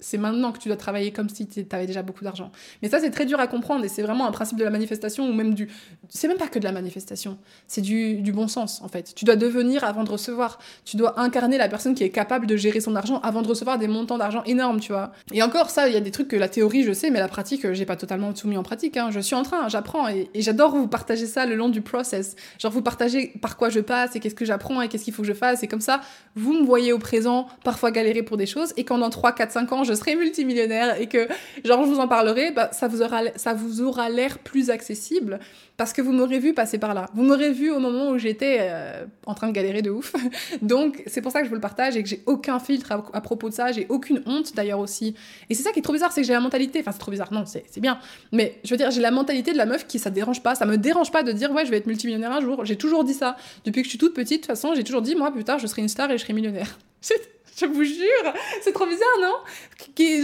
c'est 0.00 0.18
maintenant 0.18 0.52
que 0.52 0.58
tu 0.58 0.68
dois 0.68 0.76
travailler 0.76 1.12
comme 1.12 1.28
si 1.28 1.46
tu 1.46 1.66
avais 1.70 1.86
déjà 1.86 2.02
beaucoup 2.02 2.24
d'argent. 2.24 2.52
Mais 2.82 2.88
ça, 2.88 3.00
c'est 3.00 3.10
très 3.10 3.26
dur 3.26 3.40
à 3.40 3.46
comprendre 3.46 3.84
et 3.84 3.88
c'est 3.88 4.02
vraiment 4.02 4.26
un 4.26 4.30
principe 4.30 4.58
de 4.58 4.64
la 4.64 4.70
manifestation 4.70 5.28
ou 5.28 5.32
même 5.32 5.54
du. 5.54 5.68
C'est 6.08 6.28
même 6.28 6.36
pas 6.36 6.48
que 6.48 6.58
de 6.58 6.64
la 6.64 6.72
manifestation, 6.72 7.38
c'est 7.66 7.80
du, 7.80 8.32
bon 8.32 8.48
sens 8.48 8.80
en 8.82 8.88
fait. 8.88 9.14
Tu 9.14 9.24
dois 9.24 9.36
devenir 9.36 9.84
avant 9.84 10.04
de 10.04 10.10
recevoir. 10.10 10.58
Tu 10.84 10.96
dois 10.96 11.20
incarner 11.20 11.58
la 11.58 11.68
personne 11.68 11.94
qui 11.94 12.04
est 12.04 12.10
capable 12.10 12.46
de 12.46 12.56
gérer 12.56 12.80
son 12.80 12.94
argent 12.96 13.20
avant 13.20 13.42
de 13.42 13.48
recevoir 13.48 13.78
des 13.78 13.88
montants 13.88 14.18
d'argent 14.18 14.42
énormes, 14.44 14.80
tu 14.80 14.92
vois. 14.92 15.12
Et 15.32 15.42
encore, 15.42 15.70
ça, 15.70 15.88
il 15.88 15.94
y 15.94 15.96
a 15.96 16.00
des 16.00 16.10
trucs 16.10 16.28
que 16.28 16.36
la 16.36 16.48
théorie, 16.48 16.84
je 16.84 16.92
sais, 16.92 17.10
mais 17.10 17.18
la 17.18 17.28
pratique, 17.28 17.72
j'ai 17.72 17.86
pas 17.86 17.96
totalement 17.96 18.32
tout 18.32 18.48
mis 18.48 18.56
en 18.56 18.62
pratique. 18.62 18.96
Hein. 18.96 19.10
Je 19.10 19.20
suis 19.20 19.34
en 19.34 19.42
train, 19.42 19.68
j'apprends 19.68 20.08
et, 20.08 20.30
et 20.34 20.42
j'adore 20.42 20.76
vous 20.76 20.88
partager 20.88 21.26
ça 21.26 21.46
le 21.46 21.54
long 21.54 21.68
du 21.68 21.80
process. 21.80 22.36
Genre, 22.58 22.72
vous 22.72 22.82
partager 22.82 23.32
par 23.40 23.56
quoi 23.56 23.68
je 23.68 23.80
passe 23.80 24.14
et 24.14 24.20
qu'est-ce 24.20 24.34
que 24.34 24.44
j'apprends 24.44 24.80
et 24.82 24.88
qu'est-ce 24.88 25.04
qu'il 25.04 25.14
faut 25.14 25.22
que 25.22 25.28
je 25.28 25.34
fasse. 25.34 25.62
Et 25.62 25.68
comme 25.68 25.80
ça, 25.80 26.00
vous 26.36 26.54
me 26.54 26.64
voyez 26.64 26.92
au 26.92 26.98
présent, 26.98 27.46
parfois 27.64 27.90
galérer 27.90 28.22
pour 28.22 28.36
des 28.36 28.46
choses 28.46 28.72
et 28.76 28.84
quand 28.84 28.98
dans 28.98 29.10
3, 29.10 29.32
4, 29.32 29.52
5 29.52 29.72
ans, 29.72 29.84
je 29.88 29.94
serai 29.94 30.14
multimillionnaire 30.14 31.00
et 31.00 31.06
que, 31.06 31.28
genre, 31.64 31.84
je 31.84 31.90
vous 31.90 31.98
en 31.98 32.08
parlerai, 32.08 32.52
bah, 32.52 32.70
ça 32.72 32.88
vous 32.88 33.02
aura, 33.02 33.22
ça 33.36 33.54
vous 33.54 33.82
aura 33.82 34.08
l'air 34.08 34.38
plus 34.38 34.70
accessible 34.70 35.40
parce 35.78 35.92
que 35.92 36.02
vous 36.02 36.12
m'aurez 36.12 36.40
vu 36.40 36.54
passer 36.54 36.76
par 36.78 36.92
là. 36.92 37.06
Vous 37.14 37.22
m'aurez 37.22 37.52
vu 37.52 37.70
au 37.70 37.78
moment 37.78 38.10
où 38.10 38.18
j'étais 38.18 38.58
euh, 38.60 39.06
en 39.26 39.34
train 39.34 39.46
de 39.46 39.52
galérer 39.52 39.80
de 39.80 39.90
ouf. 39.90 40.12
Donc, 40.62 41.04
c'est 41.06 41.22
pour 41.22 41.30
ça 41.30 41.38
que 41.38 41.44
je 41.44 41.50
vous 41.50 41.54
le 41.54 41.60
partage 41.60 41.96
et 41.96 42.02
que 42.02 42.08
j'ai 42.08 42.20
aucun 42.26 42.58
filtre 42.58 42.92
à, 43.12 43.20
propos 43.20 43.48
de 43.48 43.54
ça. 43.54 43.70
J'ai 43.70 43.86
aucune 43.88 44.20
honte 44.26 44.56
d'ailleurs 44.56 44.80
aussi. 44.80 45.14
Et 45.48 45.54
c'est 45.54 45.62
ça 45.62 45.70
qui 45.70 45.78
est 45.78 45.82
trop 45.82 45.92
bizarre, 45.92 46.10
c'est 46.10 46.20
que 46.20 46.26
j'ai 46.26 46.32
la 46.32 46.40
mentalité. 46.40 46.80
Enfin, 46.80 46.90
c'est 46.90 46.98
trop 46.98 47.12
bizarre, 47.12 47.32
non, 47.32 47.44
c'est 47.46 47.80
bien. 47.80 48.00
Mais 48.32 48.58
je 48.64 48.70
veux 48.70 48.76
dire, 48.76 48.90
j'ai 48.90 49.00
la 49.00 49.12
mentalité 49.12 49.52
de 49.52 49.56
la 49.56 49.66
meuf 49.66 49.86
qui 49.86 50.00
ça 50.00 50.10
dérange 50.10 50.42
pas. 50.42 50.56
Ça 50.56 50.66
me 50.66 50.76
dérange 50.76 51.12
pas 51.12 51.22
de 51.22 51.30
dire, 51.30 51.52
ouais, 51.52 51.64
je 51.64 51.70
vais 51.70 51.76
être 51.76 51.86
multimillionnaire 51.86 52.32
un 52.32 52.40
jour. 52.40 52.64
J'ai 52.64 52.76
toujours 52.76 53.04
dit 53.04 53.14
ça. 53.14 53.36
Depuis 53.64 53.82
que 53.82 53.86
je 53.86 53.90
suis 53.90 53.98
toute 53.98 54.14
petite, 54.14 54.42
de 54.42 54.46
toute 54.46 54.56
façon, 54.56 54.74
j'ai 54.74 54.82
toujours 54.82 55.02
dit, 55.02 55.14
moi, 55.14 55.30
plus 55.30 55.44
tard, 55.44 55.60
je 55.60 55.68
serai 55.68 55.82
une 55.82 55.88
star 55.88 56.10
et 56.10 56.18
je 56.18 56.22
serai 56.24 56.32
millionnaire. 56.32 56.78
Je 57.60 57.66
vous 57.66 57.84
jure, 57.84 58.32
c'est 58.62 58.72
trop 58.72 58.86
bizarre, 58.86 59.08
non? 59.20 59.34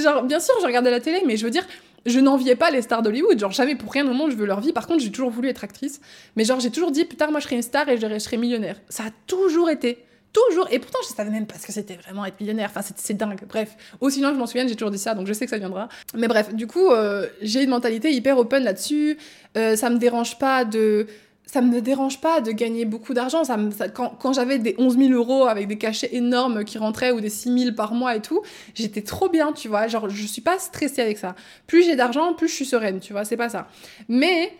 Genre, 0.02 0.22
Bien 0.24 0.40
sûr, 0.40 0.54
je 0.60 0.66
regardais 0.66 0.90
la 0.90 1.00
télé, 1.00 1.22
mais 1.26 1.36
je 1.36 1.44
veux 1.44 1.50
dire, 1.50 1.66
je 2.06 2.20
n'enviais 2.20 2.54
pas 2.56 2.70
les 2.70 2.82
stars 2.82 3.02
d'Hollywood. 3.02 3.38
Genre, 3.38 3.50
jamais 3.50 3.74
pour 3.76 3.92
rien 3.92 4.06
au 4.08 4.12
monde 4.14 4.30
je 4.30 4.36
veux 4.36 4.46
leur 4.46 4.60
vie. 4.60 4.72
Par 4.72 4.86
contre, 4.86 5.02
j'ai 5.02 5.10
toujours 5.10 5.30
voulu 5.30 5.48
être 5.48 5.64
actrice. 5.64 6.00
Mais 6.36 6.44
genre, 6.44 6.60
j'ai 6.60 6.70
toujours 6.70 6.90
dit, 6.90 7.04
plus 7.04 7.16
tard, 7.16 7.30
moi, 7.30 7.40
je 7.40 7.44
serai 7.46 7.56
une 7.56 7.62
star 7.62 7.88
et 7.88 7.96
je 7.98 8.18
serai 8.18 8.36
millionnaire. 8.36 8.80
Ça 8.88 9.04
a 9.04 9.10
toujours 9.26 9.70
été. 9.70 10.04
toujours. 10.32 10.68
Et 10.70 10.78
pourtant, 10.78 10.98
je 11.08 11.14
savais 11.14 11.30
même 11.30 11.46
pas 11.46 11.54
ce 11.58 11.66
que 11.66 11.72
c'était 11.72 11.94
vraiment 11.96 12.24
être 12.26 12.38
millionnaire. 12.40 12.70
Enfin, 12.74 12.82
c'est 12.96 13.14
dingue. 13.14 13.40
Bref, 13.48 13.76
aussi 14.00 14.20
loin 14.20 14.30
que 14.30 14.34
je 14.34 14.40
m'en 14.40 14.46
souvienne, 14.46 14.68
j'ai 14.68 14.74
toujours 14.76 14.90
dit 14.90 14.98
ça, 14.98 15.14
donc 15.14 15.26
je 15.26 15.32
sais 15.32 15.44
que 15.46 15.50
ça 15.50 15.58
viendra. 15.58 15.88
Mais 16.14 16.28
bref, 16.28 16.52
du 16.54 16.66
coup, 16.66 16.90
euh, 16.90 17.26
j'ai 17.40 17.62
une 17.62 17.70
mentalité 17.70 18.10
hyper 18.12 18.36
open 18.38 18.64
là-dessus. 18.64 19.16
Euh, 19.56 19.76
ça 19.76 19.90
me 19.90 19.98
dérange 19.98 20.38
pas 20.38 20.64
de 20.64 21.06
ça 21.46 21.60
me 21.60 21.80
dérange 21.80 22.20
pas 22.20 22.40
de 22.40 22.50
gagner 22.50 22.84
beaucoup 22.84 23.14
d'argent. 23.14 23.44
Ça, 23.44 23.56
quand, 23.88 24.10
quand 24.20 24.32
j'avais 24.32 24.58
des 24.58 24.74
11 24.78 24.98
000 24.98 25.12
euros 25.12 25.46
avec 25.46 25.68
des 25.68 25.78
cachets 25.78 26.14
énormes 26.14 26.64
qui 26.64 26.78
rentraient 26.78 27.12
ou 27.12 27.20
des 27.20 27.30
6 27.30 27.58
000 27.58 27.74
par 27.74 27.94
mois 27.94 28.16
et 28.16 28.22
tout, 28.22 28.42
j'étais 28.74 29.02
trop 29.02 29.28
bien, 29.28 29.52
tu 29.52 29.68
vois. 29.68 29.86
Genre, 29.86 30.08
je 30.08 30.26
suis 30.26 30.42
pas 30.42 30.58
stressée 30.58 31.02
avec 31.02 31.18
ça. 31.18 31.34
Plus 31.66 31.84
j'ai 31.84 31.96
d'argent, 31.96 32.34
plus 32.34 32.48
je 32.48 32.54
suis 32.54 32.64
sereine, 32.64 33.00
tu 33.00 33.12
vois. 33.12 33.24
C'est 33.24 33.36
pas 33.36 33.48
ça. 33.48 33.68
Mais 34.08 34.52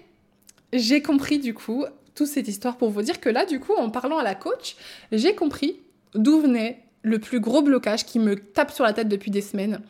j'ai 0.73 1.03
compris 1.03 1.39
du 1.39 1.55
coup 1.55 1.85
toute 2.15 2.29
cette 2.29 2.49
histoire 2.49 2.77
pour 2.77 2.91
vous 2.91 3.03
dire 3.03 3.21
que 3.21 3.29
là, 3.29 3.45
du 3.45 3.61
coup, 3.61 3.75
en 3.75 3.91
parlant 3.91 4.19
à 4.19 4.23
la 4.23 4.35
coach, 4.35 4.77
j'ai 5.11 5.35
compris 5.35 5.81
d'où 6.15 6.41
venait 6.41 6.81
le 7.03 7.19
plus 7.19 7.41
gros 7.41 7.63
blocage 7.63 8.05
qui 8.07 8.19
me 8.19 8.37
tape 8.37 8.71
sur 8.71 8.85
la 8.85 8.93
tête 8.93 9.09
depuis 9.09 9.31
des 9.31 9.41
semaines. 9.41 9.81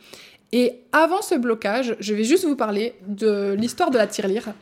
Et 0.51 0.81
avant 0.91 1.21
ce 1.21 1.35
blocage, 1.35 1.95
je 1.99 2.13
vais 2.13 2.23
juste 2.23 2.45
vous 2.45 2.55
parler 2.55 2.93
de 3.07 3.55
l'histoire 3.57 3.91
de 3.91 3.97
la 3.97 4.07
tirelire. 4.07 4.53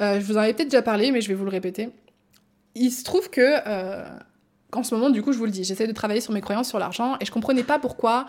Euh, 0.00 0.20
je 0.20 0.24
vous 0.24 0.36
en 0.36 0.40
avais 0.40 0.54
peut-être 0.54 0.68
déjà 0.68 0.82
parlé, 0.82 1.10
mais 1.12 1.20
je 1.20 1.28
vais 1.28 1.34
vous 1.34 1.44
le 1.44 1.50
répéter. 1.50 1.90
Il 2.74 2.90
se 2.90 3.04
trouve 3.04 3.30
que, 3.30 3.40
euh, 3.66 4.04
qu'en 4.70 4.82
ce 4.82 4.94
moment, 4.94 5.10
du 5.10 5.22
coup, 5.22 5.32
je 5.32 5.38
vous 5.38 5.44
le 5.44 5.50
dis, 5.50 5.64
j'essaie 5.64 5.86
de 5.86 5.92
travailler 5.92 6.20
sur 6.20 6.32
mes 6.32 6.40
croyances 6.40 6.68
sur 6.68 6.78
l'argent 6.78 7.16
et 7.20 7.24
je 7.24 7.30
comprenais 7.30 7.62
pas 7.62 7.78
pourquoi 7.78 8.26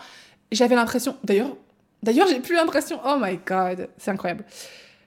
j'avais 0.52 0.74
l'impression. 0.74 1.16
D'ailleurs, 1.24 1.56
d'ailleurs, 2.02 2.28
j'ai 2.28 2.40
plus 2.40 2.54
l'impression. 2.54 3.00
Oh 3.06 3.16
my 3.20 3.38
god, 3.46 3.88
c'est 3.96 4.10
incroyable. 4.10 4.44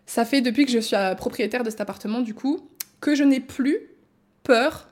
Ça 0.05 0.25
fait 0.25 0.41
depuis 0.41 0.65
que 0.65 0.71
je 0.71 0.79
suis 0.79 0.95
propriétaire 1.17 1.63
de 1.63 1.69
cet 1.69 1.81
appartement, 1.81 2.21
du 2.21 2.33
coup, 2.33 2.69
que 3.01 3.13
je 3.13 3.23
n'ai 3.23 3.39
plus 3.39 3.77
peur, 4.43 4.87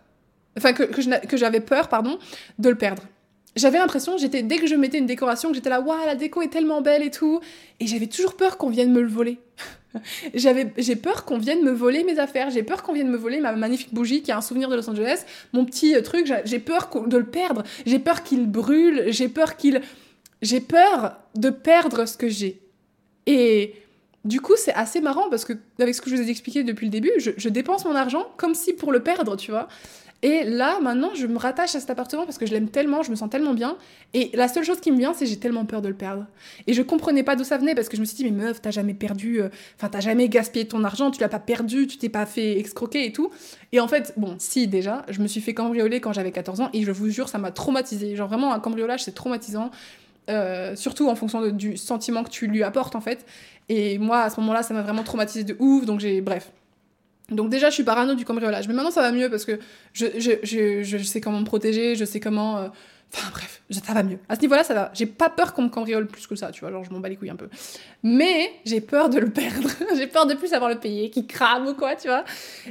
enfin 0.57 0.73
que, 0.73 0.83
que 0.83 1.37
j'avais 1.37 1.61
peur, 1.61 1.87
pardon, 1.87 2.19
de 2.59 2.69
le 2.69 2.75
perdre. 2.75 3.03
J'avais 3.55 3.77
l'impression, 3.77 4.17
j'étais 4.17 4.43
dès 4.43 4.57
que 4.57 4.67
je 4.67 4.75
mettais 4.75 4.97
une 4.97 5.05
décoration, 5.05 5.49
que 5.49 5.55
j'étais 5.55 5.69
là, 5.69 5.79
waouh, 5.79 6.05
la 6.05 6.15
déco 6.15 6.41
est 6.41 6.49
tellement 6.49 6.81
belle 6.81 7.03
et 7.03 7.11
tout, 7.11 7.39
et 7.79 7.87
j'avais 7.87 8.07
toujours 8.07 8.35
peur 8.35 8.57
qu'on 8.57 8.69
vienne 8.69 8.91
me 8.91 9.01
le 9.01 9.07
voler. 9.07 9.39
j'avais, 10.33 10.73
j'ai 10.77 10.97
peur 10.97 11.23
qu'on 11.23 11.37
vienne 11.37 11.63
me 11.63 11.71
voler 11.71 12.03
mes 12.03 12.19
affaires, 12.19 12.49
j'ai 12.49 12.63
peur 12.63 12.83
qu'on 12.83 12.91
vienne 12.91 13.09
me 13.09 13.17
voler 13.17 13.39
ma 13.39 13.53
magnifique 13.53 13.93
bougie 13.93 14.21
qui 14.21 14.31
a 14.31 14.37
un 14.37 14.41
souvenir 14.41 14.67
de 14.67 14.75
Los 14.75 14.89
Angeles, 14.89 15.23
mon 15.53 15.63
petit 15.63 15.95
euh, 15.95 16.01
truc, 16.01 16.31
j'ai 16.43 16.59
peur 16.59 16.89
de 17.07 17.17
le 17.17 17.25
perdre, 17.25 17.63
j'ai 17.85 17.99
peur 17.99 18.23
qu'il 18.23 18.45
brûle, 18.45 19.05
j'ai 19.07 19.29
peur 19.29 19.55
qu'il, 19.55 19.81
j'ai 20.41 20.59
peur 20.59 21.17
de 21.35 21.49
perdre 21.49 22.05
ce 22.05 22.17
que 22.17 22.27
j'ai. 22.27 22.59
Et 23.25 23.73
du 24.25 24.41
coup, 24.41 24.53
c'est 24.57 24.73
assez 24.73 25.01
marrant 25.01 25.29
parce 25.29 25.45
que, 25.45 25.53
avec 25.79 25.93
ce 25.93 26.01
que 26.01 26.09
je 26.09 26.15
vous 26.15 26.21
ai 26.21 26.29
expliqué 26.29 26.63
depuis 26.63 26.87
le 26.87 26.91
début, 26.91 27.11
je, 27.17 27.49
dépense 27.49 27.85
mon 27.85 27.95
argent 27.95 28.25
comme 28.37 28.55
si 28.55 28.73
pour 28.73 28.91
le 28.91 29.01
perdre, 29.01 29.37
tu 29.37 29.51
vois. 29.51 29.67
Et 30.21 30.43
là, 30.43 30.79
maintenant, 30.81 31.11
je 31.13 31.27
me 31.27 31.37
rattache 31.37 31.75
à 31.75 31.79
cet 31.79 31.89
appartement 31.89 32.25
parce 32.25 32.37
que 32.37 32.45
je 32.45 32.53
l'aime 32.53 32.69
tellement, 32.69 33.03
je 33.03 33.11
me 33.11 33.15
sens 33.15 33.29
tellement 33.29 33.53
bien. 33.53 33.77
Et 34.13 34.31
la 34.33 34.47
seule 34.47 34.63
chose 34.63 34.79
qui 34.79 34.91
me 34.91 34.97
vient, 34.97 35.13
c'est 35.13 35.25
j'ai 35.25 35.37
tellement 35.37 35.65
peur 35.65 35.81
de 35.81 35.87
le 35.87 35.93
perdre. 35.93 36.25
Et 36.67 36.73
je 36.73 36.81
comprenais 36.81 37.21
pas 37.21 37.35
d'où 37.35 37.43
ça 37.43 37.57
venait 37.57 37.75
parce 37.75 37.89
que 37.89 37.95
je 37.95 38.01
me 38.01 38.05
suis 38.05 38.15
dit, 38.15 38.23
mais 38.25 38.45
meuf, 38.45 38.61
t'as 38.61 38.71
jamais 38.71 38.93
perdu, 38.93 39.41
euh, 39.41 39.49
enfin, 39.77 39.89
t'as 39.89 39.99
jamais 39.99 40.27
gaspillé 40.29 40.67
ton 40.67 40.83
argent, 40.83 41.11
tu 41.11 41.19
l'as 41.21 41.29
pas 41.29 41.39
perdu, 41.39 41.85
tu 41.85 41.97
t'es 41.97 42.09
pas 42.09 42.25
fait 42.25 42.57
excroquer 42.57 43.05
et 43.05 43.11
tout. 43.11 43.29
Et 43.71 43.79
en 43.79 43.87
fait, 43.87 44.13
bon, 44.17 44.35
si, 44.39 44.67
déjà, 44.67 45.05
je 45.09 45.21
me 45.21 45.27
suis 45.27 45.41
fait 45.41 45.53
cambrioler 45.53 45.99
quand 46.01 46.13
j'avais 46.13 46.31
14 46.31 46.61
ans 46.61 46.69
et 46.73 46.83
je 46.83 46.91
vous 46.91 47.09
jure, 47.09 47.29
ça 47.29 47.37
m'a 47.37 47.51
traumatisé. 47.51 48.15
Genre, 48.15 48.27
vraiment, 48.27 48.53
un 48.53 48.59
cambriolage, 48.59 49.03
c'est 49.03 49.13
traumatisant. 49.13 49.69
Euh, 50.27 50.75
surtout 50.75 51.07
en 51.07 51.13
fonction 51.13 51.51
du 51.51 51.77
sentiment 51.77 52.23
que 52.23 52.31
tu 52.31 52.47
lui 52.47 52.63
apportes 52.63 52.95
en 52.95 53.01
fait. 53.01 53.27
Et 53.69 53.99
moi, 53.99 54.21
à 54.21 54.29
ce 54.31 54.39
moment-là, 54.39 54.63
ça 54.63 54.73
m'a 54.73 54.81
vraiment 54.81 55.03
traumatisé 55.03 55.43
de 55.43 55.55
ouf, 55.59 55.85
donc 55.85 55.99
j'ai. 55.99 56.21
Bref. 56.21 56.51
Donc 57.29 57.49
déjà, 57.49 57.69
je 57.69 57.75
suis 57.75 57.83
parano 57.83 58.13
du 58.13 58.25
cambriolage. 58.25 58.67
Mais 58.67 58.73
maintenant, 58.73 58.91
ça 58.91 59.01
va 59.01 59.11
mieux 59.11 59.29
parce 59.29 59.45
que 59.45 59.59
je, 59.93 60.05
je, 60.17 60.31
je, 60.43 60.83
je 60.83 60.97
sais 61.03 61.21
comment 61.21 61.39
me 61.39 61.45
protéger, 61.45 61.95
je 61.95 62.05
sais 62.05 62.19
comment... 62.19 62.57
Euh, 62.57 62.67
enfin 63.13 63.29
bref, 63.31 63.61
ça 63.71 63.93
va 63.93 64.03
mieux. 64.03 64.19
À 64.29 64.35
ce 64.35 64.41
niveau-là, 64.41 64.63
ça 64.63 64.73
va. 64.73 64.91
J'ai 64.93 65.07
pas 65.07 65.29
peur 65.29 65.53
qu'on 65.53 65.63
me 65.63 65.69
cambriole 65.69 66.07
plus 66.07 66.27
que 66.27 66.35
ça, 66.35 66.51
tu 66.51 66.61
vois. 66.61 66.71
Genre, 66.71 66.83
je 66.83 66.91
m'en 66.91 66.99
bats 66.99 67.09
les 67.09 67.15
couilles 67.15 67.31
un 67.31 67.35
peu. 67.35 67.49
Mais 68.03 68.51
j'ai 68.65 68.81
peur 68.81 69.09
de 69.09 69.19
le 69.19 69.29
perdre. 69.29 69.69
j'ai 69.97 70.07
peur 70.07 70.27
de 70.27 70.35
plus 70.35 70.53
avoir 70.53 70.69
le 70.69 70.79
payer, 70.79 71.09
qui 71.09 71.25
crame 71.25 71.67
ou 71.67 71.73
quoi, 71.73 71.95
tu 71.95 72.07
vois. 72.07 72.25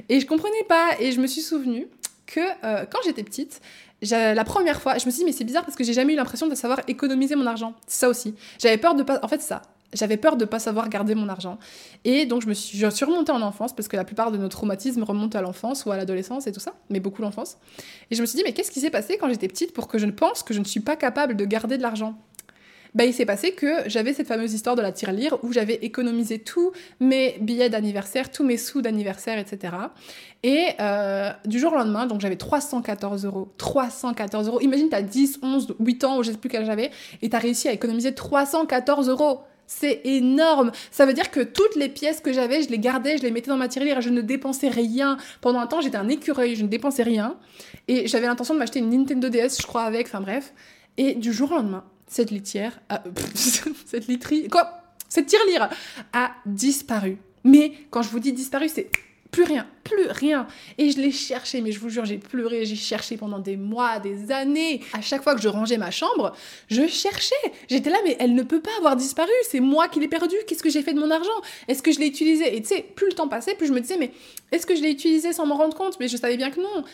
Et 0.09 0.21
je 0.21 0.27
comprenais 0.27 0.65
pas. 0.69 0.91
Et 1.01 1.11
je 1.11 1.21
me 1.21 1.27
suis 1.27 1.43
souvenu 1.43 1.89
que 2.27 2.41
euh, 2.41 2.85
quand 2.91 3.01
j'étais 3.05 3.25
petite, 3.25 3.61
la 4.03 4.45
première 4.45 4.81
fois, 4.81 4.99
je 4.99 5.07
me 5.07 5.11
suis 5.11 5.21
dit, 5.21 5.25
mais 5.25 5.33
c'est 5.33 5.45
bizarre 5.45 5.65
parce 5.65 5.77
que 5.77 5.85
j'ai 5.85 5.93
jamais 5.95 6.13
eu 6.13 6.17
l'impression 6.17 6.47
de 6.47 6.55
savoir 6.55 6.81
économiser 6.87 7.35
mon 7.35 7.47
argent. 7.47 7.75
C'est 7.87 8.01
ça 8.01 8.09
aussi. 8.09 8.35
J'avais 8.59 8.79
peur 8.79 8.95
de 8.95 9.03
pas. 9.03 9.19
En 9.23 9.29
fait, 9.29 9.41
ça 9.41 9.63
j'avais 9.95 10.17
peur 10.17 10.37
de 10.37 10.45
ne 10.45 10.49
pas 10.49 10.59
savoir 10.59 10.89
garder 10.89 11.15
mon 11.15 11.29
argent. 11.29 11.59
Et 12.05 12.27
donc, 12.27 12.43
je 12.43 12.49
me 12.49 12.55
suis, 12.55 12.77
je 12.77 12.89
suis 12.89 13.05
remontée 13.05 13.33
en 13.33 13.43
enfance, 13.43 13.75
parce 13.75 13.89
que 13.89 13.97
la 13.97 14.05
plupart 14.05 14.31
de 14.31 14.37
nos 14.37 14.49
traumatismes 14.49 15.03
remontent 15.03 15.39
à 15.39 15.43
l'enfance 15.43 15.85
ou 15.87 15.93
à 15.93 15.97
l'adolescence 15.97 16.47
et 16.47 16.53
tout 16.53 16.61
ça, 16.61 16.75
mais 16.91 17.01
beaucoup 17.01 17.23
l'enfance. 17.23 17.59
Et 18.11 18.15
je 18.15 18.21
me 18.21 18.27
suis 18.27 18.37
dit, 18.37 18.43
mais 18.45 18.53
qu'est-ce 18.53 18.71
qui 18.71 18.81
s'est 18.81 18.91
passé 18.91 19.17
quand 19.19 19.29
j'étais 19.29 19.49
petite 19.49 19.73
pour 19.73 19.89
que 19.89 19.99
je 19.99 20.07
ne 20.07 20.13
pense 20.13 20.43
que 20.43 20.53
je 20.55 20.61
ne 20.61 20.65
suis 20.65 20.81
pas 20.81 20.97
capable 20.97 21.37
de 21.37 21.45
garder 21.45 21.79
de 21.79 21.83
l'argent? 21.83 22.17
Bah, 22.95 23.05
il 23.05 23.13
s'est 23.13 23.27
passé 23.27 23.53
que 23.53 23.89
j'avais 23.89 24.13
cette 24.13 24.29
fameuse 24.29 24.53
histoire 24.55 24.77
de 24.77 24.83
la 24.83 24.93
tirelire 24.93 25.37
où 25.43 25.53
j'avais 25.53 25.75
économisé 25.75 26.39
tous 26.39 26.71
mes 27.01 27.37
billets 27.41 27.69
d'anniversaire, 27.69 28.31
tous 28.31 28.45
mes 28.45 28.57
sous 28.57 28.83
d'anniversaire, 28.83 29.37
etc. 29.37 29.75
Et 30.45 30.67
euh, 30.81 31.31
du 31.45 31.59
jour 31.59 31.73
au 31.73 31.77
lendemain, 31.77 32.07
donc 32.07 32.21
j'avais 32.21 32.37
314 32.37 33.25
euros. 33.25 33.53
314 33.59 34.47
euros. 34.47 34.61
Imagine, 34.61 34.89
t'as 34.91 35.03
10, 35.03 35.41
11, 35.43 35.75
8 35.81 36.05
ans, 36.05 36.19
ou 36.19 36.23
je 36.23 36.31
sais 36.31 36.37
plus 36.37 36.49
quel 36.49 36.65
j'avais, 36.65 36.93
et 37.21 37.29
t'as 37.29 37.41
réussi 37.41 37.67
à 37.69 37.73
économiser 37.73 38.15
314 38.15 39.09
euros. 39.09 39.41
C'est 39.67 40.03
énorme. 40.05 40.73
Ça 40.91 41.07
veut 41.07 41.15
dire 41.15 41.31
que 41.31 41.41
toutes 41.41 41.77
les 41.77 41.89
pièces 41.89 42.21
que 42.21 42.33
j'avais, 42.33 42.63
je 42.63 42.69
les 42.69 42.79
gardais, 42.79 43.19
je 43.19 43.23
les 43.23 43.31
mettais 43.31 43.51
dans 43.51 43.57
ma 43.57 43.69
tirelire 43.69 44.01
je 44.01 44.11
ne 44.11 44.21
dépensais 44.21 44.69
rien. 44.69 45.17
Pendant 45.41 45.61
un 45.61 45.67
temps, 45.67 45.81
j'étais 45.81 45.97
un 45.97 46.09
écureuil, 46.09 46.57
je 46.57 46.63
ne 46.63 46.69
dépensais 46.69 47.03
rien. 47.03 47.37
Et 47.89 48.07
j'avais 48.07 48.27
l'intention 48.27 48.55
de 48.55 48.59
m'acheter 48.59 48.79
une 48.79 48.91
Nintendo 48.91 49.29
DS, 49.29 49.61
je 49.61 49.67
crois, 49.67 49.83
avec, 49.83 50.07
enfin 50.07 50.21
bref. 50.21 50.53
Et 50.97 51.15
du 51.15 51.33
jour 51.33 51.53
au 51.53 51.57
lendemain, 51.57 51.85
cette 52.07 52.31
litière, 52.31 52.81
a... 52.89 53.03
cette 53.35 54.07
literie, 54.07 54.49
quoi? 54.49 54.83
Cette 55.09 55.27
tirelire 55.27 55.69
a 56.13 56.33
disparu. 56.47 57.19
Mais 57.45 57.73
quand 57.91 58.03
je 58.03 58.09
vous 58.09 58.21
dis 58.21 58.33
disparu, 58.33 58.69
c'est 58.69 58.91
plus 59.35 59.43
rien, 59.43 59.67
plus 59.83 60.07
rien. 60.07 60.47
Et 60.79 60.91
je 60.91 60.99
l'ai 60.99 61.11
cherché, 61.11 61.61
mais 61.61 61.73
je 61.73 61.81
vous 61.81 61.89
jure, 61.89 62.05
j'ai 62.05 62.19
pleuré, 62.19 62.65
j'ai 62.65 62.77
cherché 62.77 63.17
pendant 63.17 63.41
des 63.41 63.57
mois, 63.57 63.99
des 63.99 64.31
années. 64.31 64.81
À 64.93 65.01
chaque 65.01 65.25
fois 65.25 65.35
que 65.35 65.41
je 65.41 65.49
rangeais 65.49 65.77
ma 65.77 65.91
chambre, 65.91 66.35
je 66.69 66.87
cherchais. 66.87 67.35
J'étais 67.69 67.91
là, 67.91 67.99
mais 68.05 68.17
elle 68.21 68.37
ne 68.37 68.45
peut 68.45 68.61
pas 68.61 68.71
avoir 68.79 68.95
disparu, 68.95 69.33
c'est 69.51 69.59
moi 69.59 69.89
qui 69.89 69.99
l'ai 69.99 70.07
perdue. 70.07 70.37
Qu'est-ce 70.47 70.63
que 70.63 70.71
j'ai 70.71 70.83
fait 70.83 70.95
de 70.95 71.01
mon 71.01 71.11
argent? 71.11 71.33
Est-ce 71.67 71.83
que 71.83 71.91
je 71.91 71.99
l'ai 71.99 72.07
utilisé? 72.07 72.57
Et 72.57 72.63
tu 72.63 72.69
sais, 72.69 72.83
plus 72.95 73.09
le 73.09 73.15
temps 73.15 73.27
passait, 73.27 73.57
plus 73.57 73.67
je 73.67 73.73
me 73.73 73.81
disais, 73.81 73.97
mais 73.99 74.13
est-ce 74.53 74.67
que 74.67 74.77
je 74.77 74.83
l'ai 74.83 74.91
utilisé 74.93 75.33
sans 75.33 75.47
m'en 75.47 75.57
rendre 75.57 75.77
compte? 75.77 75.99
Mais 75.99 76.07
je 76.07 76.17
savais 76.17 76.37
bien 76.37 76.53
que 76.53 76.61
non. 76.61 76.85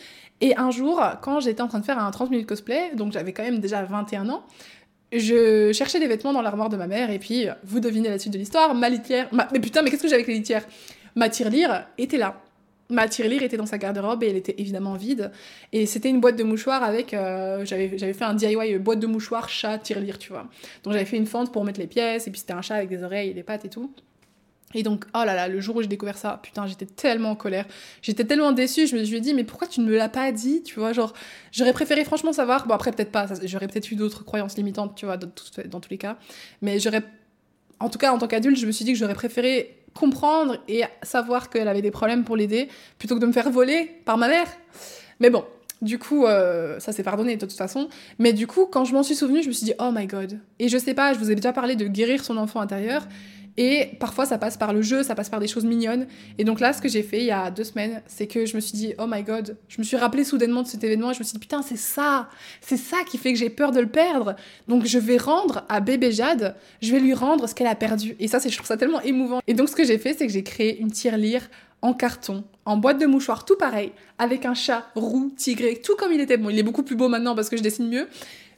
Et 0.41 0.57
un 0.57 0.71
jour, 0.71 0.99
quand 1.21 1.41
j'étais 1.41 1.61
en 1.61 1.67
train 1.67 1.79
de 1.79 1.85
faire 1.85 1.99
un 1.99 2.09
30 2.09 2.31
minutes 2.31 2.47
cosplay, 2.47 2.95
donc 2.95 3.11
j'avais 3.13 3.33
quand 3.33 3.43
même 3.43 3.59
déjà 3.59 3.83
21 3.83 4.29
ans, 4.29 4.43
je 5.11 5.71
cherchais 5.73 5.99
des 5.99 6.07
vêtements 6.07 6.33
dans 6.33 6.41
l'armoire 6.41 6.69
de 6.69 6.77
ma 6.77 6.87
mère, 6.87 7.11
et 7.11 7.19
puis, 7.19 7.45
vous 7.63 7.79
devinez 7.79 8.09
la 8.09 8.17
suite 8.17 8.33
de 8.33 8.39
l'histoire, 8.39 8.73
ma 8.73 8.89
litière... 8.89 9.29
Mais 9.53 9.59
putain, 9.59 9.83
mais 9.83 9.91
qu'est-ce 9.91 10.01
que 10.01 10.07
j'ai 10.07 10.15
avec 10.15 10.25
les 10.25 10.33
litières? 10.33 10.65
Ma 11.15 11.29
tirelire 11.29 11.87
était 11.97 12.17
là. 12.17 12.41
Ma 12.89 13.07
tirelire 13.07 13.41
était 13.41 13.55
dans 13.55 13.65
sa 13.65 13.77
garde-robe 13.77 14.21
et 14.23 14.29
elle 14.29 14.35
était 14.35 14.55
évidemment 14.57 14.95
vide. 14.95 15.31
Et 15.71 15.85
c'était 15.85 16.09
une 16.09 16.19
boîte 16.19 16.35
de 16.35 16.43
mouchoirs 16.43 16.83
avec. 16.83 17.13
Euh, 17.13 17.63
j'avais, 17.63 17.87
fait 17.97 18.23
un 18.23 18.33
DIY 18.33 18.77
boîte 18.79 18.99
de 18.99 19.07
mouchoirs 19.07 19.47
chat 19.47 19.77
tirelire, 19.77 20.17
tu 20.17 20.29
vois. 20.29 20.49
Donc 20.83 20.93
j'avais 20.93 21.05
fait 21.05 21.17
une 21.17 21.25
fente 21.25 21.53
pour 21.53 21.63
mettre 21.63 21.79
les 21.79 21.87
pièces, 21.87 22.27
et 22.27 22.31
puis 22.31 22.39
c'était 22.39 22.53
un 22.53 22.61
chat 22.61 22.75
avec 22.75 22.89
des 22.89 23.03
oreilles 23.03 23.29
et 23.29 23.33
des 23.33 23.43
pattes 23.43 23.63
et 23.63 23.69
tout. 23.69 23.93
Et 24.73 24.83
donc, 24.83 25.05
oh 25.13 25.23
là 25.25 25.33
là, 25.35 25.47
le 25.47 25.59
jour 25.59 25.75
où 25.75 25.81
j'ai 25.81 25.87
découvert 25.87 26.17
ça, 26.17 26.39
putain, 26.41 26.65
j'étais 26.67 26.85
tellement 26.85 27.31
en 27.31 27.35
colère. 27.35 27.65
J'étais 28.01 28.23
tellement 28.23 28.51
déçue, 28.51 28.87
je 28.87 28.95
me 28.95 29.03
suis 29.03 29.21
dit, 29.21 29.33
mais 29.33 29.43
pourquoi 29.43 29.67
tu 29.67 29.81
ne 29.81 29.85
me 29.85 29.95
l'as 29.95 30.09
pas 30.09 30.31
dit, 30.31 30.63
tu 30.63 30.79
vois, 30.79 30.93
genre, 30.93 31.13
j'aurais 31.51 31.73
préféré 31.73 32.03
franchement 32.05 32.33
savoir, 32.33 32.67
bon 32.67 32.73
après 32.73 32.91
peut-être 32.91 33.11
pas, 33.11 33.27
j'aurais 33.43 33.67
peut-être 33.67 33.91
eu 33.91 33.95
d'autres 33.95 34.23
croyances 34.23 34.57
limitantes, 34.57 34.95
tu 34.95 35.05
vois, 35.05 35.17
dans 35.17 35.79
tous 35.79 35.89
les 35.89 35.97
cas, 35.97 36.17
mais 36.61 36.79
j'aurais, 36.79 37.03
en 37.79 37.89
tout 37.89 37.99
cas 37.99 38.13
en 38.13 38.17
tant 38.17 38.27
qu'adulte, 38.27 38.57
je 38.57 38.65
me 38.65 38.71
suis 38.71 38.85
dit 38.85 38.93
que 38.93 38.97
j'aurais 38.97 39.15
préféré 39.15 39.80
comprendre 39.93 40.57
et 40.67 40.83
savoir 41.03 41.49
qu'elle 41.49 41.67
avait 41.67 41.81
des 41.81 41.91
problèmes 41.91 42.23
pour 42.23 42.37
l'aider, 42.37 42.69
plutôt 42.97 43.15
que 43.15 43.19
de 43.19 43.25
me 43.25 43.31
faire 43.31 43.49
voler 43.49 43.91
par 44.05 44.17
ma 44.17 44.27
mère. 44.27 44.47
Mais 45.19 45.29
bon, 45.29 45.43
du 45.81 45.97
coup, 45.97 46.25
euh, 46.25 46.79
ça 46.79 46.91
s'est 46.91 47.03
pardonné 47.03 47.35
de 47.35 47.45
toute 47.45 47.57
façon. 47.57 47.89
Mais 48.19 48.33
du 48.33 48.47
coup, 48.47 48.65
quand 48.65 48.85
je 48.85 48.93
m'en 48.93 49.03
suis 49.03 49.15
souvenue, 49.15 49.41
je 49.41 49.47
me 49.47 49.53
suis 49.53 49.65
dit, 49.65 49.73
oh 49.79 49.89
my 49.91 50.05
god. 50.07 50.39
Et 50.59 50.69
je 50.69 50.77
sais 50.77 50.93
pas, 50.93 51.13
je 51.13 51.19
vous 51.19 51.31
ai 51.31 51.35
déjà 51.35 51.53
parlé 51.53 51.75
de 51.75 51.85
guérir 51.87 52.23
son 52.23 52.37
enfant 52.37 52.59
intérieur. 52.59 53.07
Et 53.57 53.89
parfois, 53.99 54.25
ça 54.25 54.37
passe 54.37 54.57
par 54.57 54.73
le 54.73 54.81
jeu, 54.81 55.03
ça 55.03 55.15
passe 55.15 55.29
par 55.29 55.39
des 55.39 55.47
choses 55.47 55.65
mignonnes. 55.65 56.07
Et 56.37 56.43
donc 56.43 56.59
là, 56.59 56.73
ce 56.73 56.81
que 56.81 56.87
j'ai 56.87 57.03
fait 57.03 57.19
il 57.19 57.25
y 57.25 57.31
a 57.31 57.51
deux 57.51 57.63
semaines, 57.63 58.01
c'est 58.07 58.27
que 58.27 58.45
je 58.45 58.55
me 58.55 58.61
suis 58.61 58.73
dit, 58.73 58.93
oh 58.97 59.05
my 59.07 59.23
god, 59.23 59.57
je 59.67 59.79
me 59.79 59.83
suis 59.83 59.97
rappelé 59.97 60.23
soudainement 60.23 60.63
de 60.63 60.67
cet 60.67 60.83
événement 60.83 61.11
et 61.11 61.13
je 61.13 61.19
me 61.19 61.23
suis 61.23 61.33
dit, 61.33 61.39
putain, 61.39 61.61
c'est 61.61 61.77
ça, 61.77 62.29
c'est 62.61 62.77
ça 62.77 62.97
qui 63.09 63.17
fait 63.17 63.33
que 63.33 63.39
j'ai 63.39 63.49
peur 63.49 63.71
de 63.71 63.79
le 63.79 63.87
perdre. 63.87 64.35
Donc 64.67 64.85
je 64.85 64.97
vais 64.97 65.17
rendre 65.17 65.65
à 65.69 65.79
bébé 65.79 66.11
Jade, 66.11 66.55
je 66.81 66.91
vais 66.91 66.99
lui 66.99 67.13
rendre 67.13 67.47
ce 67.47 67.55
qu'elle 67.55 67.67
a 67.67 67.75
perdu. 67.75 68.15
Et 68.19 68.27
ça, 68.27 68.39
c'est, 68.39 68.49
je 68.49 68.55
trouve 68.55 68.67
ça 68.67 68.77
tellement 68.77 69.01
émouvant. 69.01 69.41
Et 69.47 69.53
donc 69.53 69.69
ce 69.69 69.75
que 69.75 69.83
j'ai 69.83 69.97
fait, 69.97 70.13
c'est 70.17 70.27
que 70.27 70.33
j'ai 70.33 70.43
créé 70.43 70.79
une 70.79 70.91
tirelire 70.91 71.49
en 71.81 71.93
carton, 71.93 72.43
en 72.65 72.77
boîte 72.77 72.99
de 72.99 73.07
mouchoirs, 73.07 73.43
tout 73.43 73.57
pareil, 73.57 73.91
avec 74.19 74.45
un 74.45 74.53
chat 74.53 74.85
roux, 74.95 75.33
tigré, 75.35 75.81
tout 75.83 75.95
comme 75.95 76.11
il 76.11 76.21
était. 76.21 76.37
Bon, 76.37 76.49
il 76.49 76.59
est 76.59 76.63
beaucoup 76.63 76.83
plus 76.83 76.95
beau 76.95 77.09
maintenant 77.09 77.35
parce 77.35 77.49
que 77.49 77.57
je 77.57 77.63
dessine 77.63 77.89
mieux, 77.89 78.07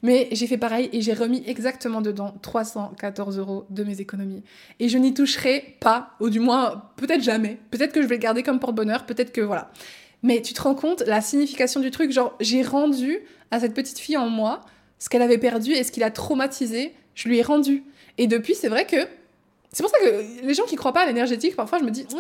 mais 0.04 0.28
j'ai 0.32 0.48
fait 0.48 0.58
pareil 0.58 0.90
et 0.92 1.02
j'ai 1.02 1.14
remis 1.14 1.42
exactement 1.48 2.02
dedans 2.02 2.36
314 2.42 3.40
euros 3.40 3.66
de 3.70 3.84
mes 3.84 4.02
économies. 4.02 4.44
Et 4.80 4.90
je 4.90 4.98
n'y 4.98 5.14
toucherai 5.14 5.78
pas, 5.80 6.12
ou 6.20 6.30
du 6.30 6.42
moins 6.42 6.92
peut-être 6.98 7.24
jamais. 7.24 7.58
Peut-être 7.72 7.94
que 7.94 8.02
je 8.02 8.08
vais 8.08 8.16
le 8.16 8.22
garder 8.22 8.44
comme 8.44 8.60
porte-bonheur, 8.60 9.06
peut-être 9.06 9.32
que 9.32 9.42
voilà. 9.42 9.72
Mais 10.22 10.42
tu 10.42 10.54
te 10.54 10.62
rends 10.62 10.76
compte 10.76 11.02
la 11.08 11.22
signification 11.22 11.80
du 11.80 11.90
truc 11.90 12.12
Genre, 12.12 12.36
j'ai 12.40 12.62
rendu 12.62 13.20
à 13.50 13.60
cette 13.60 13.74
petite 13.74 13.98
fille 13.98 14.18
en 14.18 14.30
moi 14.30 14.62
ce 15.00 15.10
qu'elle 15.10 15.22
avait 15.22 15.38
perdu 15.38 15.72
et 15.72 15.84
ce 15.84 15.92
qui 15.92 16.02
l'a 16.02 16.12
traumatisé, 16.12 16.94
je 17.16 17.28
lui 17.28 17.40
ai 17.40 17.42
rendu. 17.42 17.84
Et 18.18 18.28
depuis, 18.28 18.56
c'est 18.56 18.70
vrai 18.70 18.86
que 18.86 19.08
c'est 19.74 19.82
pour 19.82 19.92
ça 19.92 19.98
que 20.00 20.46
les 20.46 20.54
gens 20.54 20.66
qui 20.66 20.76
croient 20.76 20.94
pas 20.94 21.02
à 21.02 21.06
l'énergétique, 21.08 21.56
parfois 21.56 21.80
je 21.80 21.84
me 21.84 21.90
dis, 21.90 22.06
tu 22.06 22.16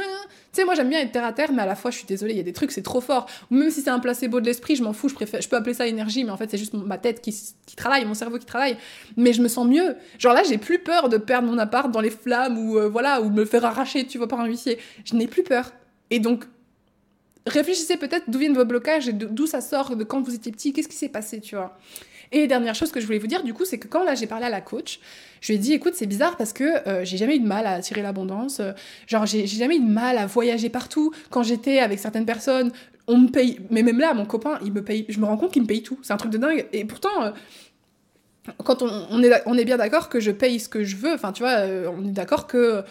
sais, 0.51 0.65
moi 0.65 0.73
j'aime 0.73 0.89
bien 0.89 0.99
être 0.99 1.11
terre 1.11 1.23
à 1.23 1.33
terre, 1.33 1.51
mais 1.53 1.61
à 1.61 1.67
la 1.67 1.75
fois 1.75 1.91
je 1.91 1.97
suis 1.97 2.07
désolée, 2.07 2.33
il 2.33 2.37
y 2.37 2.39
a 2.39 2.43
des 2.43 2.51
trucs, 2.51 2.71
c'est 2.71 2.81
trop 2.81 2.99
fort. 2.99 3.27
Ou 3.51 3.55
même 3.55 3.69
si 3.69 3.81
c'est 3.81 3.91
un 3.91 3.99
placebo 3.99 4.41
de 4.41 4.45
l'esprit, 4.47 4.75
je 4.75 4.83
m'en 4.83 4.91
fous, 4.91 5.07
je, 5.07 5.13
préfère, 5.13 5.39
je 5.39 5.47
peux 5.47 5.55
appeler 5.55 5.75
ça 5.75 5.85
énergie, 5.85 6.23
mais 6.23 6.31
en 6.31 6.37
fait 6.37 6.49
c'est 6.49 6.57
juste 6.57 6.73
ma 6.73 6.97
tête 6.97 7.21
qui, 7.21 7.35
travaille, 7.75 8.05
mon 8.05 8.15
cerveau 8.15 8.39
qui 8.39 8.47
travaille. 8.47 8.75
Mais 9.17 9.33
je 9.33 9.41
me 9.43 9.47
sens 9.47 9.67
mieux. 9.67 9.95
Genre 10.17 10.33
là, 10.33 10.41
j'ai 10.43 10.57
plus 10.57 10.79
peur 10.79 11.09
de 11.09 11.17
perdre 11.17 11.47
mon 11.47 11.59
appart 11.59 11.91
dans 11.91 12.01
les 12.01 12.09
flammes 12.09 12.57
ou 12.57 12.79
euh, 12.79 12.89
voilà, 12.89 13.21
ou 13.21 13.29
me 13.29 13.45
faire 13.45 13.63
arracher, 13.65 14.07
tu 14.07 14.17
vois, 14.17 14.27
par 14.27 14.39
un 14.39 14.47
huissier. 14.47 14.79
Je 15.05 15.15
n'ai 15.15 15.27
plus 15.27 15.43
peur. 15.43 15.71
Et 16.09 16.19
donc, 16.19 16.45
réfléchissez 17.45 17.97
peut-être 17.97 18.29
d'où 18.29 18.39
viennent 18.39 18.55
vos 18.55 18.65
blocages 18.65 19.07
et 19.07 19.13
d'où 19.13 19.45
ça 19.45 19.61
sort, 19.61 19.95
de 19.95 20.03
quand 20.03 20.21
vous 20.21 20.33
étiez 20.33 20.51
petit, 20.51 20.73
qu'est-ce 20.73 20.87
qui 20.87 20.95
s'est 20.95 21.09
passé, 21.09 21.39
tu 21.39 21.55
vois? 21.55 21.77
Et 22.33 22.47
dernière 22.47 22.73
chose 22.73 22.91
que 22.91 22.99
je 22.99 23.05
voulais 23.05 23.19
vous 23.19 23.27
dire, 23.27 23.43
du 23.43 23.53
coup, 23.53 23.63
c'est 23.63 23.77
que 23.77 23.87
quand 23.87 24.03
là 24.03 24.15
j'ai 24.15 24.25
parlé 24.25 24.45
à 24.45 24.49
la 24.49 24.59
coach, 24.59 24.99
je 25.39 25.49
lui 25.49 25.55
ai 25.55 25.57
dit, 25.59 25.73
écoute, 25.73 25.93
c'est 25.95 26.07
bizarre 26.07 26.35
parce 26.35 26.51
que 26.51 26.87
euh, 26.87 27.05
j'ai 27.05 27.17
jamais 27.17 27.35
eu 27.35 27.39
de 27.39 27.45
mal 27.47 27.67
à 27.67 27.73
attirer 27.73 28.01
l'abondance. 28.01 28.59
Euh, 28.59 28.71
genre, 29.07 29.27
j'ai 29.27 29.45
jamais 29.45 29.75
eu 29.75 29.81
de 29.81 29.89
mal 29.89 30.17
à 30.17 30.25
voyager 30.25 30.69
partout. 30.69 31.13
Quand 31.29 31.43
j'étais 31.43 31.77
avec 31.77 31.99
certaines 31.99 32.25
personnes, 32.25 32.71
on 33.07 33.19
me 33.19 33.27
paye. 33.27 33.59
Mais 33.69 33.83
même 33.83 33.99
là, 33.99 34.15
mon 34.15 34.25
copain, 34.25 34.57
il 34.65 34.73
me 34.73 34.83
paye. 34.83 35.05
Je 35.09 35.19
me 35.19 35.25
rends 35.25 35.37
compte 35.37 35.51
qu'il 35.51 35.61
me 35.61 35.67
paye 35.67 35.83
tout. 35.83 35.99
C'est 36.01 36.11
un 36.11 36.17
truc 36.17 36.31
de 36.31 36.39
dingue. 36.39 36.65
Et 36.73 36.85
pourtant. 36.85 37.23
Euh, 37.23 37.31
quand 38.65 38.81
on, 38.81 39.23
est, 39.23 39.41
on 39.45 39.57
est 39.57 39.63
bien 39.63 39.77
d'accord 39.77 40.09
que 40.09 40.19
je 40.19 40.29
paye 40.29 40.59
ce 40.59 40.67
que 40.67 40.83
je 40.83 40.97
veux, 40.97 41.13
enfin 41.13 41.31
tu 41.31 41.43
vois, 41.43 41.59
on 41.97 42.05
est 42.05 42.11
d'accord 42.11 42.45
que 42.45 42.83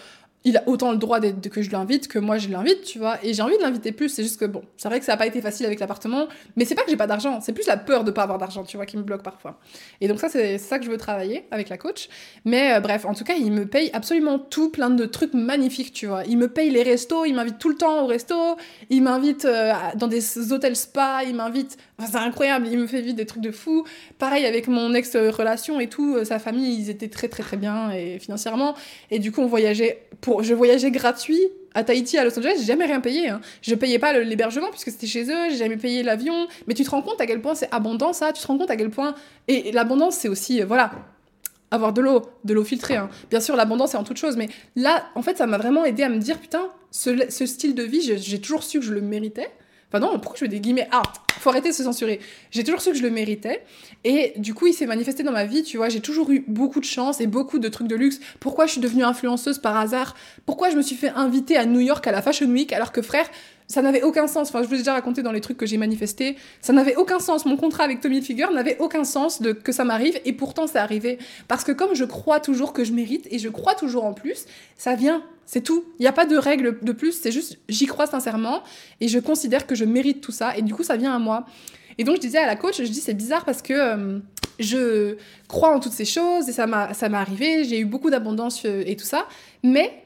il 0.45 0.57
a 0.57 0.63
autant 0.67 0.93
le 0.93 0.99
droit 0.99 1.21
que 1.21 1.63
je 1.63 1.71
l'invite 1.71 2.09
que 2.09 2.19
moi 2.19 2.39
je 2.39 2.49
l'invite, 2.49 2.83
tu 2.83 2.99
vois. 2.99 3.19
Et 3.25 3.35
j'ai 3.35 3.43
envie 3.43 3.57
de 3.57 3.63
l'inviter 3.63 3.93
plus. 3.93 4.09
C'est 4.09 4.23
juste 4.23 4.41
que 4.41 4.45
bon, 4.45 4.63
c'est 4.77 4.89
vrai 4.89 4.99
que 4.99 5.05
ça 5.05 5.13
n'a 5.13 5.17
pas 5.17 5.27
été 5.27 5.41
facile 5.41 5.67
avec 5.67 5.81
l'appartement, 5.81 6.27
mais 6.57 6.65
c'est 6.65 6.75
pas 6.75 6.83
que 6.83 6.91
j'ai 6.91 6.97
pas 6.97 7.07
d'argent, 7.07 7.41
c'est 7.41 7.53
plus 7.53 7.67
la 7.67 7.77
peur 7.77 8.05
de 8.05 8.11
pas 8.11 8.23
avoir 8.23 8.39
d'argent, 8.39 8.65
tu 8.65 8.77
vois, 8.77 8.87
qui 8.87 8.97
me 8.97 9.03
bloque 9.03 9.23
parfois. 9.23 9.59
Et 10.01 10.09
donc 10.09 10.19
ça, 10.19 10.29
c'est 10.29 10.59
ça 10.59 10.79
que 10.79 10.85
je 10.85 10.91
veux 10.91 10.97
travailler 10.97 11.45
avec 11.51 11.69
la 11.69 11.79
coach. 11.79 12.09
Mais 12.45 12.75
euh, 12.75 12.81
bref, 12.81 13.05
en 13.05 13.15
tout 13.15 13.25
cas, 13.25 13.35
il 13.35 13.53
me 13.53 13.67
paye 13.67 13.91
absolument 13.93 14.39
tout, 14.39 14.71
plein 14.71 14.91
de 14.91 15.05
trucs 15.07 15.35
magnifiques, 15.35 15.93
tu 15.93 16.07
vois. 16.07 16.25
Il 16.27 16.39
me 16.39 16.49
paye 16.49 16.71
les 16.71 16.83
restos, 16.83 17.25
il 17.25 17.35
m'invite 17.35 17.59
tout 17.59 17.69
le 17.69 17.77
temps 17.77 18.05
au 18.05 18.07
resto, 18.07 18.35
il 18.91 19.03
m'invite 19.03 19.45
euh, 19.45 19.73
dans 19.97 20.09
des 20.09 20.53
hôtels 20.53 20.77
spa, 20.77 21.23
il 21.27 21.35
m'invite. 21.35 21.77
C'est 22.01 22.17
incroyable, 22.17 22.67
il 22.69 22.79
me 22.79 22.87
fait 22.87 23.01
vivre 23.01 23.17
des 23.17 23.27
trucs 23.27 23.43
de 23.43 23.53
fou. 23.53 23.85
Pareil 24.19 24.45
avec 24.45 24.67
mon 24.67 24.93
ex-relation 24.95 25.79
et 25.79 25.89
tout, 25.89 26.17
euh, 26.17 26.25
sa 26.25 26.39
famille, 26.39 26.75
ils 26.81 26.91
étaient 26.91 27.09
très 27.09 27.29
très 27.29 27.43
très 27.43 27.57
bien 27.57 27.91
et 27.91 28.19
financièrement. 28.19 28.75
Et 29.11 29.19
du 29.19 29.31
coup, 29.31 29.41
on 29.41 29.47
voyageait 29.47 30.03
pour 30.21 30.32
je 30.41 30.55
voyageais 30.55 30.91
gratuit 30.91 31.41
à 31.75 31.85
Tahiti, 31.85 32.19
à 32.19 32.25
Los 32.25 32.39
Angeles, 32.39 32.55
j'ai 32.59 32.65
jamais 32.65 32.87
rien 32.87 33.01
payé. 33.01 33.29
Hein. 33.29 33.41
Je 33.63 33.75
payais 33.75 33.99
pas 33.99 34.19
l'hébergement 34.19 34.71
puisque 34.71 34.91
c'était 34.91 35.07
chez 35.07 35.25
eux, 35.25 35.51
j'ai 35.51 35.57
jamais 35.57 35.77
payé 35.77 36.03
l'avion. 36.03 36.47
Mais 36.67 36.75
tu 36.75 36.85
te 36.85 36.91
rends 36.91 37.03
compte 37.03 37.21
à 37.21 37.27
quel 37.27 37.41
point 37.41 37.55
c'est 37.55 37.73
abondant 37.73 38.13
ça, 38.13 38.33
tu 38.33 38.43
te 38.43 38.47
rends 38.47 38.59
compte 38.59 38.71
à 38.71 38.77
quel 38.77 38.91
point. 38.91 39.15
Et, 39.49 39.73
l'abondance, 39.73 40.17
c'est 40.17 40.29
aussi, 40.29 40.63
euh, 40.63 40.67
voilà, 40.67 40.93
avoir 41.71 41.93
de 41.93 42.01
l'eau, 42.01 42.23
de 42.45 42.55
l'eau 42.55 42.65
filtrée. 42.65 42.97
Hein. 42.97 43.09
Bien 43.31 43.41
sûr, 43.41 43.57
l'abondance, 43.57 43.93
c'est 43.93 43.97
en 43.97 44.05
toute 44.05 44.19
chose. 44.19 44.37
Mais 44.37 44.49
là, 44.77 45.07
en 45.15 45.23
fait, 45.23 45.39
ça 45.39 45.47
m'a 45.47 45.59
vraiment 45.59 45.85
aidé 45.85 46.03
à 46.03 46.09
me 46.09 46.19
dire, 46.19 46.39
putain, 46.39 46.69
ce 46.91 47.47
style 47.47 47.75
de 47.75 47.83
vie, 47.83 48.03
j'ai 48.03 48.41
toujours 48.41 48.63
su 48.63 48.81
que 48.81 48.85
je 48.85 48.93
le 48.93 49.01
méritais. 49.01 49.51
Enfin 49.93 50.01
non, 50.01 50.19
pourquoi 50.19 50.37
je 50.37 50.45
fais 50.45 50.49
des 50.49 50.61
guillemets 50.61 50.89
Ah, 50.91 51.03
faut 51.39 51.51
arrêter 51.51 51.69
de 51.69 51.75
se 51.75 51.83
censurer. 51.83 52.19
J'ai 52.51 52.65
toujours 52.65 52.81
su 52.81 52.93
que 52.93 52.97
je 52.97 53.03
le 53.03 53.11
méritais. 53.11 53.63
Et 54.05 54.33
du 54.37 54.55
coup, 54.55 54.67
il 54.67 54.73
s'est 54.73 54.87
manifesté 54.87 55.23
dans 55.23 55.33
ma 55.33 55.45
vie, 55.45 55.63
tu 55.63 55.77
vois. 55.77 55.91
J'ai 55.91 56.01
toujours 56.01 56.31
eu 56.31 56.43
beaucoup 56.49 56.81
de 56.81 56.87
chance 56.87 57.21
et 57.21 57.27
beaucoup 57.27 57.59
de 57.59 57.69
trucs 57.69 57.89
de 57.89 57.97
luxe. 57.97 58.19
Pourquoi 58.41 58.65
je 58.65 58.73
suis 58.73 58.81
devenue 58.81 59.05
influenceuse 59.05 59.59
par 59.59 59.77
hasard? 59.77 60.15
Pourquoi 60.47 60.71
je 60.71 60.77
me 60.77 60.83
suis 60.83 60.97
fait 60.97 61.11
inviter 61.11 61.59
à 61.59 61.67
New 61.67 61.81
York 61.81 62.07
à 62.07 62.13
la 62.13 62.23
Fashion 62.23 62.47
Week 62.47 62.73
alors 62.73 62.91
que 62.91 63.03
frère, 63.03 63.29
ça 63.73 63.81
n'avait 63.81 64.03
aucun 64.03 64.27
sens. 64.27 64.51
Enfin, 64.51 64.63
je 64.63 64.69
vous 64.69 64.75
ai 64.75 64.79
déjà 64.79 64.93
raconté 64.93 65.23
dans 65.23 65.33
les 65.33 65.41
trucs 65.41 65.57
que 65.57 65.65
j'ai 65.65 65.79
manifestés. 65.79 66.37
Ça 66.61 66.75
n'avait 66.75 66.95
aucun 66.97 67.19
sens. 67.19 67.47
Mon 67.47 67.57
contrat 67.57 67.85
avec 67.85 68.01
Tommy 68.01 68.21
Figure 68.21 68.51
n'avait 68.51 68.77
aucun 68.81 69.03
sens 69.03 69.41
de 69.41 69.53
que 69.53 69.73
ça 69.73 69.85
m'arrive. 69.85 70.21
Et 70.27 70.35
pourtant, 70.35 70.67
c'est 70.67 70.79
arrivé. 70.79 71.19
Parce 71.49 71.65
que 71.65 71.73
comme 71.73 71.95
je 71.95 72.05
crois 72.05 72.39
toujours 72.39 72.75
que 72.75 72.85
je 72.85 72.93
mérite 72.93 73.27
et 73.31 73.39
je 73.39 73.49
crois 73.49 73.75
toujours 73.75 74.05
en 74.05 74.13
plus, 74.13 74.45
ça 74.77 74.95
vient. 74.95 75.23
C'est 75.47 75.63
tout. 75.63 75.85
Il 75.99 76.03
n'y 76.03 76.07
a 76.07 76.13
pas 76.13 76.27
de 76.27 76.37
règle 76.37 76.81
de 76.83 76.93
plus. 76.93 77.13
C'est 77.13 77.33
juste, 77.33 77.59
j'y 77.71 77.87
crois 77.87 78.07
sincèrement 78.07 78.63
et 79.01 79.09
je 79.09 79.19
considère 79.19 79.67
que 79.67 79.75
je 79.75 79.87
mérite 79.87 80.21
tout 80.21 80.33
ça. 80.33 80.55
Et 80.59 80.61
du 80.61 80.75
coup, 80.75 80.83
ça 80.83 80.99
vient 80.99 81.15
à 81.15 81.19
moi. 81.19 81.47
Et 81.97 82.05
donc, 82.05 82.17
je 82.17 82.21
disais 82.21 82.39
à 82.39 82.47
la 82.47 82.57
coach, 82.57 82.77
je 82.77 82.83
dis, 82.91 83.01
c'est 83.01 83.15
bizarre 83.15 83.47
parce 83.47 83.63
que 83.63 83.73
euh, 83.73 84.19
je 84.59 85.17
crois 85.49 85.75
en 85.75 85.81
toutes 85.81 85.93
ces 85.93 86.05
choses 86.05 86.47
et 86.51 86.53
ça 86.53 86.67
m'a 86.67 86.91
arrivé. 87.19 87.65
J'ai 87.65 87.79
eu 87.79 87.87
beaucoup 87.87 88.11
d'abondance 88.11 88.67
euh, 88.67 88.83
et 88.85 88.97
tout 88.97 89.07
ça. 89.07 89.27
Mais 89.63 90.05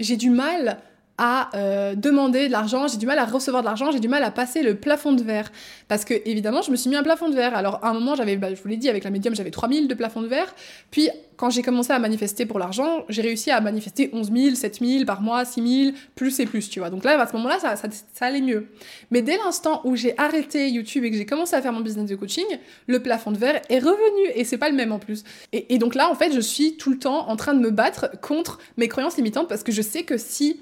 j'ai 0.00 0.16
du 0.16 0.30
mal 0.30 0.80
à 1.16 1.50
euh, 1.56 1.94
demander 1.94 2.48
de 2.48 2.52
l'argent, 2.52 2.88
j'ai 2.88 2.96
du 2.96 3.06
mal 3.06 3.18
à 3.18 3.24
recevoir 3.24 3.62
de 3.62 3.68
l'argent, 3.68 3.92
j'ai 3.92 4.00
du 4.00 4.08
mal 4.08 4.24
à 4.24 4.30
passer 4.30 4.62
le 4.62 4.74
plafond 4.74 5.12
de 5.12 5.22
verre. 5.22 5.52
Parce 5.86 6.04
que, 6.04 6.14
évidemment, 6.24 6.60
je 6.62 6.70
me 6.70 6.76
suis 6.76 6.90
mis 6.90 6.96
un 6.96 7.04
plafond 7.04 7.28
de 7.28 7.34
verre. 7.34 7.56
Alors, 7.56 7.78
à 7.84 7.90
un 7.90 7.94
moment, 7.94 8.16
j'avais, 8.16 8.36
bah, 8.36 8.52
je 8.52 8.60
vous 8.60 8.68
l'ai 8.68 8.76
dit, 8.76 8.88
avec 8.88 9.04
la 9.04 9.10
médium, 9.10 9.34
j'avais 9.34 9.52
3000 9.52 9.86
de 9.86 9.94
plafond 9.94 10.22
de 10.22 10.26
verre. 10.26 10.52
Puis, 10.90 11.10
quand 11.36 11.50
j'ai 11.50 11.62
commencé 11.62 11.92
à 11.92 11.98
manifester 11.98 12.46
pour 12.46 12.58
l'argent, 12.58 13.04
j'ai 13.08 13.22
réussi 13.22 13.50
à 13.50 13.60
manifester 13.60 14.10
11 14.12 14.32
000, 14.32 14.54
7 14.56 14.78
000 14.80 15.04
par 15.04 15.20
mois, 15.20 15.44
6 15.44 15.84
000, 15.84 15.96
plus 16.16 16.38
et 16.40 16.46
plus, 16.46 16.68
tu 16.68 16.80
vois. 16.80 16.90
Donc 16.90 17.04
là, 17.04 17.20
à 17.20 17.26
ce 17.26 17.32
moment-là, 17.34 17.58
ça, 17.58 17.76
allait 18.20 18.40
mieux. 18.40 18.68
Mais 19.10 19.22
dès 19.22 19.36
l'instant 19.36 19.80
où 19.84 19.96
j'ai 19.96 20.18
arrêté 20.18 20.68
YouTube 20.68 21.04
et 21.04 21.10
que 21.10 21.16
j'ai 21.16 21.26
commencé 21.26 21.54
à 21.54 21.62
faire 21.62 21.72
mon 21.72 21.80
business 21.80 22.08
de 22.08 22.16
coaching, 22.16 22.44
le 22.86 23.00
plafond 23.00 23.30
de 23.30 23.38
verre 23.38 23.60
est 23.68 23.78
revenu 23.78 24.32
et 24.34 24.44
c'est 24.44 24.58
pas 24.58 24.68
le 24.68 24.76
même 24.76 24.92
en 24.92 24.98
plus. 24.98 25.24
Et 25.52 25.78
donc 25.78 25.94
là, 25.94 26.10
en 26.10 26.14
fait, 26.14 26.32
je 26.32 26.40
suis 26.40 26.76
tout 26.76 26.90
le 26.90 26.98
temps 26.98 27.28
en 27.28 27.36
train 27.36 27.54
de 27.54 27.60
me 27.60 27.70
battre 27.70 28.10
contre 28.20 28.58
mes 28.76 28.88
croyances 28.88 29.16
limitantes 29.16 29.48
parce 29.48 29.62
que 29.62 29.72
je 29.72 29.82
sais 29.82 30.02
que 30.02 30.18
si 30.18 30.60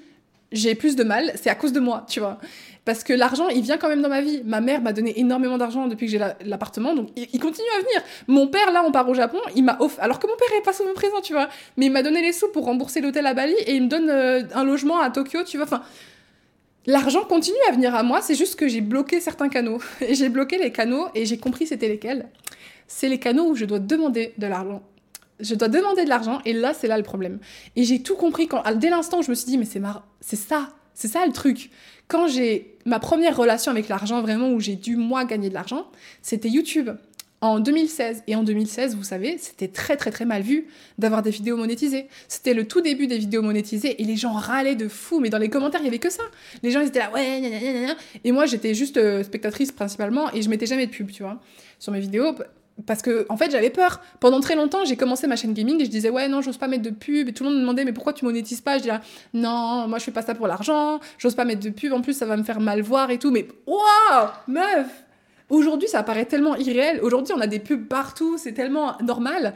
j'ai 0.53 0.75
plus 0.75 0.97
de 0.97 1.05
mal, 1.05 1.33
c'est 1.35 1.51
à 1.51 1.55
cause 1.55 1.73
de 1.73 1.81
moi, 1.81 2.05
tu 2.09 2.21
vois. 2.21 2.38
Parce 2.85 3.05
que 3.05 3.12
l'argent, 3.12 3.49
il 3.49 3.62
vient 3.62 3.79
quand 3.79 3.88
même 3.88 4.03
dans 4.03 4.09
ma 4.09 4.21
vie. 4.21 4.43
Ma 4.45 4.61
mère 4.61 4.83
m'a 4.83 4.93
donné 4.93 5.19
énormément 5.19 5.57
d'argent 5.57 5.87
depuis 5.87 6.07
que 6.07 6.12
j'ai 6.12 6.19
l'appartement, 6.45 6.95
donc 6.95 7.11
il, 7.17 7.38
continue 7.38 7.69
à 7.77 7.81
venir. 7.81 8.03
Mon 8.27 8.49
père, 8.49 8.73
là, 8.73 8.83
on 8.85 8.91
part 8.91 9.09
au 9.09 9.15
Japon, 9.15 9.38
il 9.55 9.62
m'a 9.65 9.77
offert, 9.81 10.03
alors 10.03 10.19
que 10.19 10.27
mon 10.27 10.37
père 10.37 10.49
est 10.59 10.62
pas 10.65 10.73
souvent 10.73 10.93
présent, 10.93 11.21
tu 11.23 11.33
vois, 11.33 11.49
mais 11.77 11.87
il 11.87 11.93
m'a 11.93 12.03
donné 12.03 12.21
les 12.23 12.33
sous 12.33 12.49
pour 12.49 12.65
rembourser 12.65 13.01
l'hôtel 13.01 13.27
à 13.27 13.35
Bali 13.35 13.55
et 13.67 13.75
il 13.75 13.85
me 13.85 13.88
donne 13.88 14.11
euh, 14.11 14.43
un 14.55 14.65
logement 14.65 15.01
à 15.01 15.11
Tokyo, 15.11 15.45
tu 15.45 15.59
vois. 15.59 15.67
Enfin, 15.67 15.83
l'argent 16.87 17.23
continue 17.23 17.57
à 17.69 17.73
venir 17.73 17.95
à 17.95 18.03
moi, 18.03 18.21
c'est 18.21 18.35
juste 18.35 18.57
que 18.57 18.67
j'ai 18.67 18.81
bloqué 18.81 19.21
certains 19.21 19.49
canaux. 19.49 19.79
Et 20.01 20.15
j'ai 20.15 20.29
bloqué 20.29 20.59
les 20.59 20.73
canaux 20.73 21.07
et 21.15 21.25
j'ai 21.25 21.38
compris 21.38 21.67
c'était 21.67 21.88
lesquels. 21.88 22.27
C'est 22.88 23.09
les 23.09 23.19
canaux 23.19 23.47
où 23.51 23.55
je 23.55 23.65
dois 23.65 23.79
demander 23.79 24.35
de 24.38 24.47
l'argent 24.47 24.83
je 25.40 25.55
dois 25.55 25.68
demander 25.68 26.05
de 26.05 26.09
l'argent 26.09 26.40
et 26.45 26.53
là 26.53 26.75
c'est 26.75 26.88
là 26.88 26.97
le 26.97 27.03
problème. 27.03 27.38
Et 27.77 27.85
j'ai 27.85 28.03
tout 28.03 28.16
compris 28.16 28.47
quand 28.49 28.62
dès 28.77 28.90
l'instant 28.90 29.18
où 29.18 29.23
je 29.23 29.31
me 29.31 29.35
suis 29.35 29.47
dit 29.47 29.59
mais 29.59 29.66
c'est 29.66 30.37
ça, 30.37 30.71
c'est 30.95 31.09
ça 31.09 31.27
le 31.27 31.33
truc. 31.33 31.71
Quand 32.09 32.27
j'ai 32.29 32.77
ma 32.85 32.99
première 32.99 33.37
relation 33.37 33.71
avec 33.71 33.88
l'argent 33.88 34.21
vraiment 34.23 34.51
où 34.51 34.61
j'ai 34.61 34.77
dû 34.77 34.97
moi 34.97 35.25
gagner 35.25 35.49
de 35.49 35.55
l'argent, 35.55 35.87
c'était 36.21 36.49
YouTube. 36.49 36.90
En 37.40 37.59
2016 37.59 38.23
et 38.29 38.37
en 38.37 38.45
2016, 38.45 38.95
vous 38.95 39.03
savez, 39.03 39.37
c'était 39.37 39.66
très 39.66 39.97
très 39.97 40.12
très 40.12 40.25
mal 40.25 40.42
vu 40.42 40.68
d'avoir 40.99 41.23
des 41.23 41.31
vidéos 41.31 41.57
monétisées. 41.57 42.07
C'était 42.29 42.55
le 42.55 42.68
tout 42.68 42.81
début 42.81 43.09
des 43.09 43.18
vidéos 43.18 43.42
monétisées 43.42 44.01
et 44.01 44.05
les 44.05 44.14
gens 44.14 44.33
râlaient 44.33 44.77
de 44.77 44.87
fou, 44.87 45.18
mais 45.18 45.29
dans 45.29 45.38
les 45.38 45.49
commentaires, 45.49 45.81
il 45.81 45.87
y 45.87 45.88
avait 45.88 45.99
que 45.99 46.11
ça. 46.11 46.23
Les 46.62 46.71
gens 46.71 46.81
ils 46.81 46.87
étaient 46.87 47.01
là 47.01 47.11
ouais 47.12 47.40
gna, 47.40 47.49
gna, 47.49 47.87
gna, 47.87 47.97
et 48.23 48.31
moi 48.31 48.47
j'étais 48.47 48.75
juste 48.75 48.97
euh, 48.97 49.25
spectatrice 49.25 49.73
principalement 49.73 50.33
et 50.33 50.40
je 50.40 50.49
mettais 50.49 50.66
jamais 50.66 50.87
de 50.87 50.92
pub, 50.92 51.11
tu 51.11 51.25
vois, 51.25 51.40
sur 51.81 51.90
mes 51.90 51.99
vidéos 51.99 52.33
parce 52.87 53.02
que 53.02 53.26
en 53.28 53.37
fait 53.37 53.50
j'avais 53.50 53.70
peur. 53.70 54.00
Pendant 54.20 54.40
très 54.40 54.54
longtemps 54.54 54.85
j'ai 54.85 54.96
commencé 54.96 55.26
ma 55.26 55.37
chaîne 55.37 55.52
gaming 55.52 55.80
et 55.80 55.85
je 55.85 55.90
disais 55.90 56.11
ouais 56.11 56.28
non 56.28 56.40
j'ose 56.40 56.56
pas 56.56 56.68
mettre 56.68 56.82
de 56.82 56.90
pub. 56.90 57.28
Et 57.28 57.32
tout 57.32 57.44
le 57.44 57.50
monde 57.50 57.58
me 57.58 57.62
demandait 57.62 57.85
mais 57.85 57.92
pourquoi 57.92 58.12
tu 58.12 58.24
monétises 58.24 58.61
pas? 58.61 58.78
Je 58.78 58.82
disais 58.82 59.00
non 59.35 59.87
moi 59.88 59.98
je 59.98 60.04
fais 60.04 60.11
pas 60.11 60.22
ça 60.22 60.35
pour 60.35 60.46
l'argent, 60.46 61.00
j'ose 61.18 61.35
pas 61.35 61.44
mettre 61.44 61.61
de 61.61 61.70
pub. 61.70 61.92
En 61.92 62.00
plus 62.00 62.14
ça 62.14 62.26
va 62.26 62.37
me 62.37 62.42
faire 62.42 62.61
mal 62.61 62.80
voir 62.82 63.11
et 63.11 63.18
tout. 63.18 63.30
Mais 63.30 63.46
waouh! 63.66 64.28
Meuf! 64.48 65.04
Aujourd'hui 65.48 65.88
ça 65.88 66.02
paraît 66.02 66.24
tellement 66.24 66.56
irréel, 66.56 67.00
aujourd'hui 67.02 67.35
on 67.37 67.40
a 67.40 67.46
des 67.46 67.58
pubs 67.58 67.87
partout, 67.87 68.38
c'est 68.38 68.52
tellement 68.52 68.96
normal 69.02 69.52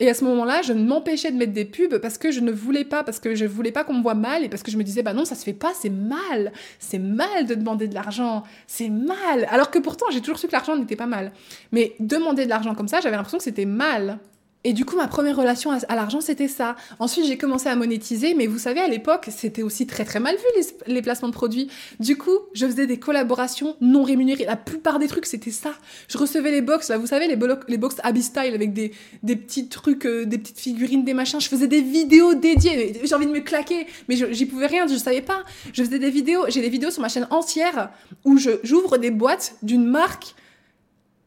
et 0.00 0.10
à 0.10 0.14
ce 0.14 0.24
moment-là, 0.24 0.62
je 0.62 0.72
m'empêchais 0.72 1.30
de 1.30 1.36
mettre 1.36 1.52
des 1.52 1.64
pubs 1.64 1.98
parce 1.98 2.18
que 2.18 2.32
je 2.32 2.40
ne 2.40 2.50
voulais 2.50 2.84
pas, 2.84 3.04
parce 3.04 3.20
que 3.20 3.34
je 3.36 3.44
voulais 3.44 3.70
pas 3.70 3.84
qu'on 3.84 3.94
me 3.94 4.02
voit 4.02 4.14
mal 4.14 4.42
et 4.42 4.48
parce 4.48 4.62
que 4.64 4.72
je 4.72 4.76
me 4.76 4.82
disais, 4.82 5.02
bah 5.02 5.12
non, 5.12 5.24
ça 5.24 5.36
se 5.36 5.44
fait 5.44 5.52
pas, 5.52 5.72
c'est 5.72 5.90
mal. 5.90 6.52
C'est 6.80 6.98
mal 6.98 7.46
de 7.46 7.54
demander 7.54 7.86
de 7.86 7.94
l'argent. 7.94 8.42
C'est 8.66 8.88
mal. 8.88 9.46
Alors 9.50 9.70
que 9.70 9.78
pourtant, 9.78 10.06
j'ai 10.10 10.20
toujours 10.20 10.38
su 10.38 10.48
que 10.48 10.52
l'argent 10.52 10.76
n'était 10.76 10.96
pas 10.96 11.06
mal. 11.06 11.32
Mais 11.70 11.94
demander 12.00 12.44
de 12.44 12.50
l'argent 12.50 12.74
comme 12.74 12.88
ça, 12.88 13.00
j'avais 13.00 13.16
l'impression 13.16 13.38
que 13.38 13.44
c'était 13.44 13.66
mal. 13.66 14.18
Et 14.66 14.72
du 14.72 14.86
coup, 14.86 14.96
ma 14.96 15.08
première 15.08 15.36
relation 15.36 15.70
à, 15.70 15.94
l'argent, 15.94 16.22
c'était 16.22 16.48
ça. 16.48 16.74
Ensuite, 16.98 17.26
j'ai 17.26 17.36
commencé 17.36 17.68
à 17.68 17.76
monétiser, 17.76 18.32
mais 18.32 18.46
vous 18.46 18.58
savez, 18.58 18.80
à 18.80 18.88
l'époque, 18.88 19.28
c'était 19.28 19.62
aussi 19.62 19.86
très 19.86 20.06
très 20.06 20.20
mal 20.20 20.36
vu 20.36 20.64
les, 20.86 21.02
placements 21.02 21.28
de 21.28 21.34
produits. 21.34 21.68
Du 22.00 22.16
coup, 22.16 22.38
je 22.54 22.64
faisais 22.64 22.86
des 22.86 22.98
collaborations 22.98 23.76
non 23.82 24.02
rémunérées. 24.02 24.46
La 24.46 24.56
plupart 24.56 24.98
des 24.98 25.06
trucs, 25.06 25.26
c'était 25.26 25.50
ça. 25.50 25.72
Je 26.08 26.16
recevais 26.16 26.50
les 26.50 26.62
box, 26.62 26.88
là, 26.88 26.96
vous 26.96 27.06
savez, 27.06 27.28
les, 27.28 27.38
les 27.68 27.76
box 27.76 27.96
Abbey 28.02 28.22
Style 28.22 28.54
avec 28.54 28.72
des, 28.72 28.92
des 29.22 29.36
petits 29.36 29.68
trucs, 29.68 30.06
euh, 30.06 30.24
des 30.24 30.38
petites 30.38 30.60
figurines, 30.60 31.04
des 31.04 31.14
machins. 31.14 31.42
Je 31.42 31.48
faisais 31.48 31.68
des 31.68 31.82
vidéos 31.82 32.32
dédiées. 32.32 33.00
J'ai 33.04 33.14
envie 33.14 33.26
de 33.26 33.32
me 33.32 33.40
claquer, 33.40 33.86
mais 34.08 34.16
j'y 34.16 34.46
pouvais 34.46 34.66
rien, 34.66 34.86
je 34.86 34.96
savais 34.96 35.20
pas. 35.20 35.42
Je 35.74 35.84
faisais 35.84 35.98
des 35.98 36.10
vidéos, 36.10 36.46
j'ai 36.48 36.62
des 36.62 36.70
vidéos 36.70 36.90
sur 36.90 37.02
ma 37.02 37.10
chaîne 37.10 37.26
entière 37.28 37.90
où 38.24 38.38
j'ouvre 38.38 38.96
des 38.96 39.10
boîtes 39.10 39.56
d'une 39.62 39.84
marque 39.84 40.34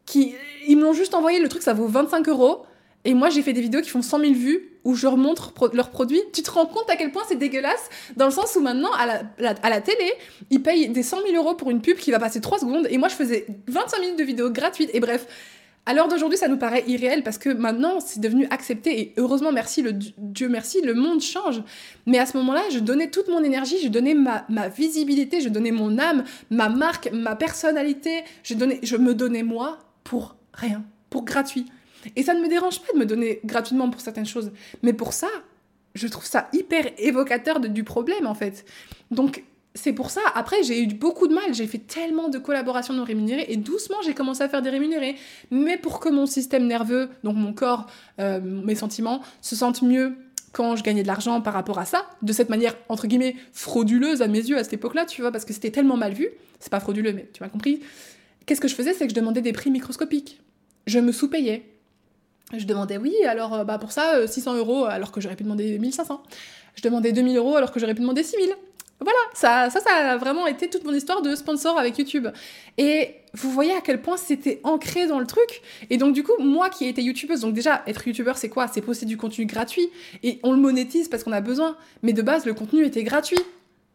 qui. 0.07 0.33
Ils 0.67 0.77
m'ont 0.77 0.93
juste 0.93 1.13
envoyé 1.13 1.39
le 1.39 1.47
truc, 1.47 1.61
ça 1.61 1.73
vaut 1.73 1.87
25 1.87 2.27
euros 2.29 2.66
Et 3.07 3.13
moi, 3.13 3.29
j'ai 3.29 3.41
fait 3.41 3.53
des 3.53 3.61
vidéos 3.61 3.79
qui 3.79 3.89
font 3.89 4.01
100 4.01 4.19
000 4.19 4.33
vues 4.33 4.69
où 4.83 4.93
je 4.93 5.07
remontre 5.07 5.53
leurs 5.71 5.91
produits. 5.91 6.21
Tu 6.33 6.43
te 6.43 6.51
rends 6.51 6.65
compte 6.65 6.89
à 6.89 6.97
quel 6.97 7.09
point 7.13 7.23
c'est 7.25 7.37
dégueulasse 7.37 7.89
dans 8.17 8.25
le 8.25 8.31
sens 8.31 8.57
où 8.57 8.59
maintenant, 8.59 8.91
à 8.91 9.23
la, 9.39 9.81
télé, 9.81 10.11
ils 10.49 10.61
payent 10.61 10.89
des 10.89 11.03
100 11.03 11.21
000 11.25 11.41
euros 11.41 11.55
pour 11.55 11.69
une 11.69 11.79
pub 11.79 11.95
qui 11.95 12.11
va 12.11 12.19
passer 12.19 12.41
3 12.41 12.59
secondes. 12.59 12.85
Et 12.89 12.97
moi, 12.97 13.07
je 13.07 13.15
faisais 13.15 13.47
25 13.67 14.01
minutes 14.01 14.19
de 14.19 14.25
vidéos 14.25 14.49
gratuites. 14.49 14.89
Et 14.93 14.99
bref, 14.99 15.25
à 15.85 15.93
l'heure 15.93 16.09
d'aujourd'hui, 16.09 16.37
ça 16.37 16.49
nous 16.49 16.57
paraît 16.57 16.83
irréel 16.85 17.23
parce 17.23 17.37
que 17.37 17.47
maintenant, 17.47 18.01
c'est 18.01 18.19
devenu 18.19 18.45
accepté 18.49 18.99
et 18.99 19.13
heureusement, 19.15 19.53
merci, 19.53 19.81
le 19.81 19.93
Dieu 19.93 20.49
merci, 20.49 20.81
le 20.81 20.93
monde 20.93 21.21
change. 21.21 21.63
Mais 22.07 22.19
à 22.19 22.25
ce 22.25 22.35
moment-là, 22.35 22.63
je 22.73 22.79
donnais 22.79 23.09
toute 23.09 23.29
mon 23.29 23.41
énergie, 23.41 23.77
je 23.81 23.87
donnais 23.87 24.15
ma, 24.15 24.67
visibilité, 24.67 25.39
je 25.39 25.47
donnais 25.47 25.71
mon 25.71 25.97
âme, 25.97 26.25
ma 26.49 26.67
marque, 26.67 27.09
ma 27.13 27.37
personnalité, 27.37 28.25
je, 28.43 28.53
donnais, 28.53 28.81
je 28.83 28.97
me 28.97 29.13
donnais 29.13 29.43
moi 29.43 29.79
pour 30.03 30.35
rien, 30.53 30.83
pour 31.09 31.23
gratuit. 31.23 31.67
Et 32.15 32.23
ça 32.23 32.33
ne 32.33 32.41
me 32.41 32.47
dérange 32.47 32.81
pas 32.81 32.93
de 32.93 32.97
me 32.97 33.05
donner 33.05 33.39
gratuitement 33.43 33.89
pour 33.89 34.01
certaines 34.01 34.25
choses. 34.25 34.51
Mais 34.83 34.93
pour 34.93 35.13
ça, 35.13 35.27
je 35.95 36.07
trouve 36.07 36.25
ça 36.25 36.47
hyper 36.53 36.85
évocateur 36.97 37.59
du 37.59 37.83
problème 37.83 38.27
en 38.27 38.35
fait. 38.35 38.65
Donc 39.11 39.43
c'est 39.77 39.93
pour 39.93 40.09
ça, 40.09 40.21
après, 40.33 40.63
j'ai 40.63 40.81
eu 40.81 40.87
beaucoup 40.87 41.27
de 41.27 41.33
mal. 41.33 41.53
J'ai 41.53 41.67
fait 41.67 41.77
tellement 41.77 42.29
de 42.29 42.39
collaborations 42.39 42.93
non 42.93 43.03
rémunérées 43.03 43.45
et 43.47 43.57
doucement, 43.57 43.97
j'ai 44.03 44.13
commencé 44.13 44.41
à 44.41 44.49
faire 44.49 44.61
des 44.61 44.69
rémunérés. 44.69 45.15
Mais 45.51 45.77
pour 45.77 45.99
que 45.99 46.09
mon 46.09 46.25
système 46.25 46.65
nerveux, 46.65 47.09
donc 47.23 47.35
mon 47.35 47.53
corps, 47.53 47.85
euh, 48.19 48.39
mes 48.41 48.75
sentiments, 48.75 49.21
se 49.41 49.55
sentent 49.55 49.83
mieux 49.83 50.17
quand 50.51 50.75
je 50.75 50.83
gagnais 50.83 51.03
de 51.03 51.07
l'argent 51.07 51.39
par 51.41 51.53
rapport 51.53 51.77
à 51.77 51.85
ça, 51.85 52.07
de 52.23 52.33
cette 52.33 52.49
manière, 52.49 52.75
entre 52.89 53.05
guillemets, 53.05 53.35
frauduleuse 53.53 54.21
à 54.23 54.27
mes 54.27 54.39
yeux 54.39 54.57
à 54.57 54.63
cette 54.63 54.73
époque-là, 54.73 55.05
tu 55.05 55.21
vois, 55.21 55.31
parce 55.31 55.45
que 55.45 55.53
c'était 55.53 55.71
tellement 55.71 55.97
mal 55.97 56.13
vu. 56.13 56.29
C'est 56.59 56.71
pas 56.71 56.79
frauduleux, 56.79 57.13
mais 57.13 57.29
tu 57.31 57.43
m'as 57.43 57.49
compris. 57.49 57.81
Qu'est-ce 58.47 58.61
que 58.61 58.67
je 58.67 58.73
faisais? 58.73 58.93
C'est 58.93 59.05
que 59.05 59.11
je 59.11 59.15
demandais 59.15 59.41
des 59.41 59.53
prix 59.53 59.69
microscopiques. 59.69 60.41
Je 60.87 60.99
me 60.99 61.11
sous-payais. 61.11 61.76
Je 62.55 62.65
demandais, 62.65 62.97
oui, 62.97 63.13
alors 63.25 63.53
euh, 63.53 63.63
bah, 63.63 63.77
pour 63.77 63.91
ça, 63.91 64.25
600 64.25 64.53
euh, 64.53 64.57
euros 64.59 64.85
alors 64.85 65.11
que 65.11 65.19
j'aurais 65.19 65.35
pu 65.35 65.43
demander 65.43 65.77
1500. 65.77 66.23
Je 66.75 66.81
demandais 66.81 67.11
2000 67.11 67.37
euros 67.37 67.55
alors 67.57 67.71
que 67.71 67.79
j'aurais 67.79 67.95
pu 67.95 68.01
demander 68.01 68.23
6000. 68.23 68.49
Voilà, 68.99 69.19
ça, 69.33 69.69
ça, 69.69 69.79
ça 69.79 69.91
a 69.91 70.17
vraiment 70.17 70.47
été 70.47 70.69
toute 70.69 70.83
mon 70.83 70.93
histoire 70.93 71.21
de 71.21 71.35
sponsor 71.35 71.77
avec 71.77 71.97
YouTube. 71.97 72.27
Et 72.77 73.15
vous 73.33 73.51
voyez 73.51 73.73
à 73.73 73.81
quel 73.81 74.01
point 74.01 74.17
c'était 74.17 74.59
ancré 74.63 75.05
dans 75.05 75.19
le 75.19 75.27
truc. 75.27 75.61
Et 75.89 75.97
donc, 75.97 76.13
du 76.13 76.23
coup, 76.23 76.31
moi 76.39 76.69
qui 76.69 76.85
ai 76.85 76.89
été 76.89 77.03
YouTubeuse, 77.03 77.41
donc 77.41 77.53
déjà, 77.53 77.83
être 77.85 78.07
YouTubeur, 78.07 78.37
c'est 78.37 78.49
quoi? 78.49 78.67
C'est 78.67 78.81
poster 78.81 79.05
du 79.05 79.17
contenu 79.17 79.45
gratuit. 79.45 79.89
Et 80.23 80.39
on 80.41 80.51
le 80.51 80.57
monétise 80.57 81.09
parce 81.09 81.23
qu'on 81.23 81.31
a 81.31 81.41
besoin. 81.41 81.77
Mais 82.01 82.13
de 82.13 82.23
base, 82.23 82.45
le 82.45 82.55
contenu 82.55 82.85
était 82.85 83.03
gratuit. 83.03 83.39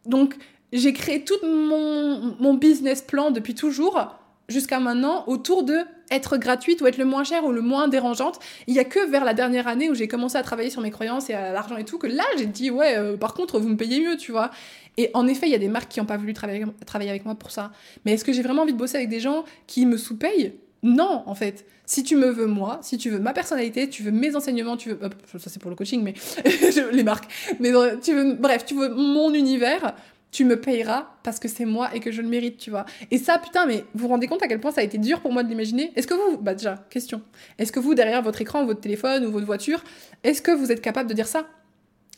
Donc, 0.05 0.35
j'ai 0.71 0.93
créé 0.93 1.25
tout 1.25 1.37
mon, 1.43 2.35
mon 2.39 2.53
business 2.53 3.01
plan 3.01 3.31
depuis 3.31 3.55
toujours 3.55 4.15
jusqu'à 4.49 4.79
maintenant 4.79 5.23
autour 5.27 5.63
de 5.63 5.77
être 6.11 6.37
gratuite 6.37 6.81
ou 6.81 6.87
être 6.87 6.97
le 6.97 7.05
moins 7.05 7.23
cher 7.23 7.43
ou 7.45 7.51
le 7.51 7.61
moins 7.61 7.87
dérangeante. 7.87 8.39
Il 8.67 8.75
y 8.75 8.79
a 8.79 8.83
que 8.83 9.09
vers 9.09 9.25
la 9.25 9.33
dernière 9.33 9.67
année 9.67 9.89
où 9.89 9.95
j'ai 9.95 10.07
commencé 10.07 10.37
à 10.37 10.43
travailler 10.43 10.69
sur 10.69 10.81
mes 10.81 10.91
croyances 10.91 11.29
et 11.29 11.33
à 11.33 11.51
l'argent 11.51 11.77
et 11.77 11.85
tout 11.85 11.97
que 11.97 12.07
là 12.07 12.23
j'ai 12.37 12.45
dit 12.45 12.69
ouais 12.69 12.97
euh, 12.97 13.17
par 13.17 13.33
contre 13.33 13.59
vous 13.59 13.69
me 13.69 13.77
payez 13.77 13.99
mieux 13.99 14.17
tu 14.17 14.31
vois. 14.31 14.51
Et 14.97 15.09
en 15.13 15.27
effet 15.27 15.47
il 15.47 15.51
y 15.51 15.55
a 15.55 15.59
des 15.59 15.69
marques 15.69 15.89
qui 15.89 15.99
n'ont 15.99 16.05
pas 16.05 16.17
voulu 16.17 16.33
travailler, 16.33 16.65
travailler 16.85 17.09
avec 17.09 17.25
moi 17.25 17.35
pour 17.35 17.51
ça. 17.51 17.71
Mais 18.05 18.13
est-ce 18.13 18.25
que 18.25 18.33
j'ai 18.33 18.43
vraiment 18.43 18.63
envie 18.63 18.73
de 18.73 18.77
bosser 18.77 18.97
avec 18.97 19.09
des 19.09 19.19
gens 19.19 19.43
qui 19.67 19.85
me 19.85 19.97
sous-payent? 19.97 20.53
Non, 20.83 21.23
en 21.25 21.33
fait. 21.33 21.65
Si 21.85 22.03
tu 22.03 22.15
me 22.15 22.27
veux 22.27 22.45
moi, 22.45 22.79
si 22.81 22.97
tu 22.97 23.09
veux 23.09 23.19
ma 23.19 23.33
personnalité, 23.33 23.89
tu 23.89 24.03
veux 24.03 24.11
mes 24.11 24.35
enseignements, 24.35 24.77
tu 24.77 24.89
veux... 24.89 24.99
ça 25.37 25.49
c'est 25.49 25.61
pour 25.61 25.69
le 25.69 25.75
coaching, 25.75 26.01
mais 26.01 26.13
les 26.91 27.03
marques. 27.03 27.29
Mais 27.59 27.73
euh, 27.73 27.97
tu 28.01 28.13
veux... 28.13 28.33
Bref, 28.33 28.65
tu 28.65 28.75
veux 28.75 28.89
mon 28.89 29.33
univers, 29.33 29.93
tu 30.33 30.45
me 30.45 30.59
payeras 30.59 31.11
parce 31.21 31.39
que 31.39 31.47
c'est 31.47 31.63
moi 31.63 31.95
et 31.95 31.99
que 31.99 32.11
je 32.11 32.21
le 32.21 32.27
mérite, 32.27 32.57
tu 32.57 32.71
vois. 32.71 32.85
Et 33.11 33.19
ça, 33.19 33.37
putain, 33.37 33.67
mais 33.67 33.85
vous 33.93 34.01
vous 34.01 34.07
rendez 34.07 34.25
compte 34.25 34.41
à 34.41 34.47
quel 34.47 34.59
point 34.59 34.71
ça 34.71 34.81
a 34.81 34.83
été 34.83 34.97
dur 34.97 35.21
pour 35.21 35.31
moi 35.31 35.43
de 35.43 35.47
l'imaginer? 35.47 35.93
Est-ce 35.95 36.07
que 36.07 36.15
vous, 36.15 36.37
bah 36.37 36.55
déjà, 36.55 36.85
question, 36.89 37.21
est-ce 37.59 37.71
que 37.71 37.79
vous, 37.79 37.93
derrière 37.93 38.23
votre 38.23 38.41
écran, 38.41 38.65
votre 38.65 38.81
téléphone 38.81 39.25
ou 39.27 39.31
votre 39.31 39.45
voiture, 39.45 39.83
est-ce 40.23 40.41
que 40.41 40.49
vous 40.49 40.71
êtes 40.71 40.81
capable 40.81 41.07
de 41.07 41.13
dire 41.13 41.27
ça? 41.27 41.47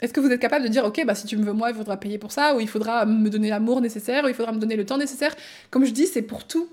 Est-ce 0.02 0.14
que 0.14 0.22
vous 0.22 0.32
êtes 0.32 0.40
capable 0.40 0.64
de 0.64 0.70
dire, 0.70 0.86
ok, 0.86 1.06
bah 1.06 1.14
si 1.14 1.28
tu 1.28 1.36
me 1.36 1.44
veux 1.44 1.52
moi, 1.52 1.70
il 1.70 1.76
faudra 1.76 1.98
payer 1.98 2.18
pour 2.18 2.32
ça, 2.32 2.56
ou 2.56 2.62
il 2.62 2.70
faudra 2.70 3.06
me 3.06 3.30
donner 3.30 3.50
l'amour 3.50 3.82
nécessaire, 3.82 4.24
ou 4.24 4.30
il 4.30 4.34
faudra 4.34 4.54
me 4.54 4.60
donner 4.60 4.78
le 4.78 4.86
temps 4.86 4.98
nécessaire? 4.98 5.36
Comme 5.70 5.84
je 5.84 5.92
dis, 5.92 6.08
c'est 6.08 6.22
pour 6.22 6.48
tout. 6.48 6.70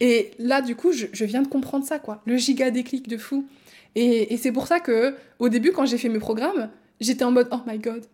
Et 0.00 0.30
là, 0.38 0.62
du 0.62 0.76
coup, 0.76 0.92
je, 0.92 1.24
viens 1.24 1.42
de 1.42 1.48
comprendre 1.48 1.84
ça, 1.84 1.98
quoi. 1.98 2.22
Le 2.24 2.38
giga 2.38 2.70
déclic 2.70 3.06
de 3.06 3.18
fou. 3.18 3.46
Et, 3.94 4.32
et 4.32 4.36
c'est 4.38 4.52
pour 4.52 4.66
ça 4.66 4.80
que, 4.80 5.14
au 5.38 5.50
début, 5.50 5.72
quand 5.72 5.84
j'ai 5.84 5.98
fait 5.98 6.08
mes 6.08 6.18
programmes, 6.18 6.70
j'étais 7.00 7.24
en 7.24 7.32
mode, 7.32 7.48
oh 7.50 7.60
my 7.66 7.78
god, 7.78 8.04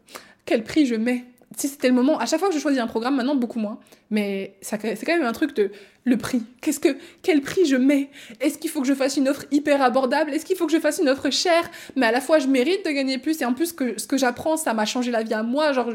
quel 0.44 0.64
prix 0.64 0.86
je 0.86 0.96
mets 0.96 1.24
si 1.56 1.68
c'était 1.68 1.88
le 1.88 1.94
moment, 1.94 2.18
à 2.18 2.26
chaque 2.26 2.38
fois 2.38 2.48
que 2.48 2.54
je 2.54 2.60
choisis 2.60 2.80
un 2.80 2.86
programme, 2.86 3.16
maintenant 3.16 3.34
beaucoup 3.34 3.58
moins, 3.58 3.78
mais 4.10 4.54
c'est 4.60 4.78
quand 4.78 5.16
même 5.16 5.24
un 5.24 5.32
truc 5.32 5.54
de 5.54 5.70
le 6.04 6.16
prix. 6.16 6.42
Qu'est-ce 6.60 6.80
que, 6.80 6.96
quel 7.22 7.40
prix 7.42 7.64
je 7.66 7.76
mets? 7.76 8.10
Est-ce 8.40 8.58
qu'il 8.58 8.70
faut 8.70 8.80
que 8.80 8.86
je 8.86 8.94
fasse 8.94 9.16
une 9.16 9.28
offre 9.28 9.44
hyper 9.50 9.80
abordable? 9.82 10.32
Est-ce 10.32 10.44
qu'il 10.44 10.56
faut 10.56 10.66
que 10.66 10.72
je 10.72 10.80
fasse 10.80 10.98
une 10.98 11.08
offre 11.08 11.30
chère? 11.30 11.70
Mais 11.96 12.06
à 12.06 12.12
la 12.12 12.20
fois, 12.20 12.38
je 12.38 12.48
mérite 12.48 12.84
de 12.84 12.90
gagner 12.90 13.18
plus 13.18 13.40
et 13.40 13.44
en 13.44 13.54
plus, 13.54 13.74
ce 13.96 14.06
que 14.06 14.16
j'apprends, 14.16 14.56
ça 14.56 14.74
m'a 14.74 14.84
changé 14.84 15.10
la 15.10 15.22
vie 15.22 15.34
à 15.34 15.42
moi. 15.42 15.72
Genre, 15.72 15.90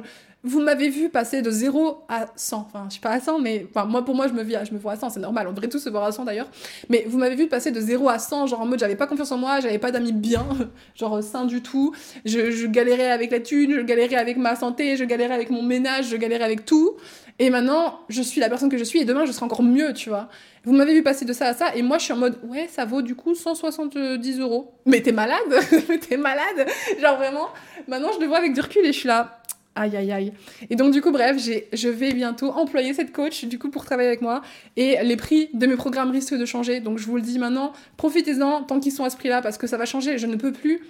vous 0.47 0.61
m'avez 0.61 0.89
vu 0.89 1.09
passer 1.09 1.41
de 1.41 1.51
0 1.51 2.03
à 2.07 2.27
100. 2.35 2.67
Enfin, 2.67 2.85
je 2.87 2.93
suis 2.93 3.01
pas 3.01 3.11
à 3.11 3.19
100, 3.19 3.39
mais 3.39 3.67
enfin, 3.69 3.85
moi, 3.85 4.03
pour 4.03 4.15
moi, 4.15 4.27
je 4.27 4.33
me, 4.33 4.43
je 4.43 4.73
me 4.73 4.79
vois 4.79 4.93
à 4.93 4.95
100, 4.95 5.11
c'est 5.11 5.19
normal. 5.19 5.47
On 5.47 5.51
devrait 5.51 5.67
tous 5.67 5.79
se 5.79 5.89
voir 5.89 6.03
à 6.03 6.11
100 6.11 6.25
d'ailleurs. 6.25 6.49
Mais 6.89 7.05
vous 7.07 7.17
m'avez 7.17 7.35
vu 7.35 7.47
passer 7.47 7.71
de 7.71 7.79
0 7.79 8.09
à 8.09 8.19
100, 8.19 8.47
genre 8.47 8.61
en 8.61 8.65
mode 8.65 8.79
j'avais 8.79 8.95
pas 8.95 9.07
confiance 9.07 9.31
en 9.31 9.37
moi, 9.37 9.59
j'avais 9.59 9.77
pas 9.77 9.91
d'amis 9.91 10.13
bien, 10.13 10.45
genre 10.95 11.21
sain 11.21 11.45
du 11.45 11.61
tout. 11.61 11.93
Je, 12.25 12.51
je, 12.51 12.67
galérais 12.67 13.11
avec 13.11 13.31
la 13.31 13.39
thune, 13.39 13.75
je 13.75 13.81
galérais 13.81 14.15
avec 14.15 14.37
ma 14.37 14.55
santé, 14.55 14.97
je 14.97 15.03
galérais 15.03 15.35
avec 15.35 15.49
mon 15.49 15.63
ménage, 15.63 16.09
je 16.09 16.17
galérais 16.17 16.45
avec 16.45 16.65
tout. 16.65 16.97
Et 17.39 17.51
maintenant, 17.51 17.99
je 18.09 18.21
suis 18.21 18.41
la 18.41 18.49
personne 18.49 18.69
que 18.69 18.77
je 18.77 18.83
suis 18.83 18.99
et 18.99 19.05
demain, 19.05 19.25
je 19.25 19.31
serai 19.31 19.45
encore 19.45 19.61
mieux, 19.61 19.93
tu 19.93 20.09
vois. 20.09 20.27
Vous 20.63 20.73
m'avez 20.73 20.93
vu 20.93 21.03
passer 21.03 21.23
de 21.23 21.33
ça 21.33 21.47
à 21.47 21.53
ça 21.53 21.75
et 21.75 21.83
moi, 21.83 21.99
je 21.99 22.05
suis 22.05 22.13
en 22.13 22.17
mode 22.17 22.39
ouais, 22.43 22.67
ça 22.67 22.83
vaut 22.83 23.03
du 23.03 23.15
coup 23.15 23.35
170 23.35 24.39
euros. 24.39 24.73
Mais 24.85 25.01
t'es 25.01 25.11
malade 25.11 25.39
T'es 26.09 26.17
malade 26.17 26.67
Genre 26.99 27.15
vraiment, 27.15 27.47
maintenant, 27.87 28.09
je 28.15 28.19
le 28.19 28.25
vois 28.25 28.39
avec 28.39 28.53
du 28.53 28.61
recul 28.61 28.83
et 28.83 28.91
je 28.91 28.99
suis 28.99 29.07
là 29.07 29.36
Aïe, 29.79 29.95
aïe, 29.95 30.11
aïe. 30.11 30.33
Et 30.71 30.75
donc, 30.75 30.91
du 30.91 31.01
coup, 31.01 31.11
bref, 31.11 31.37
je 31.37 31.87
vais 31.87 32.11
bientôt 32.11 32.49
employer 32.49 32.95
cette 32.95 33.11
coach, 33.11 33.45
du 33.45 33.59
coup, 33.59 33.69
pour 33.69 33.85
travailler 33.85 34.07
avec 34.07 34.21
moi. 34.21 34.41
Et 34.75 34.97
les 35.03 35.15
prix 35.15 35.49
de 35.53 35.67
mes 35.67 35.75
programmes 35.75 36.09
risquent 36.09 36.33
de 36.33 36.45
changer. 36.45 36.79
Donc, 36.79 36.97
je 36.97 37.05
vous 37.05 37.15
le 37.15 37.21
dis 37.21 37.37
maintenant, 37.37 37.73
profitez-en 37.95 38.63
tant 38.63 38.79
qu'ils 38.79 38.91
sont 38.91 39.03
à 39.03 39.11
ce 39.11 39.17
prix-là, 39.17 39.43
parce 39.43 39.59
que 39.59 39.67
ça 39.67 39.77
va 39.77 39.85
changer. 39.85 40.17
Je 40.17 40.25
ne 40.25 40.35
peux 40.35 40.51
plus 40.51 40.81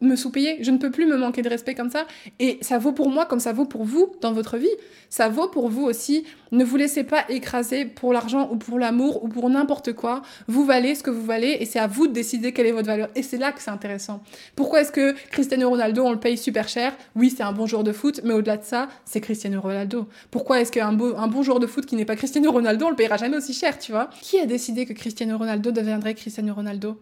me 0.00 0.16
sous-payer. 0.16 0.62
Je 0.62 0.70
ne 0.70 0.78
peux 0.78 0.90
plus 0.90 1.06
me 1.06 1.16
manquer 1.16 1.42
de 1.42 1.48
respect 1.48 1.74
comme 1.74 1.90
ça. 1.90 2.06
Et 2.38 2.58
ça 2.60 2.78
vaut 2.78 2.92
pour 2.92 3.08
moi 3.08 3.26
comme 3.26 3.40
ça 3.40 3.52
vaut 3.52 3.64
pour 3.64 3.84
vous 3.84 4.12
dans 4.20 4.32
votre 4.32 4.56
vie. 4.56 4.68
Ça 5.08 5.28
vaut 5.28 5.48
pour 5.48 5.68
vous 5.68 5.84
aussi. 5.84 6.24
Ne 6.52 6.64
vous 6.64 6.76
laissez 6.76 7.04
pas 7.04 7.24
écraser 7.28 7.84
pour 7.84 8.12
l'argent 8.12 8.48
ou 8.50 8.56
pour 8.56 8.78
l'amour 8.78 9.24
ou 9.24 9.28
pour 9.28 9.48
n'importe 9.48 9.92
quoi. 9.92 10.22
Vous 10.48 10.64
valez 10.64 10.94
ce 10.94 11.02
que 11.02 11.10
vous 11.10 11.24
valez 11.24 11.56
et 11.60 11.64
c'est 11.64 11.78
à 11.78 11.86
vous 11.86 12.06
de 12.06 12.12
décider 12.12 12.52
quelle 12.52 12.66
est 12.66 12.72
votre 12.72 12.86
valeur. 12.86 13.08
Et 13.14 13.22
c'est 13.22 13.36
là 13.36 13.52
que 13.52 13.62
c'est 13.62 13.70
intéressant. 13.70 14.22
Pourquoi 14.54 14.80
est-ce 14.80 14.92
que 14.92 15.14
Cristiano 15.30 15.68
Ronaldo, 15.68 16.04
on 16.04 16.12
le 16.12 16.20
paye 16.20 16.36
super 16.36 16.68
cher? 16.68 16.94
Oui, 17.14 17.32
c'est 17.34 17.42
un 17.42 17.52
bon 17.52 17.66
joueur 17.66 17.84
de 17.84 17.92
foot, 17.92 18.20
mais 18.24 18.34
au-delà 18.34 18.56
de 18.56 18.64
ça, 18.64 18.88
c'est 19.04 19.20
Cristiano 19.20 19.60
Ronaldo. 19.60 20.06
Pourquoi 20.30 20.60
est-ce 20.60 20.72
qu'un 20.72 20.88
un 20.88 21.28
bon 21.28 21.42
joueur 21.42 21.60
de 21.60 21.66
foot 21.66 21.86
qui 21.86 21.96
n'est 21.96 22.04
pas 22.04 22.16
Cristiano 22.16 22.50
Ronaldo, 22.50 22.86
on 22.86 22.90
le 22.90 22.96
payera 22.96 23.16
jamais 23.16 23.36
aussi 23.36 23.52
cher, 23.52 23.78
tu 23.78 23.92
vois? 23.92 24.10
Qui 24.22 24.38
a 24.38 24.46
décidé 24.46 24.86
que 24.86 24.92
Cristiano 24.92 25.36
Ronaldo 25.36 25.70
deviendrait 25.70 26.14
Cristiano 26.14 26.54
Ronaldo? 26.54 26.96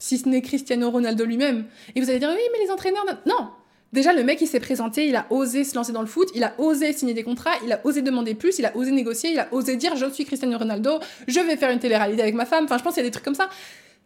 Si 0.00 0.18
ce 0.18 0.28
n'est 0.28 0.42
Cristiano 0.42 0.90
Ronaldo 0.90 1.24
lui-même. 1.24 1.66
Et 1.94 2.00
vous 2.00 2.10
allez 2.10 2.18
dire, 2.18 2.30
oui, 2.34 2.42
mais 2.52 2.64
les 2.64 2.72
entraîneurs... 2.72 3.04
Non 3.26 3.50
Déjà, 3.92 4.12
le 4.12 4.22
mec, 4.22 4.40
il 4.40 4.46
s'est 4.46 4.60
présenté, 4.60 5.08
il 5.08 5.16
a 5.16 5.26
osé 5.30 5.64
se 5.64 5.74
lancer 5.74 5.90
dans 5.90 6.00
le 6.00 6.06
foot, 6.06 6.28
il 6.36 6.44
a 6.44 6.54
osé 6.58 6.92
signer 6.92 7.12
des 7.12 7.24
contrats, 7.24 7.54
il 7.64 7.72
a 7.72 7.80
osé 7.84 8.02
demander 8.02 8.34
plus, 8.34 8.60
il 8.60 8.66
a 8.66 8.76
osé 8.76 8.92
négocier, 8.92 9.32
il 9.32 9.38
a 9.40 9.48
osé 9.52 9.76
dire, 9.76 9.96
je 9.96 10.08
suis 10.10 10.24
Cristiano 10.24 10.56
Ronaldo, 10.56 11.00
je 11.26 11.40
vais 11.40 11.56
faire 11.56 11.70
une 11.70 11.80
télé-réalité 11.80 12.22
avec 12.22 12.34
ma 12.34 12.46
femme. 12.46 12.64
Enfin, 12.64 12.78
je 12.78 12.84
pense 12.84 12.94
qu'il 12.94 13.02
y 13.02 13.06
a 13.06 13.08
des 13.08 13.12
trucs 13.12 13.24
comme 13.24 13.34
ça. 13.34 13.48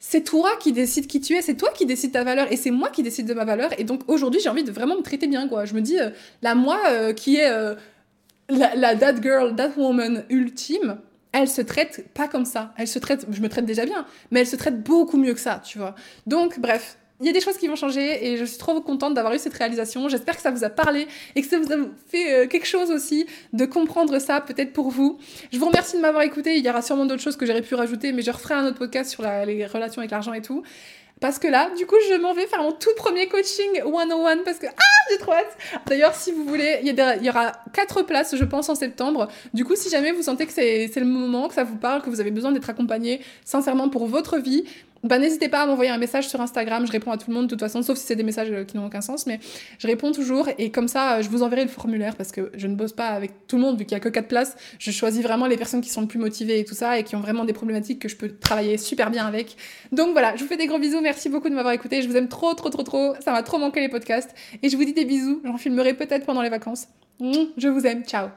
C'est 0.01 0.23
toi 0.23 0.51
qui 0.59 0.73
décides 0.73 1.07
qui 1.07 1.21
tu 1.21 1.35
es, 1.35 1.43
c'est 1.43 1.55
toi 1.55 1.71
qui 1.75 1.85
décides 1.85 2.13
ta 2.13 2.25
valeur, 2.25 2.51
et 2.51 2.57
c'est 2.57 2.71
moi 2.71 2.89
qui 2.89 3.03
décide 3.03 3.27
de 3.27 3.35
ma 3.35 3.45
valeur. 3.45 3.79
Et 3.79 3.85
donc, 3.85 4.01
aujourd'hui, 4.09 4.41
j'ai 4.43 4.49
envie 4.49 4.65
de 4.65 4.73
vraiment 4.73 4.97
me 4.97 5.03
traiter 5.03 5.27
bien, 5.27 5.49
quoi. 5.49 5.67
Je 5.67 5.75
me 5.75 5.83
dis, 5.83 5.99
euh, 5.99 6.11
la 6.41 6.55
moi 6.55 6.81
euh, 6.89 7.13
qui 7.13 7.37
est 7.37 7.51
euh, 7.51 7.75
la, 8.49 8.75
la 8.75 8.97
that 8.97 9.21
girl, 9.21 9.55
that 9.55 9.73
woman 9.77 10.25
ultime, 10.31 10.97
elle 11.35 11.49
se 11.49 11.61
traite 11.61 12.07
pas 12.14 12.28
comme 12.28 12.45
ça. 12.45 12.72
Elle 12.78 12.89
se 12.89 12.99
traite, 12.99 13.26
je 13.30 13.41
me 13.41 13.49
traite 13.49 13.66
déjà 13.66 13.85
bien, 13.85 14.07
mais 14.30 14.41
elle 14.41 14.47
se 14.47 14.57
traite 14.57 14.82
beaucoup 14.82 15.16
mieux 15.16 15.35
que 15.35 15.41
ça, 15.41 15.61
tu 15.64 15.78
vois. 15.78 15.97
Donc, 16.26 16.61
bref, 16.61 16.97
il 17.20 17.26
y 17.26 17.28
a 17.28 17.32
des 17.32 17.41
choses 17.41 17.57
qui 17.57 17.66
vont 17.66 17.76
changer 17.76 18.26
et 18.26 18.37
je 18.37 18.45
suis 18.45 18.59
trop 18.59 18.80
contente 18.80 19.14
d'avoir 19.14 19.35
eu 19.35 19.39
cette 19.39 19.55
réalisation. 19.55 20.09
J'espère 20.09 20.37
que 20.37 20.43
ça 20.43 20.53
vous 20.53 20.62
a 20.62 20.70
parlé 20.70 21.09
et 21.35 21.43
que 21.43 21.47
ça 21.49 21.59
vous 21.59 21.72
a 21.72 21.76
fait 22.09 22.32
euh, 22.32 22.47
quelque 22.47 22.66
chose 22.66 22.91
aussi 22.91 23.26
de 23.53 23.64
comprendre 23.66 24.18
ça, 24.20 24.41
peut-être 24.41 24.72
pour 24.72 24.91
vous. 24.91 25.18
Je 25.53 25.59
vous 25.59 25.66
remercie 25.66 25.97
de 25.97 26.03
m'avoir 26.03 26.22
écouté. 26.22 26.57
Il 26.57 26.64
y 26.64 26.70
aura 26.70 26.82
sûrement 26.82 27.05
d'autres 27.05 27.22
choses 27.22 27.37
que 27.37 27.47
j'aurais 27.47 27.62
pu 27.62 27.74
rajouter, 27.74 28.12
mais 28.12 28.22
je 28.22 28.30
referai 28.30 28.55
un 28.55 28.66
autre 28.66 28.78
podcast 28.78 29.11
sur 29.11 29.22
les 29.22 29.66
relations 29.66 30.01
avec 30.01 30.12
l'argent 30.12 30.35
et 30.35 30.43
tout. 30.43 30.62
Parce 31.21 31.39
que 31.39 31.49
là, 31.49 31.71
du 31.77 31.87
coup, 31.87 31.97
je 32.09 32.15
m'en 32.21 32.35
vais 32.35 32.47
faire 32.47 32.62
mon 32.62 32.73
tout 32.73 32.91
premier 32.97 33.29
coaching 33.29 33.83
101 33.83 34.39
parce 34.45 34.59
que, 34.59 34.67
ah, 34.67 35.11
j'ai 35.11 35.19
trop 35.19 35.33
hâte. 35.33 35.57
D'ailleurs, 35.87 36.15
si 36.15 36.33
vous 36.33 36.45
voulez, 36.45 36.81
il 36.83 37.25
y, 37.25 37.31
aura 37.31 37.53
quatre 37.73 38.03
places, 38.03 38.37
je 38.37 38.45
pense, 38.45 38.69
en 38.69 38.75
septembre. 38.75 39.29
Du 39.55 39.65
coup, 39.65 39.77
si 39.77 39.89
jamais 39.89 40.12
vous 40.12 40.23
sentez 40.23 40.47
que 40.47 40.53
c'est 40.53 40.91
le 40.97 41.07
moment, 41.07 41.49
que 41.49 41.55
ça 41.55 41.65
vous 41.65 41.77
parle, 41.77 42.03
que 42.03 42.11
vous 42.11 42.21
avez 42.21 42.31
besoin 42.31 42.53
d'être 42.53 42.69
accompagné 42.69 43.21
sincèrement 43.45 43.89
pour 43.89 44.07
votre 44.07 44.39
vie, 44.39 44.65
bah, 45.05 45.19
n'hésitez 45.19 45.49
pas 45.49 45.63
à 45.63 45.67
m'envoyer 45.67 45.91
un 45.91 45.99
message 45.99 46.29
sur 46.29 46.41
Instagram. 46.41 46.87
Je 46.87 46.93
réponds 46.93 47.13
à 47.13 47.19
tout 47.19 47.31
le 47.31 47.35
monde 47.35 47.45
de 47.45 47.51
toute 47.51 47.61
façon, 47.61 47.83
sauf 47.83 47.99
si 47.99 48.07
c'est 48.07 48.17
des 48.17 48.23
messages 48.23 48.51
euh, 48.51 48.65
qui 48.65 48.77
n'ont 48.77 48.87
aucun 48.87 49.03
sens. 49.03 49.27
Mais 49.27 49.39
je 49.79 49.87
réponds 49.87 50.13
toujours. 50.13 50.49
Et 50.59 50.71
comme 50.71 50.89
ça, 50.89 51.17
euh, 51.17 51.23
je 51.23 51.29
vous 51.29 51.43
enverrai 51.43 51.63
le 51.63 51.71
formulaire 51.71 52.17
parce 52.17 52.33
que 52.33 52.51
je 52.55 52.67
ne 52.67 52.75
bosse 52.75 52.93
pas 52.93 53.09
avec 53.09 53.47
tout 53.47 53.57
le 53.57 53.63
monde 53.63 53.79
vu 53.79 53.85
qu'il 53.85 53.95
n'y 53.95 54.01
a 54.01 54.05
que 54.05 54.09
4 54.09 54.27
places. 54.27 54.57
Je 54.79 54.91
choisis 54.91 55.23
vraiment 55.23 55.47
les 55.47 55.57
personnes 55.57 55.83
qui 55.83 55.91
sont 55.91 56.01
le 56.01 56.07
plus 56.07 56.19
motivées 56.19 56.59
et 56.59 56.65
tout 56.65 56.75
ça 56.75 56.99
et 56.99 57.05
qui 57.05 57.17
ont 57.17 57.21
vraiment 57.21 57.45
des 57.45 57.53
problématiques 57.53 58.01
que 58.01 58.09
je 58.09 58.17
peux 58.17 58.31
travailler 58.31 58.79
super 58.79 59.11
bien 59.11 59.27
avec. 59.27 59.57
Donc 59.93 60.13
voilà, 60.13 60.35
je 60.37 60.43
vous 60.43 60.49
fais 60.49 60.57
des 60.57 60.67
gros 60.67 60.79
bisous. 60.79 61.01
merci 61.03 61.29
beaucoup 61.29 61.51
de 61.51 61.55
m'avoir 61.55 61.75
écouté. 61.75 62.03
Je 62.03 62.09
vous 62.09 62.17
aime 62.17 62.29
trop, 62.29 62.55
trop, 62.55 62.71
trop, 62.71 62.83
trop. 62.83 63.15
Ça 63.21 63.33
m'a 63.33 63.43
trop 63.43 63.59
manqué 63.59 63.81
les 63.81 63.89
podcasts. 63.89 64.35
Et 64.63 64.69
je 64.69 64.77
vous 64.77 64.85
dis 64.85 64.95
des 64.95 65.05
bisous. 65.05 65.41
J'en 65.45 65.59
filmerai 65.59 65.95
peut-être 65.95 66.25
pendant 66.25 66.43
les 66.43 66.51
vacances. 66.51 66.89
Je 67.21 67.69
vous 67.69 67.87
aime. 67.87 68.05
Ciao. 68.05 68.29